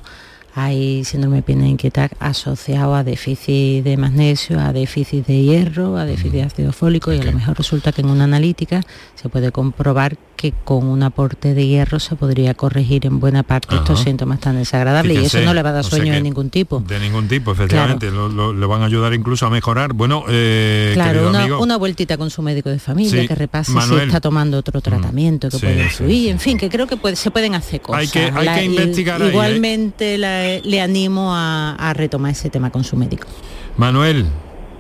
Hay 0.56 1.04
síndrome 1.04 1.38
de 1.38 1.42
piernas 1.44 1.70
inquietas 1.70 2.12
asociado 2.20 2.96
a 2.96 3.04
déficit 3.04 3.84
de 3.84 3.98
magnesio, 3.98 4.60
a 4.60 4.74
déficit 4.74 5.26
de 5.26 5.42
hierro, 5.42 5.98
a 5.98 6.06
déficit 6.06 6.34
de 6.34 6.44
ácido 6.44 6.72
fólico 6.72 7.14
y 7.14 7.20
a 7.20 7.24
lo 7.24 7.32
mejor 7.32 7.58
resulta 7.58 7.92
que 7.92 8.02
en 8.02 8.10
una 8.10 8.26
analítica 8.26 8.82
se 9.16 9.30
puede 9.30 9.52
comprobar 9.52 10.18
que 10.40 10.54
con 10.64 10.88
un 10.88 11.04
aporte 11.04 11.54
de 11.54 11.68
hierro 11.68 12.00
se 12.00 12.16
podría 12.16 12.54
corregir 12.54 13.06
en 13.06 13.20
buena 13.20 13.44
parte 13.44 13.76
estos 13.76 14.00
síntomas 14.00 14.40
tan 14.40 14.56
desagradables 14.56 15.22
y 15.22 15.26
eso 15.26 15.42
no 15.42 15.54
le 15.54 15.62
va 15.62 15.72
a 15.72 15.74
dar 15.74 15.84
sueño 15.84 16.14
de 16.14 16.22
ningún 16.22 16.50
tipo. 16.50 16.80
De 16.80 16.98
ningún 16.98 17.28
tipo, 17.28 17.52
efectivamente, 17.52 18.10
le 18.10 18.66
van 18.66 18.82
a 18.82 18.86
ayudar 18.86 19.14
incluso 19.14 19.46
a 19.46 19.50
mejorar. 19.50 19.92
Bueno, 19.92 20.24
eh, 20.30 20.92
claro, 20.94 21.30
una, 21.60 21.76
vueltita 21.76 22.16
con 22.18 22.30
su 22.30 22.42
médico 22.42 22.70
de 22.70 22.80
familia 22.80 23.28
que 23.28 23.36
repase 23.36 23.74
si 23.82 23.96
está 23.96 24.22
tomando 24.22 24.58
otro 24.58 24.80
mm. 24.80 24.82
tratamiento 24.82 25.50
que 25.50 25.60
puede 25.60 25.84
influir, 25.84 26.30
en 26.30 26.40
fin, 26.40 26.58
que 26.58 26.70
creo 26.70 26.88
que 26.88 26.98
se 27.18 27.32
pueden 27.32 27.54
hacer 27.54 27.82
cosas. 27.82 28.00
Hay 28.00 28.08
que, 28.08 28.32
hay 28.34 28.60
que 28.60 28.64
investigar. 28.64 29.22
¿eh? 29.22 29.28
igualmente 29.28 30.18
le 30.18 30.82
animo 30.82 31.36
a, 31.36 31.76
a 31.76 31.94
retomar 31.94 32.32
ese 32.32 32.50
tema 32.50 32.70
con 32.70 32.86
su 32.86 32.96
médico. 32.96 33.28
Manuel, 33.76 34.26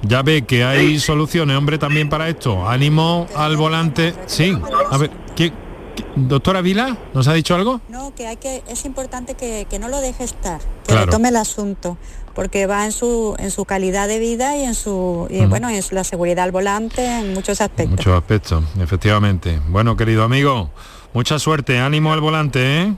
ya 0.02 0.22
ve 0.22 0.44
que 0.44 0.64
hay 0.64 1.00
soluciones, 1.00 1.58
hombre, 1.58 1.78
también 1.78 2.10
para 2.10 2.30
esto. 2.30 2.68
Ánimo 2.68 3.28
al 3.36 3.58
volante. 3.58 4.14
Sí, 4.26 4.58
a 4.92 4.98
ver, 4.98 5.12
¿qué, 5.36 5.52
doctora 6.16 6.62
Vila, 6.62 6.98
¿nos 7.14 7.28
ha 7.28 7.34
dicho 7.34 7.56
algo? 7.56 7.82
No, 7.90 8.14
que 8.16 8.28
hay 8.28 8.38
que, 8.38 8.64
es 8.68 8.86
importante 8.86 9.36
que, 9.36 9.80
no 9.80 9.88
lo 9.88 10.02
deje 10.02 10.24
estar, 10.24 10.62
que 10.88 10.96
le 10.96 11.08
tome 11.08 11.30
el 11.30 11.36
asunto, 11.36 11.98
porque 12.34 12.66
va 12.66 12.86
en 12.86 12.92
su, 12.92 13.36
en 13.40 13.52
su 13.52 13.66
calidad 13.66 14.08
de 14.08 14.20
vida 14.20 14.56
y 14.58 14.64
en 14.64 14.76
su, 14.76 15.28
bueno, 15.50 15.70
en 15.70 15.84
la 15.92 16.04
seguridad 16.04 16.46
al 16.46 16.52
volante, 16.52 17.06
en 17.06 17.34
muchos 17.34 17.62
aspectos. 17.62 17.98
Muchos 17.98 18.14
aspectos, 18.14 18.64
efectivamente. 18.80 19.60
Bueno, 19.68 19.96
querido 19.98 20.24
amigo, 20.24 20.72
mucha 21.14 21.40
suerte, 21.40 21.80
ánimo 21.80 22.14
al 22.14 22.22
volante, 22.22 22.82
¿eh? 22.82 22.94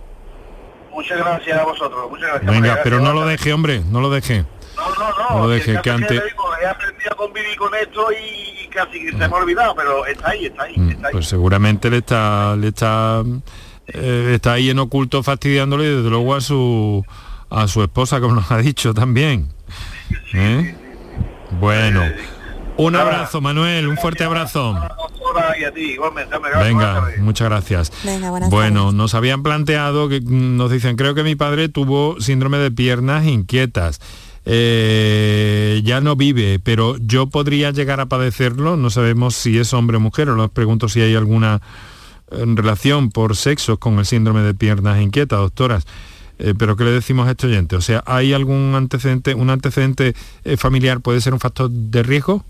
Muchas 0.94 1.18
gracias 1.18 1.58
a 1.58 1.64
vosotros, 1.64 2.10
muchas 2.10 2.30
gracias. 2.30 2.52
Venga, 2.52 2.80
pero 2.84 3.00
no 3.00 3.14
lo 3.14 3.26
deje, 3.26 3.54
hombre, 3.54 3.82
no 3.90 4.02
lo 4.02 4.10
deje. 4.10 4.46
No, 4.82 4.96
no, 4.96 5.48
no. 5.48 5.48
No 5.48 5.82
que, 5.82 5.90
antes... 5.90 6.22
he 6.62 6.66
aprendido 6.66 7.12
a 7.12 7.16
convivir 7.16 7.58
con 7.58 7.74
esto 7.76 8.08
y 8.12 8.68
casi 8.68 9.10
se 9.10 9.16
me 9.16 9.26
ha 9.26 9.30
olvidado, 9.30 9.76
pero 9.76 10.06
está 10.06 10.30
ahí, 10.30 10.46
está 10.46 10.64
ahí, 10.64 10.78
mm, 10.78 10.90
está 10.92 11.08
ahí. 11.08 11.12
Pues 11.14 11.28
seguramente 11.28 11.90
le 11.90 11.98
está, 11.98 12.56
le 12.56 12.70
está, 12.70 13.24
eh, 13.88 14.32
está 14.36 14.54
ahí 14.54 14.70
en 14.70 14.80
oculto 14.80 15.24
fastidiándole 15.24 15.86
y 15.86 15.96
desde 15.96 16.10
luego 16.10 16.36
a 16.36 16.42
su 16.42 17.06
a 17.50 17.68
su 17.68 17.84
esposa, 17.84 18.20
como 18.22 18.36
nos 18.36 18.50
ha 18.50 18.58
dicho 18.58 18.94
también. 18.94 19.50
¿Eh? 20.34 20.76
Bueno. 21.60 22.02
Un 22.78 22.96
abrazo, 22.96 23.42
Manuel, 23.42 23.88
un 23.88 23.98
fuerte 23.98 24.24
abrazo. 24.24 24.74
Venga, 26.60 27.10
muchas 27.20 27.50
gracias. 27.50 27.92
bueno, 28.50 28.92
nos 28.92 29.14
habían 29.14 29.44
planteado 29.44 30.10
que 30.10 30.22
mm, 30.22 30.58
nos 30.58 30.72
dicen, 30.72 30.96
creo 30.96 31.14
que 31.14 31.24
mi 31.24 31.36
padre 31.36 31.70
tuvo 31.70 32.20
síndrome 32.20 32.58
de 32.58 32.72
piernas 32.72 33.26
inquietas. 33.26 34.00
Eh, 34.46 35.82
ya 35.84 36.02
no 36.02 36.16
vive, 36.16 36.60
pero 36.60 36.98
yo 36.98 37.28
podría 37.28 37.72
llegar 37.72 38.00
a 38.00 38.08
padecerlo, 38.08 38.76
no 38.76 38.90
sabemos 38.90 39.36
si 39.36 39.58
es 39.60 39.74
hombre 39.74 39.98
o 39.98 40.00
mujer, 40.00 40.30
o 40.30 40.36
les 40.36 40.50
pregunto 40.50 40.90
si 40.90 41.02
hay 41.02 41.14
alguna 41.14 41.62
eh, 42.32 42.44
relación 42.56 43.12
por 43.12 43.36
sexo 43.36 43.78
con 43.78 44.00
el 44.00 44.06
síndrome 44.06 44.42
de 44.42 44.54
piernas 44.54 45.02
inquietas, 45.02 45.40
doctoras. 45.40 45.86
Eh, 46.40 46.56
pero 46.58 46.76
¿qué 46.76 46.86
le 46.86 46.92
decimos 46.92 47.28
a 47.28 47.32
este 47.32 47.48
oyente? 47.48 47.76
O 47.76 47.82
sea, 47.82 48.04
¿hay 48.08 48.34
algún 48.34 48.74
antecedente, 48.74 49.36
un 49.36 49.52
antecedente 49.52 50.16
familiar 50.58 51.02
puede 51.02 51.22
ser 51.22 51.34
un 51.34 51.40
factor 51.40 51.70
de 51.70 52.02
riesgo? 52.02 52.44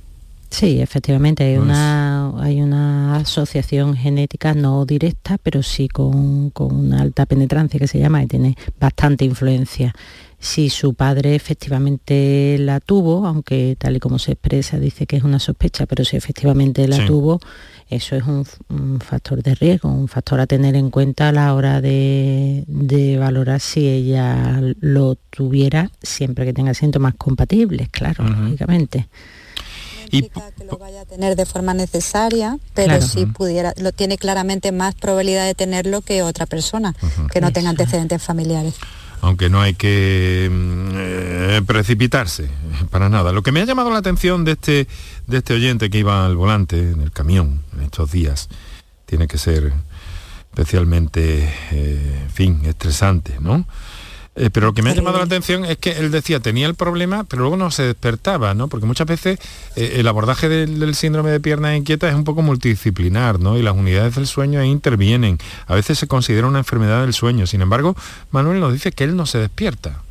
Sí, 0.49 0.81
efectivamente, 0.81 1.43
hay, 1.45 1.55
pues 1.55 1.65
una, 1.65 2.41
hay 2.41 2.61
una 2.61 3.15
asociación 3.15 3.95
genética 3.95 4.53
no 4.53 4.85
directa, 4.85 5.37
pero 5.41 5.63
sí 5.63 5.87
con, 5.87 6.49
con 6.51 6.75
una 6.75 7.01
alta 7.01 7.25
penetrancia 7.25 7.79
que 7.79 7.87
se 7.87 7.99
llama 7.99 8.21
y 8.23 8.27
tiene 8.27 8.57
bastante 8.79 9.23
influencia 9.23 9.93
si 10.41 10.71
su 10.71 10.95
padre 10.95 11.35
efectivamente 11.35 12.57
la 12.59 12.79
tuvo, 12.79 13.27
aunque 13.27 13.77
tal 13.77 13.95
y 13.95 13.99
como 13.99 14.17
se 14.17 14.31
expresa 14.31 14.79
dice 14.79 15.05
que 15.05 15.15
es 15.15 15.23
una 15.23 15.39
sospecha, 15.39 15.85
pero 15.85 16.03
si 16.03 16.17
efectivamente 16.17 16.87
la 16.87 17.05
tuvo, 17.05 17.39
eso 17.91 18.15
es 18.15 18.23
un, 18.23 18.43
factor 18.99 19.43
de 19.43 19.53
riesgo, 19.53 19.89
un 19.89 20.07
factor 20.07 20.39
a 20.39 20.47
tener 20.47 20.75
en 20.75 20.89
cuenta 20.89 21.29
a 21.29 21.31
la 21.31 21.53
hora 21.53 21.79
de, 21.79 22.65
valorar 23.19 23.59
si 23.59 23.87
ella 23.87 24.59
lo 24.79 25.13
tuviera 25.29 25.91
siempre 26.01 26.45
que 26.45 26.53
tenga 26.53 26.73
síntomas 26.73 27.13
compatibles, 27.13 27.89
claro, 27.89 28.27
lógicamente. 28.27 29.09
Y 30.09 30.23
que 30.23 30.65
lo 30.65 30.77
vaya 30.79 31.01
a 31.01 31.05
tener 31.05 31.35
de 31.35 31.45
forma 31.45 31.75
necesaria, 31.75 32.57
pero 32.73 32.99
si 33.01 33.27
pudiera, 33.27 33.73
lo 33.77 33.91
tiene 33.91 34.17
claramente 34.17 34.71
más 34.71 34.95
probabilidad 34.95 35.45
de 35.45 35.53
tenerlo 35.53 36.01
que 36.01 36.23
otra 36.23 36.47
persona 36.47 36.95
que 37.31 37.41
no 37.41 37.53
tenga 37.53 37.69
antecedentes 37.69 38.23
familiares 38.23 38.73
aunque 39.21 39.49
no 39.49 39.61
hay 39.61 39.75
que 39.75 40.49
mm, 40.51 40.89
eh, 40.93 41.61
precipitarse 41.65 42.49
para 42.89 43.07
nada. 43.07 43.31
Lo 43.31 43.43
que 43.43 43.51
me 43.51 43.61
ha 43.61 43.65
llamado 43.65 43.91
la 43.91 43.99
atención 43.99 44.43
de 44.43 44.53
este, 44.53 44.87
de 45.27 45.37
este 45.37 45.53
oyente 45.53 45.89
que 45.89 45.99
iba 45.99 46.25
al 46.25 46.35
volante 46.35 46.91
en 46.91 47.01
el 47.01 47.11
camión 47.11 47.61
en 47.73 47.83
estos 47.83 48.11
días, 48.11 48.49
tiene 49.05 49.27
que 49.27 49.37
ser 49.37 49.71
especialmente, 50.49 51.49
eh, 51.71 52.27
fin, 52.33 52.61
estresante, 52.65 53.37
¿no? 53.39 53.65
Eh, 54.33 54.49
pero 54.49 54.67
lo 54.67 54.73
que 54.73 54.81
me 54.81 54.91
ha 54.91 54.95
llamado 54.95 55.17
la 55.17 55.25
atención 55.25 55.65
es 55.65 55.77
que 55.77 55.91
él 55.91 56.09
decía, 56.09 56.39
tenía 56.39 56.65
el 56.65 56.75
problema, 56.75 57.25
pero 57.25 57.41
luego 57.41 57.57
no 57.57 57.69
se 57.69 57.83
despertaba, 57.83 58.53
¿no? 58.53 58.69
Porque 58.69 58.85
muchas 58.85 59.05
veces 59.05 59.39
eh, 59.75 59.95
el 59.97 60.07
abordaje 60.07 60.47
del, 60.47 60.95
síndrome 60.95 61.31
de 61.31 61.41
piernas 61.41 61.77
inquietas 61.77 62.11
es 62.11 62.15
un 62.15 62.23
poco 62.23 62.41
multidisciplinar, 62.41 63.39
¿no? 63.39 63.57
Y 63.57 63.61
las 63.61 63.75
unidades 63.75 64.15
del 64.15 64.27
sueño 64.27 64.63
intervienen. 64.63 65.37
A 65.67 65.75
veces 65.75 65.99
se 65.99 66.07
considera 66.07 66.47
una 66.47 66.59
enfermedad 66.59 67.01
del 67.01 67.13
sueño. 67.13 67.45
Sin 67.45 67.61
embargo, 67.61 67.95
Manuel 68.31 68.61
nos 68.61 68.71
dice 68.71 68.93
que 68.93 69.03
él 69.03 69.17
no 69.17 69.25
se 69.25 69.37
despierta. 69.37 70.01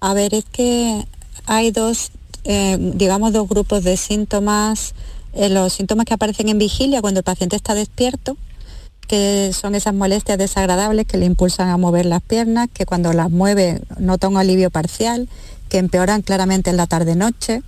A 0.00 0.14
ver, 0.14 0.32
es 0.32 0.46
que 0.46 1.04
hay 1.44 1.72
dos, 1.72 2.10
eh, 2.44 2.78
digamos, 2.80 3.34
dos 3.34 3.48
grupos 3.48 3.84
de 3.84 3.98
síntomas. 3.98 4.94
los 5.34 5.74
síntomas 5.74 6.06
que 6.06 6.14
aparecen 6.14 6.48
en 6.48 6.56
vigilia 6.56 7.02
cuando 7.02 7.20
el 7.20 7.24
paciente 7.24 7.56
está 7.56 7.74
despierto 7.74 8.38
que 9.06 9.52
son 9.52 9.74
esas 9.74 9.94
molestias 9.94 10.38
desagradables 10.38 11.06
que 11.06 11.18
le 11.18 11.26
impulsan 11.26 11.68
a 11.68 11.76
mover 11.76 12.06
las 12.06 12.22
piernas, 12.22 12.68
que 12.72 12.86
cuando 12.86 13.12
las 13.12 13.30
mueve 13.30 13.80
nota 13.98 14.28
un 14.28 14.36
alivio 14.36 14.70
parcial, 14.70 15.28
que 15.68 15.78
empeoran 15.78 16.22
claramente 16.22 16.70
en 16.70 16.76
la 16.76 16.86
tarde-noche 16.86 17.62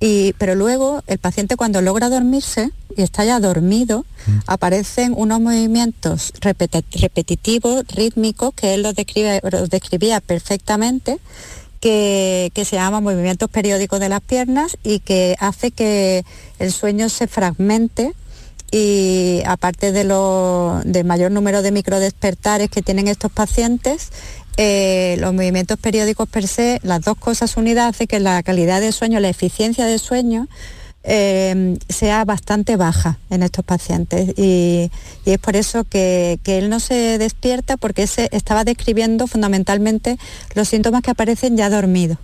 Y, 0.00 0.34
pero 0.34 0.54
luego 0.54 1.02
el 1.06 1.18
paciente 1.18 1.56
cuando 1.56 1.80
logra 1.80 2.10
dormirse 2.10 2.70
y 2.96 3.02
está 3.02 3.24
ya 3.24 3.40
dormido, 3.40 4.04
mm. 4.26 4.38
aparecen 4.46 5.14
unos 5.16 5.40
movimientos 5.40 6.32
repetitivos, 6.40 7.84
rítmicos, 7.88 8.52
que 8.54 8.74
él 8.74 8.82
los, 8.82 8.94
describe, 8.94 9.40
los 9.50 9.70
describía 9.70 10.20
perfectamente, 10.20 11.18
que, 11.80 12.50
que, 12.54 12.64
se 12.64 12.76
llaman 12.76 13.02
movimientos 13.02 13.48
periódicos 13.50 14.00
de 14.00 14.08
las 14.08 14.20
piernas 14.20 14.76
y 14.82 15.00
que 15.00 15.36
hace 15.38 15.70
que 15.70 16.24
el 16.58 16.72
sueño 16.72 17.08
se 17.08 17.26
fragmente 17.26 18.12
y 18.70 19.42
aparte 19.46 19.92
de 19.92 20.04
lo, 20.04 20.80
del 20.84 21.04
mayor 21.04 21.30
número 21.30 21.62
de 21.62 21.70
microdespertares 21.70 22.70
que 22.70 22.82
tienen 22.82 23.08
estos 23.08 23.30
pacientes, 23.30 24.10
eh, 24.56 25.16
los 25.18 25.32
movimientos 25.34 25.78
periódicos 25.78 26.28
per 26.28 26.46
se, 26.46 26.80
las 26.82 27.02
dos 27.02 27.16
cosas 27.16 27.56
unidas 27.56 27.94
hace 27.94 28.06
que 28.06 28.20
la 28.20 28.42
calidad 28.42 28.80
del 28.80 28.92
sueño, 28.92 29.20
la 29.20 29.28
eficiencia 29.28 29.86
del 29.86 29.98
sueño, 29.98 30.48
eh, 31.06 31.76
sea 31.90 32.24
bastante 32.24 32.76
baja 32.76 33.18
en 33.28 33.42
estos 33.42 33.62
pacientes 33.62 34.32
y, 34.38 34.90
es 35.26 35.38
por 35.38 35.54
eso 35.54 35.84
que, 35.84 36.38
él 36.46 36.70
no 36.70 36.80
se 36.80 37.18
despierta 37.18 37.76
porque 37.76 38.06
se 38.06 38.30
estaba 38.32 38.64
describiendo 38.64 39.26
fundamentalmente 39.26 40.16
los 40.54 40.66
síntomas 40.68 41.02
que 41.02 41.10
aparecen 41.10 41.58
ya 41.58 41.68
dormidos. 41.68 42.16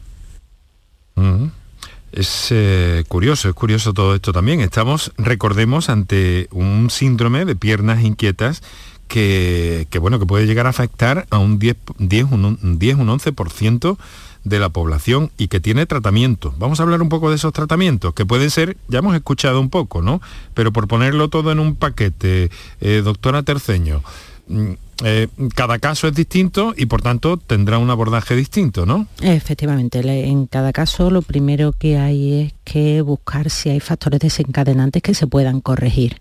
Es 2.12 2.48
eh, 2.50 3.04
curioso, 3.08 3.48
es 3.48 3.54
curioso 3.54 3.92
todo 3.92 4.14
esto 4.14 4.32
también. 4.32 4.60
Estamos, 4.60 5.12
recordemos, 5.16 5.88
ante 5.88 6.48
un 6.50 6.90
síndrome 6.90 7.44
de 7.44 7.54
piernas 7.54 8.02
inquietas 8.02 8.62
que, 9.10 9.86
bueno, 10.00 10.18
que 10.18 10.26
puede 10.26 10.46
llegar 10.46 10.66
a 10.66 10.70
afectar 10.70 11.26
a 11.30 11.38
un 11.38 11.58
10, 11.58 11.76
10, 11.98 12.24
un, 12.30 12.78
10 12.78 12.96
un 12.96 13.08
11% 13.08 13.96
de 14.44 14.58
la 14.58 14.68
población 14.70 15.30
y 15.36 15.48
que 15.48 15.60
tiene 15.60 15.86
tratamiento. 15.86 16.54
Vamos 16.58 16.80
a 16.80 16.84
hablar 16.84 17.02
un 17.02 17.08
poco 17.08 17.28
de 17.28 17.36
esos 17.36 17.52
tratamientos, 17.52 18.14
que 18.14 18.24
pueden 18.24 18.50
ser, 18.50 18.76
ya 18.88 19.00
hemos 19.00 19.14
escuchado 19.14 19.60
un 19.60 19.68
poco, 19.68 20.00
¿no? 20.00 20.20
Pero 20.54 20.72
por 20.72 20.88
ponerlo 20.88 21.28
todo 21.28 21.52
en 21.52 21.58
un 21.58 21.74
paquete, 21.74 22.50
eh, 22.80 23.02
doctora 23.04 23.42
Terceño, 23.42 24.02
mm, 24.48 24.72
eh, 25.04 25.28
cada 25.54 25.78
caso 25.78 26.08
es 26.08 26.14
distinto 26.14 26.74
y 26.76 26.86
por 26.86 27.02
tanto 27.02 27.36
tendrá 27.36 27.78
un 27.78 27.90
abordaje 27.90 28.36
distinto, 28.36 28.86
¿no? 28.86 29.06
Efectivamente, 29.20 30.00
en 30.00 30.46
cada 30.46 30.72
caso 30.72 31.10
lo 31.10 31.22
primero 31.22 31.72
que 31.72 31.98
hay 31.98 32.40
es 32.40 32.54
que 32.64 33.02
buscar 33.02 33.50
si 33.50 33.70
hay 33.70 33.80
factores 33.80 34.20
desencadenantes 34.20 35.02
que 35.02 35.14
se 35.14 35.26
puedan 35.26 35.60
corregir 35.60 36.20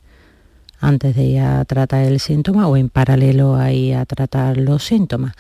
antes 0.80 1.16
de 1.16 1.24
ir 1.24 1.40
a 1.42 1.66
tratar 1.66 2.06
el 2.06 2.20
síntoma 2.20 2.68
o 2.68 2.78
en 2.78 2.90
paralelo 2.90 3.56
a 3.56 3.72
ir 3.72 3.96
a 3.96 4.06
tratar 4.06 4.58
los 4.58 4.84
síntomas. 4.84 5.34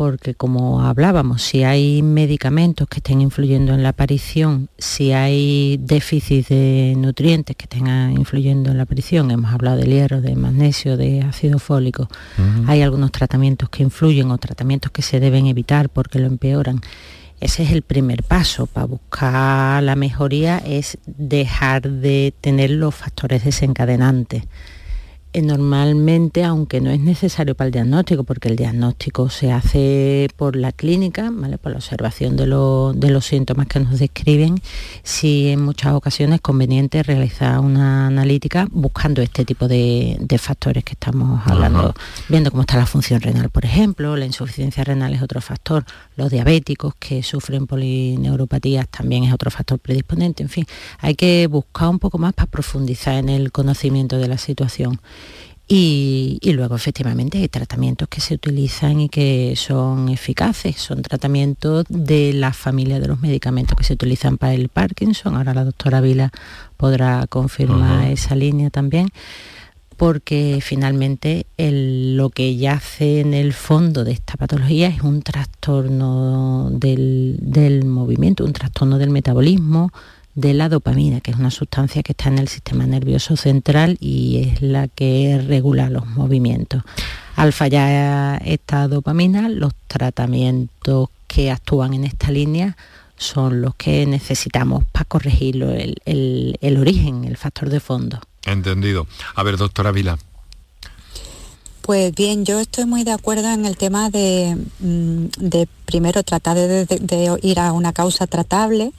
Porque 0.00 0.34
como 0.34 0.80
hablábamos, 0.80 1.42
si 1.42 1.62
hay 1.62 2.00
medicamentos 2.00 2.88
que 2.88 3.00
estén 3.00 3.20
influyendo 3.20 3.74
en 3.74 3.82
la 3.82 3.90
aparición, 3.90 4.70
si 4.78 5.12
hay 5.12 5.76
déficit 5.76 6.48
de 6.48 6.94
nutrientes 6.96 7.54
que 7.54 7.64
estén 7.64 7.86
influyendo 8.16 8.70
en 8.70 8.78
la 8.78 8.84
aparición, 8.84 9.30
hemos 9.30 9.52
hablado 9.52 9.76
del 9.76 9.90
hierro, 9.90 10.22
de 10.22 10.34
magnesio, 10.36 10.96
de 10.96 11.20
ácido 11.20 11.58
fólico, 11.58 12.08
hay 12.66 12.80
algunos 12.80 13.12
tratamientos 13.12 13.68
que 13.68 13.82
influyen 13.82 14.30
o 14.30 14.38
tratamientos 14.38 14.90
que 14.90 15.02
se 15.02 15.20
deben 15.20 15.44
evitar 15.44 15.90
porque 15.90 16.18
lo 16.18 16.28
empeoran. 16.28 16.80
Ese 17.38 17.64
es 17.64 17.70
el 17.70 17.82
primer 17.82 18.22
paso 18.22 18.64
para 18.64 18.86
buscar 18.86 19.82
la 19.82 19.96
mejoría, 19.96 20.62
es 20.64 20.96
dejar 21.04 21.82
de 21.82 22.32
tener 22.40 22.70
los 22.70 22.94
factores 22.94 23.44
desencadenantes. 23.44 24.44
Eh, 25.32 25.42
normalmente, 25.42 26.42
aunque 26.42 26.80
no 26.80 26.90
es 26.90 26.98
necesario 26.98 27.54
para 27.54 27.66
el 27.66 27.72
diagnóstico, 27.72 28.24
porque 28.24 28.48
el 28.48 28.56
diagnóstico 28.56 29.30
se 29.30 29.52
hace 29.52 30.28
por 30.36 30.56
la 30.56 30.72
clínica, 30.72 31.30
¿vale? 31.32 31.56
por 31.56 31.70
la 31.70 31.78
observación 31.78 32.36
de, 32.36 32.48
los 32.48 33.24
síntomas 33.24 33.68
que 33.68 33.78
nos 33.78 34.00
describen, 34.00 34.60
sí 35.04 35.50
en 35.50 35.62
muchas 35.62 35.92
ocasiones 35.92 36.36
es 36.36 36.40
conveniente 36.40 37.04
realizar 37.04 37.60
una 37.60 38.08
analítica 38.08 38.66
buscando 38.72 39.22
este 39.22 39.44
tipo 39.44 39.68
de, 39.68 40.18
factores 40.40 40.82
que 40.82 40.94
estamos 40.94 41.46
hablando, 41.46 41.94
viendo 42.28 42.50
cómo 42.50 42.62
está 42.62 42.78
la 42.78 42.86
función 42.86 43.20
renal, 43.20 43.50
por 43.50 43.64
ejemplo, 43.64 44.16
la 44.16 44.26
insuficiencia 44.26 44.82
renal 44.82 45.14
es 45.14 45.22
otro 45.22 45.40
factor, 45.40 45.84
los 46.16 46.30
diabéticos 46.30 46.94
que 46.98 47.22
sufren 47.22 47.68
polineuropatías 47.68 48.88
también 48.88 49.24
es 49.24 49.32
otro 49.32 49.50
factor 49.50 49.78
predisponente, 49.78 50.42
en 50.42 50.48
fin, 50.48 50.66
hay 50.98 51.14
que 51.14 51.46
buscar 51.46 51.88
un 51.88 52.00
poco 52.00 52.18
más 52.18 52.32
para 52.32 52.50
profundizar 52.50 53.14
en 53.14 53.28
el 53.28 53.52
conocimiento 53.52 54.18
de 54.18 54.26
la 54.26 54.38
situación. 54.38 54.98
Y, 55.72 56.40
luego 56.52 56.74
efectivamente 56.74 57.38
hay 57.38 57.46
tratamientos 57.48 58.08
que 58.08 58.20
se 58.20 58.34
utilizan 58.34 59.02
y 59.02 59.08
que 59.08 59.54
son 59.54 60.08
eficaces, 60.08 60.74
son 60.78 61.00
tratamientos 61.02 61.84
de 61.88 62.32
la 62.32 62.52
familia 62.52 62.98
de 62.98 63.06
los 63.06 63.20
medicamentos 63.20 63.78
que 63.78 63.84
se 63.84 63.92
utilizan 63.92 64.36
para 64.36 64.52
el 64.52 64.68
Parkinson, 64.68 65.36
ahora 65.36 65.54
la 65.54 65.62
doctora 65.62 66.00
Vila 66.00 66.32
podrá 66.76 67.24
confirmar 67.28 68.10
esa 68.10 68.34
línea 68.34 68.70
también, 68.70 69.10
porque 69.96 70.58
finalmente 70.60 71.46
lo 71.56 72.30
que 72.30 72.56
yace 72.56 73.20
en 73.20 73.32
el 73.32 73.52
fondo 73.52 74.02
de 74.02 74.10
esta 74.10 74.36
patología 74.36 74.88
es 74.88 75.02
un 75.02 75.22
trastorno 75.22 76.68
del 76.72 77.84
movimiento, 77.84 78.44
un 78.44 78.54
trastorno 78.54 78.98
del 78.98 79.10
metabolismo, 79.10 79.92
de 80.40 80.54
la 80.54 80.68
dopamina, 80.68 81.20
que 81.20 81.30
es 81.30 81.36
una 81.36 81.50
sustancia 81.50 82.02
que 82.02 82.12
está 82.12 82.28
en 82.28 82.38
el 82.38 82.48
sistema 82.48 82.86
nervioso 82.86 83.36
central 83.36 83.98
y 84.00 84.48
es 84.48 84.62
la 84.62 84.88
que 84.88 85.42
regula 85.46 85.90
los 85.90 86.06
movimientos. 86.06 86.82
Al 87.36 87.52
fallar 87.52 88.42
esta 88.44 88.88
dopamina, 88.88 89.48
los 89.48 89.72
tratamientos 89.86 91.10
que 91.26 91.50
actúan 91.50 91.94
en 91.94 92.04
esta 92.04 92.30
línea 92.30 92.76
son 93.16 93.60
los 93.60 93.74
que 93.74 94.06
necesitamos 94.06 94.84
para 94.90 95.04
corregirlo, 95.04 95.70
el, 95.70 96.76
origen, 96.80 97.24
el 97.24 97.36
factor 97.36 97.68
de 97.68 97.80
fondo. 97.80 98.18
Entendido. 98.46 99.06
A 99.34 99.42
ver, 99.42 99.58
doctora 99.58 99.92
Vila. 99.92 100.18
Pues 101.82 102.14
bien, 102.14 102.46
yo 102.46 102.60
estoy 102.60 102.86
muy 102.86 103.04
de 103.04 103.12
acuerdo 103.12 103.50
en 103.50 103.66
el 103.66 103.76
tema 103.76 104.10
de, 104.10 104.56
mm, 104.78 105.26
primero 105.84 106.22
tratar 106.22 106.56
de 106.56 107.38
ir 107.42 107.60
a 107.60 107.72
una 107.72 107.92
causa 107.92 108.26
tratable, 108.26 108.92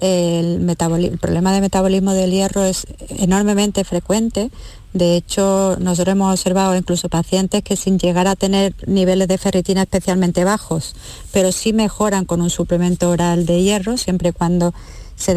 el, 0.00 0.76
problema 1.20 1.52
de 1.52 1.60
metabolismo 1.60 2.12
del 2.12 2.30
hierro 2.30 2.64
es 2.64 2.86
enormemente 3.10 3.84
frecuente. 3.84 4.50
De 4.92 5.16
hecho, 5.16 5.76
nosotros 5.78 6.12
hemos 6.12 6.32
observado 6.32 6.74
incluso 6.74 7.08
pacientes 7.08 7.62
que 7.62 7.76
sin 7.76 7.98
llegar 7.98 8.26
a 8.26 8.34
tener 8.34 8.74
niveles 8.86 9.28
de 9.28 9.38
ferritina 9.38 9.82
especialmente 9.82 10.44
bajos, 10.44 10.96
pero 11.32 11.52
sí 11.52 11.72
mejoran 11.72 12.24
con 12.24 12.40
un 12.40 12.50
suplemento 12.50 13.10
oral 13.10 13.46
de 13.46 13.62
hierro, 13.62 13.96
siempre 13.96 14.30
y 14.30 14.32
cuando 14.32 14.74
se, 15.14 15.34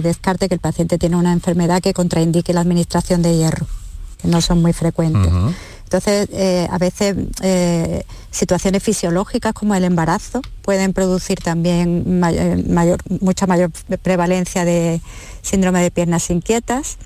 descarte 0.00 0.48
que 0.48 0.54
el 0.54 0.60
paciente 0.60 0.98
tiene 0.98 1.16
una 1.16 1.32
enfermedad 1.32 1.80
que 1.80 1.92
contraindique 1.92 2.52
la 2.52 2.62
administración 2.62 3.22
de 3.22 3.36
hierro, 3.36 3.66
que 4.20 4.28
no 4.28 4.40
son 4.40 4.60
muy 4.60 4.72
frecuentes. 4.72 5.32
Entonces, 5.94 6.28
eh, 6.32 6.66
a 6.72 6.78
veces 6.78 7.14
eh, 7.40 8.02
situaciones 8.32 8.82
fisiológicas 8.82 9.52
como 9.52 9.76
el 9.76 9.84
embarazo 9.84 10.42
pueden 10.62 10.92
producir 10.92 11.38
también 11.38 12.20
eh, 12.24 12.96
mucha 13.20 13.46
mayor 13.46 13.70
prevalencia 14.02 14.64
de 14.64 15.00
síndrome 15.42 15.80
de 15.82 15.92
piernas 15.92 16.30
inquietas. 16.30 16.98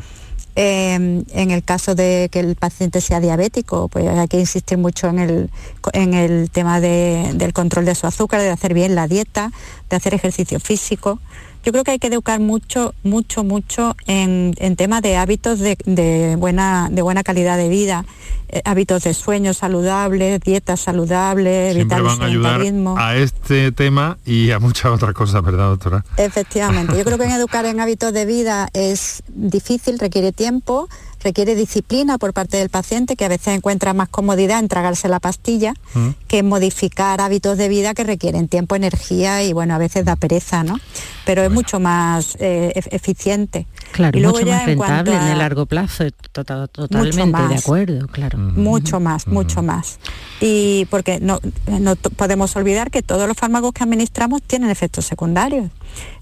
en 0.56 1.50
el 1.50 1.62
caso 1.62 1.94
de 1.94 2.30
que 2.32 2.40
el 2.40 2.56
paciente 2.56 3.02
sea 3.02 3.20
diabético, 3.20 3.88
pues 3.88 4.08
hay 4.08 4.26
que 4.26 4.40
insistir 4.40 4.78
mucho 4.78 5.08
en 5.10 6.14
el, 6.14 6.50
tema 6.50 6.80
del 6.80 7.52
control 7.52 7.84
de 7.84 7.94
su 7.94 8.06
azúcar, 8.06 8.40
de 8.40 8.48
hacer 8.48 8.72
bien 8.72 8.94
la 8.94 9.06
dieta, 9.06 9.52
de 9.90 9.96
hacer 9.96 10.14
ejercicio 10.14 10.60
físico 10.60 11.20
yo 11.64 11.72
creo 11.72 11.84
que 11.84 11.90
hay 11.92 11.98
que 11.98 12.06
educar 12.06 12.40
mucho, 12.40 12.94
mucho, 13.02 13.44
mucho 13.44 13.96
en, 14.06 14.54
temas 14.76 15.02
de 15.02 15.16
hábitos 15.16 15.58
de, 15.58 16.36
buena, 16.38 16.88
de 16.90 17.02
buena 17.02 17.22
calidad 17.22 17.56
de 17.56 17.68
vida, 17.68 18.04
eh, 18.48 18.62
hábitos 18.64 19.04
de 19.04 19.12
sueño 19.14 19.52
saludables, 19.52 20.40
dietas 20.40 20.80
saludables, 20.80 21.76
evitar 21.76 22.02
van 22.02 22.22
a 22.22 22.26
ayudar 22.26 22.62
a 22.96 23.16
este 23.16 23.72
tema 23.72 24.18
y 24.24 24.50
a 24.52 24.58
muchas 24.58 24.86
otras 24.86 25.12
cosas, 25.12 25.42
¿verdad, 25.42 25.68
doctora? 25.68 26.04
Efectivamente. 26.16 26.96
Yo 26.96 27.04
creo 27.04 27.18
que 27.18 27.24
en 27.24 27.30
educar 27.38 27.66
en 27.66 27.80
hábitos 27.80 28.12
de 28.12 28.24
vida 28.24 28.68
es 28.72 29.22
difícil, 29.28 29.98
requiere 29.98 30.32
tiempo, 30.32 30.88
requiere 31.22 31.54
disciplina 31.54 32.18
por 32.18 32.32
parte 32.32 32.56
del 32.56 32.68
paciente, 32.68 33.16
que 33.16 33.24
a 33.24 33.28
veces 33.28 33.48
encuentra 33.54 33.92
más 33.92 34.08
comodidad 34.08 34.58
en 34.58 34.68
tragarse 34.68 35.08
la 35.08 35.20
pastilla 35.20 35.74
mm. 35.94 36.08
que 36.26 36.42
modificar 36.42 37.20
hábitos 37.20 37.58
de 37.58 37.68
vida 37.68 37.94
que 37.94 38.04
requieren 38.04 38.48
tiempo, 38.48 38.76
energía 38.76 39.42
y 39.42 39.52
bueno, 39.52 39.74
a 39.74 39.78
veces 39.78 40.04
da 40.04 40.16
pereza, 40.16 40.64
¿no? 40.64 40.78
Pero 41.24 41.42
es 41.42 41.50
mucho 41.50 41.80
más 41.80 42.36
eh, 42.40 42.72
eficiente. 42.90 43.66
Claro, 43.92 44.18
y 44.18 44.22
mucho 44.22 44.46
más 44.46 44.66
rentable 44.66 45.14
en 45.14 45.22
el 45.22 45.38
largo 45.38 45.66
plazo, 45.66 46.04
totalmente 46.32 47.42
de 47.48 47.54
acuerdo, 47.54 48.06
claro. 48.08 48.38
Mucho 48.38 49.00
más, 49.00 49.26
mucho 49.26 49.62
más. 49.62 49.98
Y 50.40 50.86
porque 50.90 51.18
no, 51.20 51.40
no 51.80 51.96
podemos 51.96 52.54
olvidar 52.56 52.90
que 52.90 53.02
todos 53.02 53.26
los 53.26 53.36
fármacos 53.36 53.72
que 53.72 53.82
administramos 53.82 54.42
tienen 54.42 54.70
efectos 54.70 55.04
secundarios. 55.04 55.70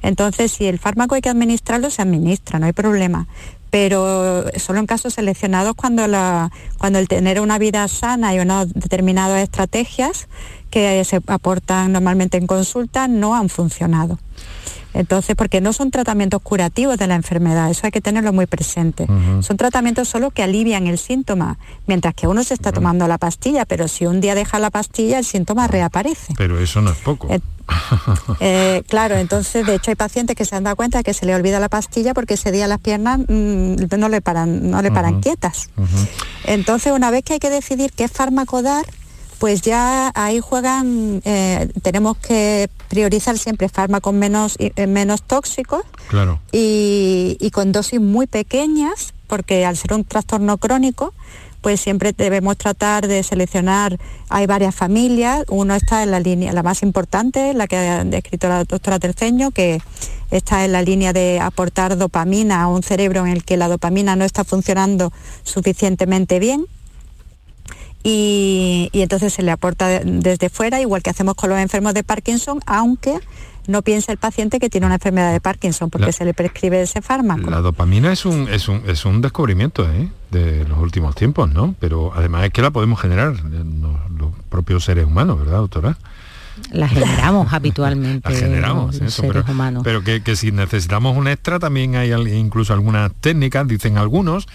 Entonces, 0.02 0.52
si 0.52 0.66
el 0.66 0.78
fármaco 0.78 1.14
hay 1.14 1.20
que 1.20 1.28
administrarlo, 1.28 1.90
se 1.90 2.02
administra, 2.02 2.58
no 2.58 2.66
hay 2.66 2.72
problema 2.72 3.26
pero 3.68 4.44
solo 4.58 4.78
en 4.78 4.86
casos 4.86 5.14
seleccionados 5.14 5.74
cuando, 5.74 6.06
la, 6.06 6.50
cuando 6.78 6.98
el 6.98 7.08
tener 7.08 7.40
una 7.40 7.58
vida 7.58 7.86
sana 7.88 8.34
y 8.34 8.38
unas 8.38 8.72
determinadas 8.72 9.42
estrategias 9.42 10.28
que 10.70 11.04
se 11.04 11.20
aportan 11.26 11.92
normalmente 11.92 12.38
en 12.38 12.46
consulta 12.46 13.08
no 13.08 13.34
han 13.34 13.48
funcionado. 13.48 14.18
Entonces, 14.96 15.36
porque 15.36 15.60
no 15.60 15.74
son 15.74 15.90
tratamientos 15.90 16.40
curativos 16.40 16.96
de 16.96 17.06
la 17.06 17.16
enfermedad, 17.16 17.70
eso 17.70 17.82
hay 17.84 17.90
que 17.90 18.00
tenerlo 18.00 18.32
muy 18.32 18.46
presente. 18.46 19.06
Son 19.40 19.56
tratamientos 19.58 20.08
solo 20.08 20.30
que 20.30 20.42
alivian 20.42 20.86
el 20.86 20.96
síntoma, 20.96 21.58
mientras 21.86 22.14
que 22.14 22.26
uno 22.26 22.42
se 22.42 22.54
está 22.54 22.72
tomando 22.72 23.06
la 23.06 23.18
pastilla, 23.18 23.66
pero 23.66 23.88
si 23.88 24.06
un 24.06 24.22
día 24.22 24.34
deja 24.34 24.58
la 24.58 24.70
pastilla, 24.70 25.18
el 25.18 25.26
síntoma 25.26 25.66
reaparece. 25.66 26.32
Pero 26.38 26.58
eso 26.58 26.80
no 26.80 26.90
es 26.92 26.96
poco. 26.98 27.28
Eh, 28.40 28.84
claro, 28.88 29.16
entonces 29.16 29.66
de 29.66 29.74
hecho 29.74 29.90
hay 29.90 29.96
pacientes 29.96 30.36
que 30.36 30.44
se 30.44 30.54
han 30.54 30.64
dado 30.64 30.76
cuenta 30.76 31.02
que 31.02 31.12
se 31.12 31.26
le 31.26 31.34
olvida 31.34 31.58
la 31.58 31.68
pastilla 31.68 32.14
porque 32.14 32.34
ese 32.34 32.52
día 32.52 32.68
las 32.68 32.78
piernas 32.78 33.18
mm, 33.26 33.74
no 33.98 34.08
le 34.08 34.20
paran, 34.20 34.70
no 34.70 34.82
le 34.82 34.92
paran 34.92 35.20
quietas. 35.20 35.68
Entonces 36.44 36.92
una 36.92 37.10
vez 37.10 37.24
que 37.24 37.34
hay 37.34 37.38
que 37.38 37.50
decidir 37.50 37.92
qué 37.92 38.08
fármaco 38.08 38.62
dar, 38.62 38.84
pues 39.38 39.62
ya 39.62 40.10
ahí 40.14 40.40
juegan, 40.40 41.20
eh, 41.24 41.68
tenemos 41.82 42.16
que 42.16 42.68
priorizar 42.88 43.38
siempre 43.38 43.68
fármacos 43.68 44.14
menos, 44.14 44.56
eh, 44.58 44.86
menos 44.86 45.22
tóxicos 45.22 45.82
claro. 46.08 46.40
y, 46.52 47.36
y 47.40 47.50
con 47.50 47.72
dosis 47.72 48.00
muy 48.00 48.26
pequeñas, 48.26 49.14
porque 49.26 49.64
al 49.64 49.76
ser 49.76 49.92
un 49.92 50.04
trastorno 50.04 50.56
crónico, 50.58 51.12
pues 51.60 51.80
siempre 51.80 52.12
debemos 52.16 52.56
tratar 52.56 53.08
de 53.08 53.24
seleccionar, 53.24 53.98
hay 54.28 54.46
varias 54.46 54.72
familias, 54.72 55.44
uno 55.48 55.74
está 55.74 56.04
en 56.04 56.12
la 56.12 56.20
línea, 56.20 56.52
la 56.52 56.62
más 56.62 56.84
importante, 56.84 57.54
la 57.54 57.66
que 57.66 57.76
ha 57.76 58.04
descrito 58.04 58.48
la 58.48 58.62
doctora 58.62 59.00
Terceño, 59.00 59.50
que 59.50 59.82
está 60.30 60.64
en 60.64 60.70
la 60.70 60.82
línea 60.82 61.12
de 61.12 61.40
aportar 61.40 61.96
dopamina 61.96 62.62
a 62.62 62.68
un 62.68 62.84
cerebro 62.84 63.26
en 63.26 63.32
el 63.32 63.44
que 63.44 63.56
la 63.56 63.66
dopamina 63.66 64.14
no 64.14 64.24
está 64.24 64.44
funcionando 64.44 65.12
suficientemente 65.42 66.38
bien. 66.38 66.66
Y, 68.08 68.88
y 68.92 69.02
entonces 69.02 69.32
se 69.32 69.42
le 69.42 69.50
aporta 69.50 69.98
desde 70.04 70.48
fuera, 70.48 70.80
igual 70.80 71.02
que 71.02 71.10
hacemos 71.10 71.34
con 71.34 71.50
los 71.50 71.58
enfermos 71.58 71.92
de 71.92 72.04
Parkinson, 72.04 72.60
aunque 72.64 73.18
no 73.66 73.82
piensa 73.82 74.12
el 74.12 74.18
paciente 74.18 74.60
que 74.60 74.70
tiene 74.70 74.86
una 74.86 74.94
enfermedad 74.94 75.32
de 75.32 75.40
Parkinson 75.40 75.90
porque 75.90 76.12
se 76.12 76.24
le 76.24 76.32
prescribe 76.32 76.80
ese 76.80 77.02
fármaco. 77.02 77.50
La 77.50 77.60
dopamina 77.60 78.12
es 78.12 78.24
un, 78.24 78.48
es 78.48 78.68
un, 78.68 78.82
es 78.86 79.04
un 79.04 79.20
descubrimiento 79.20 79.90
¿eh? 79.90 80.08
de 80.30 80.64
los 80.66 80.78
últimos 80.78 81.16
tiempos, 81.16 81.50
¿no? 81.50 81.74
Pero 81.80 82.12
además 82.14 82.44
es 82.44 82.52
que 82.52 82.62
la 82.62 82.70
podemos 82.70 83.00
generar 83.00 83.34
los, 83.34 84.30
propios 84.48 84.84
seres 84.84 85.04
humanos, 85.04 85.40
¿verdad, 85.40 85.58
doctora? 85.58 85.98
La 86.70 86.88
generamos 86.88 87.52
habitualmente. 87.52 88.30
La 88.30 88.38
generamos, 88.38 89.00
los 89.00 89.12
seres 89.12 89.32
pero, 89.42 89.52
humanos. 89.52 89.82
pero 89.84 90.04
que, 90.04 90.22
que, 90.22 90.36
si 90.36 90.52
necesitamos 90.52 91.16
un 91.16 91.26
extra 91.26 91.58
también 91.58 91.96
hay 91.96 92.12
incluso 92.12 92.72
algunas 92.72 93.12
técnicas, 93.20 93.66
dicen 93.66 93.98
algunos. 93.98 94.46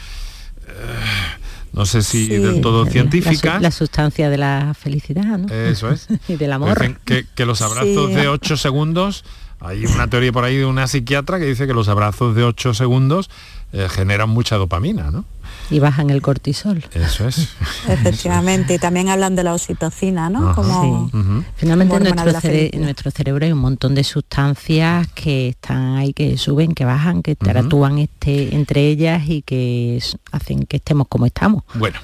Eh, 0.68 1.41
no 1.74 1.86
sé 1.86 2.01
si 2.01 2.26
sí, 2.26 2.38
del 2.38 2.61
todo 2.61 2.86
científica. 2.86 3.55
La, 3.55 3.59
la, 3.61 3.72
sustancia 3.72 4.30
de 4.30 4.38
la 4.38 4.74
felicidad, 4.78 5.38
¿no? 5.38 5.47
Eso 5.53 5.89
es. 5.89 6.07
y 6.28 6.36
del 6.36 6.51
amor. 6.51 6.80
Dicen 6.80 6.97
que, 7.05 7.26
que 7.34 7.45
los 7.45 7.61
abrazos 7.61 8.09
sí. 8.09 8.15
de 8.15 8.28
8 8.28 8.57
segundos, 8.57 9.24
hay 9.59 9.86
una 9.86 10.09
teoría 10.09 10.32
por 10.32 10.43
ahí 10.43 10.57
de 10.57 10.65
una 10.65 10.88
psiquiatra 10.88 11.39
que 11.39 11.45
dice 11.45 11.67
que 11.67 11.74
los 11.74 11.88
abrazos 11.88 12.36
de 12.36 12.43
8 12.43 12.74
segundos 12.74 13.30
eh, 13.74 13.88
generan 13.89 14.30
mucha 14.30 14.57
dopamina, 14.57 15.11
¿no? 15.11 15.26
Y 15.72 15.80
bajan 15.80 16.09
el 16.09 16.22
cortisol. 16.22 16.84
Eso 16.93 17.28
es. 17.28 17.49
Efectivamente, 17.88 18.76
y 18.76 18.78
también 18.78 19.09
hablan 19.09 19.36
de 19.36 19.43
la 19.43 19.53
oxitocina, 19.53 20.30
¿no? 20.30 20.49
Ajá. 20.49 20.55
Como, 20.55 21.09
sí. 21.09 21.17
uh 21.17 21.19
-huh. 21.22 21.45
Finalmente 21.55 21.95
en 21.95 22.03
nuestro, 22.03 22.41
cere 22.41 22.72
nuestro, 22.78 23.09
cerebro 23.11 23.45
hay 23.45 23.53
un 23.53 23.59
montón 23.59 23.95
de 23.95 24.03
sustancias 24.03 25.07
que 25.15 25.49
están 25.49 25.95
ahí, 25.95 26.13
que 26.13 26.38
suben, 26.38 26.74
que 26.74 26.86
bajan, 26.86 27.24
que 27.24 27.32
interactúan 27.32 27.93
uh 27.93 27.97
-huh. 27.97 28.03
este, 28.03 28.55
entre 28.55 28.88
ellas 28.88 29.24
y 29.28 29.41
que 29.41 30.01
hacen 30.32 30.65
que 30.65 30.78
estemos 30.78 31.07
como 31.07 31.26
estamos. 31.26 31.63
Bueno, 31.76 31.99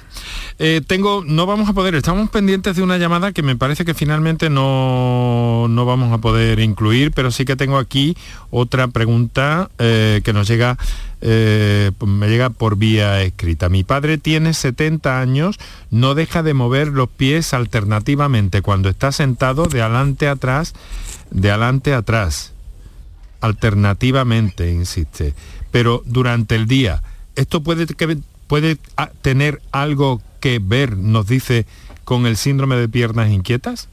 eh, 0.58 0.80
tengo, 0.86 1.22
no 1.24 1.46
vamos 1.46 1.68
a 1.68 1.72
poder, 1.72 1.94
estamos 1.94 2.30
pendientes 2.30 2.74
de 2.74 2.82
una 2.82 2.98
llamada 2.98 3.32
que 3.32 3.42
me 3.42 3.54
parece 3.54 3.84
que 3.84 3.94
finalmente 3.94 4.50
no, 4.50 5.66
no 5.68 5.84
vamos 5.84 6.12
a 6.12 6.18
poder 6.18 6.58
incluir, 6.60 7.12
pero 7.12 7.30
sí 7.30 7.44
que 7.44 7.54
tengo 7.54 7.78
aquí 7.78 8.16
otra 8.50 8.88
pregunta 8.88 9.70
eh, 9.78 10.20
que 10.24 10.32
nos 10.32 10.48
llega 10.48 10.78
eh, 11.20 11.90
me 12.06 12.28
llega 12.28 12.50
por 12.50 12.76
vía 12.76 13.22
escrita. 13.22 13.68
Mi 13.68 13.84
padre 13.84 14.18
tiene 14.18 14.54
70 14.54 15.20
años, 15.20 15.56
no 15.90 16.14
deja 16.14 16.42
de 16.42 16.54
mover 16.54 16.88
los 16.88 17.08
pies 17.08 17.54
alternativamente 17.54 18.62
cuando 18.62 18.88
está 18.88 19.10
sentado 19.10 19.66
de 19.66 19.82
adelante 19.82 20.28
a 20.28 20.32
atrás, 20.32 20.74
de 21.30 21.50
adelante 21.50 21.92
a 21.94 21.98
atrás. 21.98 22.52
Alternativamente, 23.40 24.70
insiste. 24.72 25.34
Pero 25.70 26.02
durante 26.06 26.54
el 26.54 26.66
día, 26.66 27.02
¿esto 27.36 27.62
puede, 27.62 27.86
que, 27.86 28.18
puede 28.46 28.78
tener 29.22 29.60
algo 29.72 30.22
que 30.40 30.60
ver, 30.62 30.96
nos 30.96 31.26
dice, 31.26 31.66
con 32.04 32.26
el 32.26 32.36
síndrome 32.36 32.76
de 32.76 32.88
piernas 32.88 33.30
inquietas? 33.30 33.88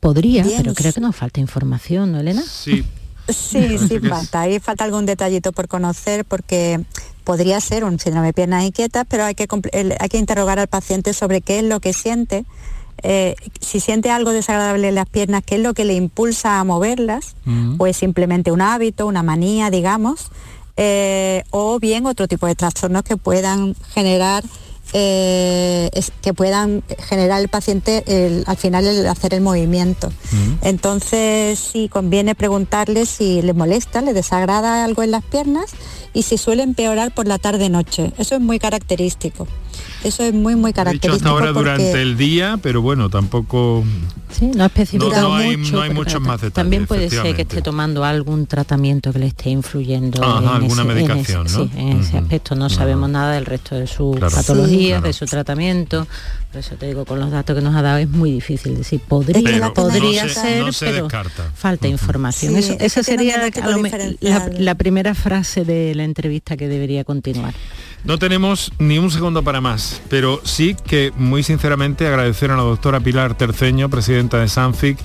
Podría, 0.00 0.42
Bien, 0.42 0.58
pero 0.58 0.74
creo 0.74 0.92
que 0.92 1.00
nos 1.00 1.16
falta 1.16 1.40
información, 1.40 2.12
¿no, 2.12 2.20
Elena? 2.20 2.42
Sí, 2.42 2.84
Sí, 3.28 3.78
sí 3.88 4.00
falta. 4.00 4.42
Ahí 4.42 4.60
falta 4.60 4.84
algún 4.84 5.06
detallito 5.06 5.52
por 5.52 5.68
conocer 5.68 6.24
porque 6.24 6.80
podría 7.24 7.60
ser 7.60 7.84
un 7.84 7.98
síndrome 7.98 8.28
de 8.28 8.32
piernas 8.32 8.64
inquietas, 8.64 9.06
pero 9.08 9.24
hay 9.24 9.34
que, 9.34 9.48
hay 9.98 10.08
que 10.08 10.18
interrogar 10.18 10.58
al 10.58 10.68
paciente 10.68 11.14
sobre 11.14 11.40
qué 11.40 11.58
es 11.60 11.64
lo 11.64 11.80
que 11.80 11.92
siente. 11.92 12.44
Eh, 13.02 13.34
si 13.60 13.80
siente 13.80 14.10
algo 14.10 14.30
desagradable 14.30 14.88
en 14.88 14.94
las 14.94 15.08
piernas, 15.08 15.42
qué 15.44 15.56
es 15.56 15.60
lo 15.60 15.74
que 15.74 15.84
le 15.84 15.94
impulsa 15.94 16.60
a 16.60 16.64
moverlas, 16.64 17.34
uh 17.46 17.50
-huh. 17.50 17.76
o 17.78 17.86
es 17.86 17.96
simplemente 17.96 18.52
un 18.52 18.60
hábito, 18.60 19.06
una 19.06 19.22
manía, 19.22 19.70
digamos, 19.70 20.30
eh, 20.76 21.44
o 21.50 21.78
bien 21.78 22.06
otro 22.06 22.28
tipo 22.28 22.46
de 22.46 22.54
trastornos 22.54 23.02
que 23.02 23.16
puedan 23.16 23.74
generar 23.94 24.42
eh, 24.96 25.90
es, 25.92 26.12
que 26.22 26.32
puedan 26.32 26.84
generar 27.08 27.40
el 27.40 27.48
paciente 27.48 28.04
el, 28.06 28.44
al 28.46 28.56
final 28.56 28.86
el 28.86 29.06
hacer 29.08 29.34
el 29.34 29.40
movimiento. 29.40 30.06
Uh 30.06 30.10
-huh. 30.10 30.58
Entonces 30.62 31.58
sí 31.58 31.88
conviene 31.88 32.34
preguntarle 32.34 33.04
si 33.04 33.42
le 33.42 33.52
molesta, 33.52 34.00
le 34.02 34.12
desagrada 34.12 34.84
algo 34.84 35.02
en 35.02 35.10
las 35.10 35.24
piernas 35.24 35.72
y 36.14 36.22
si 36.22 36.38
suele 36.38 36.62
empeorar 36.62 37.12
por 37.12 37.26
la 37.26 37.38
tarde-noche. 37.38 38.12
Eso 38.18 38.36
es 38.36 38.40
muy 38.40 38.58
característico. 38.60 39.48
Eso 40.02 40.22
es 40.22 40.34
muy, 40.34 40.54
muy 40.56 40.72
característico. 40.72 41.14
Dicho 41.14 41.24
hasta 41.24 41.30
ahora 41.30 41.46
porque... 41.52 41.58
durante 41.70 42.02
el 42.02 42.16
día, 42.16 42.58
pero 42.62 42.82
bueno, 42.82 43.08
tampoco... 43.10 43.84
Sí, 44.30 44.46
no 44.54 44.64
especificado 44.64 45.12
no, 45.22 45.28
no 45.28 45.34
hay, 45.36 45.56
mucho. 45.56 45.72
No 45.76 45.82
hay 45.82 45.90
muchos 45.94 46.20
más 46.20 46.40
detalles. 46.40 46.54
También 46.54 46.86
puede 46.86 47.08
ser 47.08 47.36
que 47.36 47.42
esté 47.42 47.62
tomando 47.62 48.04
algún 48.04 48.46
tratamiento 48.46 49.12
que 49.12 49.20
le 49.20 49.26
esté 49.28 49.50
influyendo 49.50 50.22
Ajá, 50.24 50.40
en 50.40 50.48
alguna 50.48 50.82
ese, 50.82 50.92
medicación, 50.94 51.40
en 51.42 51.46
ese, 51.46 51.58
¿no? 51.58 51.64
sí, 51.64 51.70
en 51.76 52.00
ese 52.00 52.18
aspecto. 52.18 52.54
No, 52.56 52.68
sabemos 52.68 53.08
nada 53.10 53.32
del 53.34 53.46
resto 53.46 53.76
de 53.76 53.86
su 53.86 54.10
Claro. 54.18 54.34
patología, 54.34 54.78
Sí, 54.78 54.86
claro. 54.88 55.06
de 55.06 55.12
su 55.12 55.26
tratamiento. 55.26 56.06
Por 56.50 56.60
eso 56.60 56.74
te 56.76 56.86
digo, 56.86 57.04
con 57.04 57.20
los 57.20 57.30
datos 57.30 57.54
que 57.56 57.62
nos 57.62 57.74
ha 57.76 57.82
dado 57.82 57.98
es 57.98 58.08
muy 58.08 58.30
difícil 58.32 58.76
decir. 58.76 59.00
Podría, 59.00 59.42
Pero 59.42 59.72
podría 59.74 60.24
no 60.24 60.28
se- 60.28 60.34
ser, 60.40 60.64
no 60.64 60.72
se 60.72 60.86
pero 60.86 61.02
descarta. 61.04 61.50
falta 61.54 61.86
información. 61.88 62.52
Sí, 62.54 62.58
Eso, 62.58 62.76
esa 62.80 63.02
sería 63.04 63.36
la 64.58 64.74
primera 64.74 65.14
frase 65.14 65.64
de 65.64 65.94
la 65.94 66.04
entrevista 66.04 66.56
que 66.56 66.68
debería 66.68 67.04
continuar. 67.04 67.54
No 68.04 68.18
tenemos 68.18 68.70
ni 68.78 68.98
un 68.98 69.10
segundo 69.10 69.42
para 69.42 69.60
pero 70.10 70.40
sí 70.44 70.76
que 70.86 71.12
muy 71.16 71.42
sinceramente 71.42 72.06
agradecer 72.06 72.50
a 72.50 72.56
la 72.56 72.62
doctora 72.62 73.00
Pilar 73.00 73.34
Terceño, 73.34 73.88
presidenta 73.88 74.38
de 74.38 74.48
Sanfic, 74.48 74.98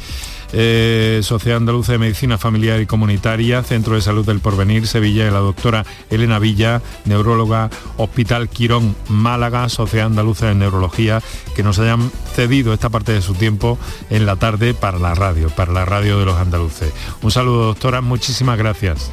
eh, 0.52 1.22
Sociedad 1.24 1.58
Andaluza 1.58 1.94
de 1.94 2.00
Medicina 2.00 2.38
Familiar 2.38 2.82
y 2.82 2.86
Comunitaria, 2.86 3.64
Centro 3.64 3.96
de 3.96 4.02
Salud 4.02 4.26
del 4.26 4.42
Porvenir, 4.42 4.86
Sevilla, 4.86 5.28
y 5.28 5.32
la 5.32 5.40
doctora 5.40 5.86
Elena 6.10 6.40
Villa, 6.40 6.82
neuróloga, 7.06 7.70
Hospital 7.98 8.50
Quirón, 8.50 8.96
Málaga, 9.08 9.70
Sociedad 9.70 10.08
Andaluza 10.08 10.48
de 10.48 10.56
Neurología, 10.56 11.22
que 11.56 11.64
nos 11.64 11.80
hayan 11.80 12.12
cedido 12.36 12.74
esta 12.74 12.90
parte 12.90 13.14
de 13.14 13.22
su 13.22 13.36
tiempo 13.36 13.78
en 14.10 14.26
la 14.26 14.36
tarde 14.36 14.74
para 14.74 15.00
la 15.00 15.16
radio, 15.16 15.50
para 15.50 15.72
la 15.72 15.86
radio 15.86 16.20
de 16.20 16.26
los 16.26 16.36
andaluces. 16.36 16.92
Un 17.22 17.32
saludo, 17.32 17.68
doctora, 17.68 18.02
muchísimas 18.02 18.58
gracias. 18.58 19.10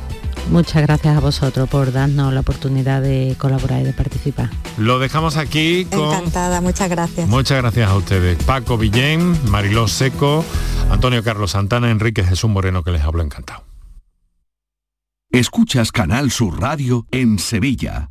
Muchas 0.51 0.83
gracias 0.83 1.17
a 1.17 1.21
vosotros 1.21 1.69
por 1.69 1.93
darnos 1.93 2.33
la 2.33 2.41
oportunidad 2.41 3.03
de 3.03 3.35
colaborar 3.39 3.81
y 3.81 3.85
de 3.85 3.93
participar. 3.93 4.51
Lo 4.79 4.99
dejamos 4.99 5.37
aquí 5.37 5.85
con... 5.87 6.15
Encantada, 6.15 6.61
muchas 6.61 6.89
gracias. 6.89 7.29
Muchas 7.29 7.59
gracias 7.59 7.91
a 7.91 7.97
ustedes. 7.97 8.43
Paco 8.45 8.79
Villén, 8.79 9.37
Mariló 9.51 9.89
Seco, 9.89 10.45
Antonio 10.91 11.23
Carlos 11.23 11.53
Santana, 11.53 11.91
Enrique 11.91 12.25
Jesús 12.25 12.49
Moreno, 12.49 12.83
que 12.83 12.93
les 12.93 13.03
hablo 13.03 13.23
encantado. 13.23 13.65
Escuchas 15.31 15.93
Canal 15.93 16.31
Sur 16.31 16.61
Radio 16.61 17.07
en 17.11 17.39
Sevilla. 17.39 18.11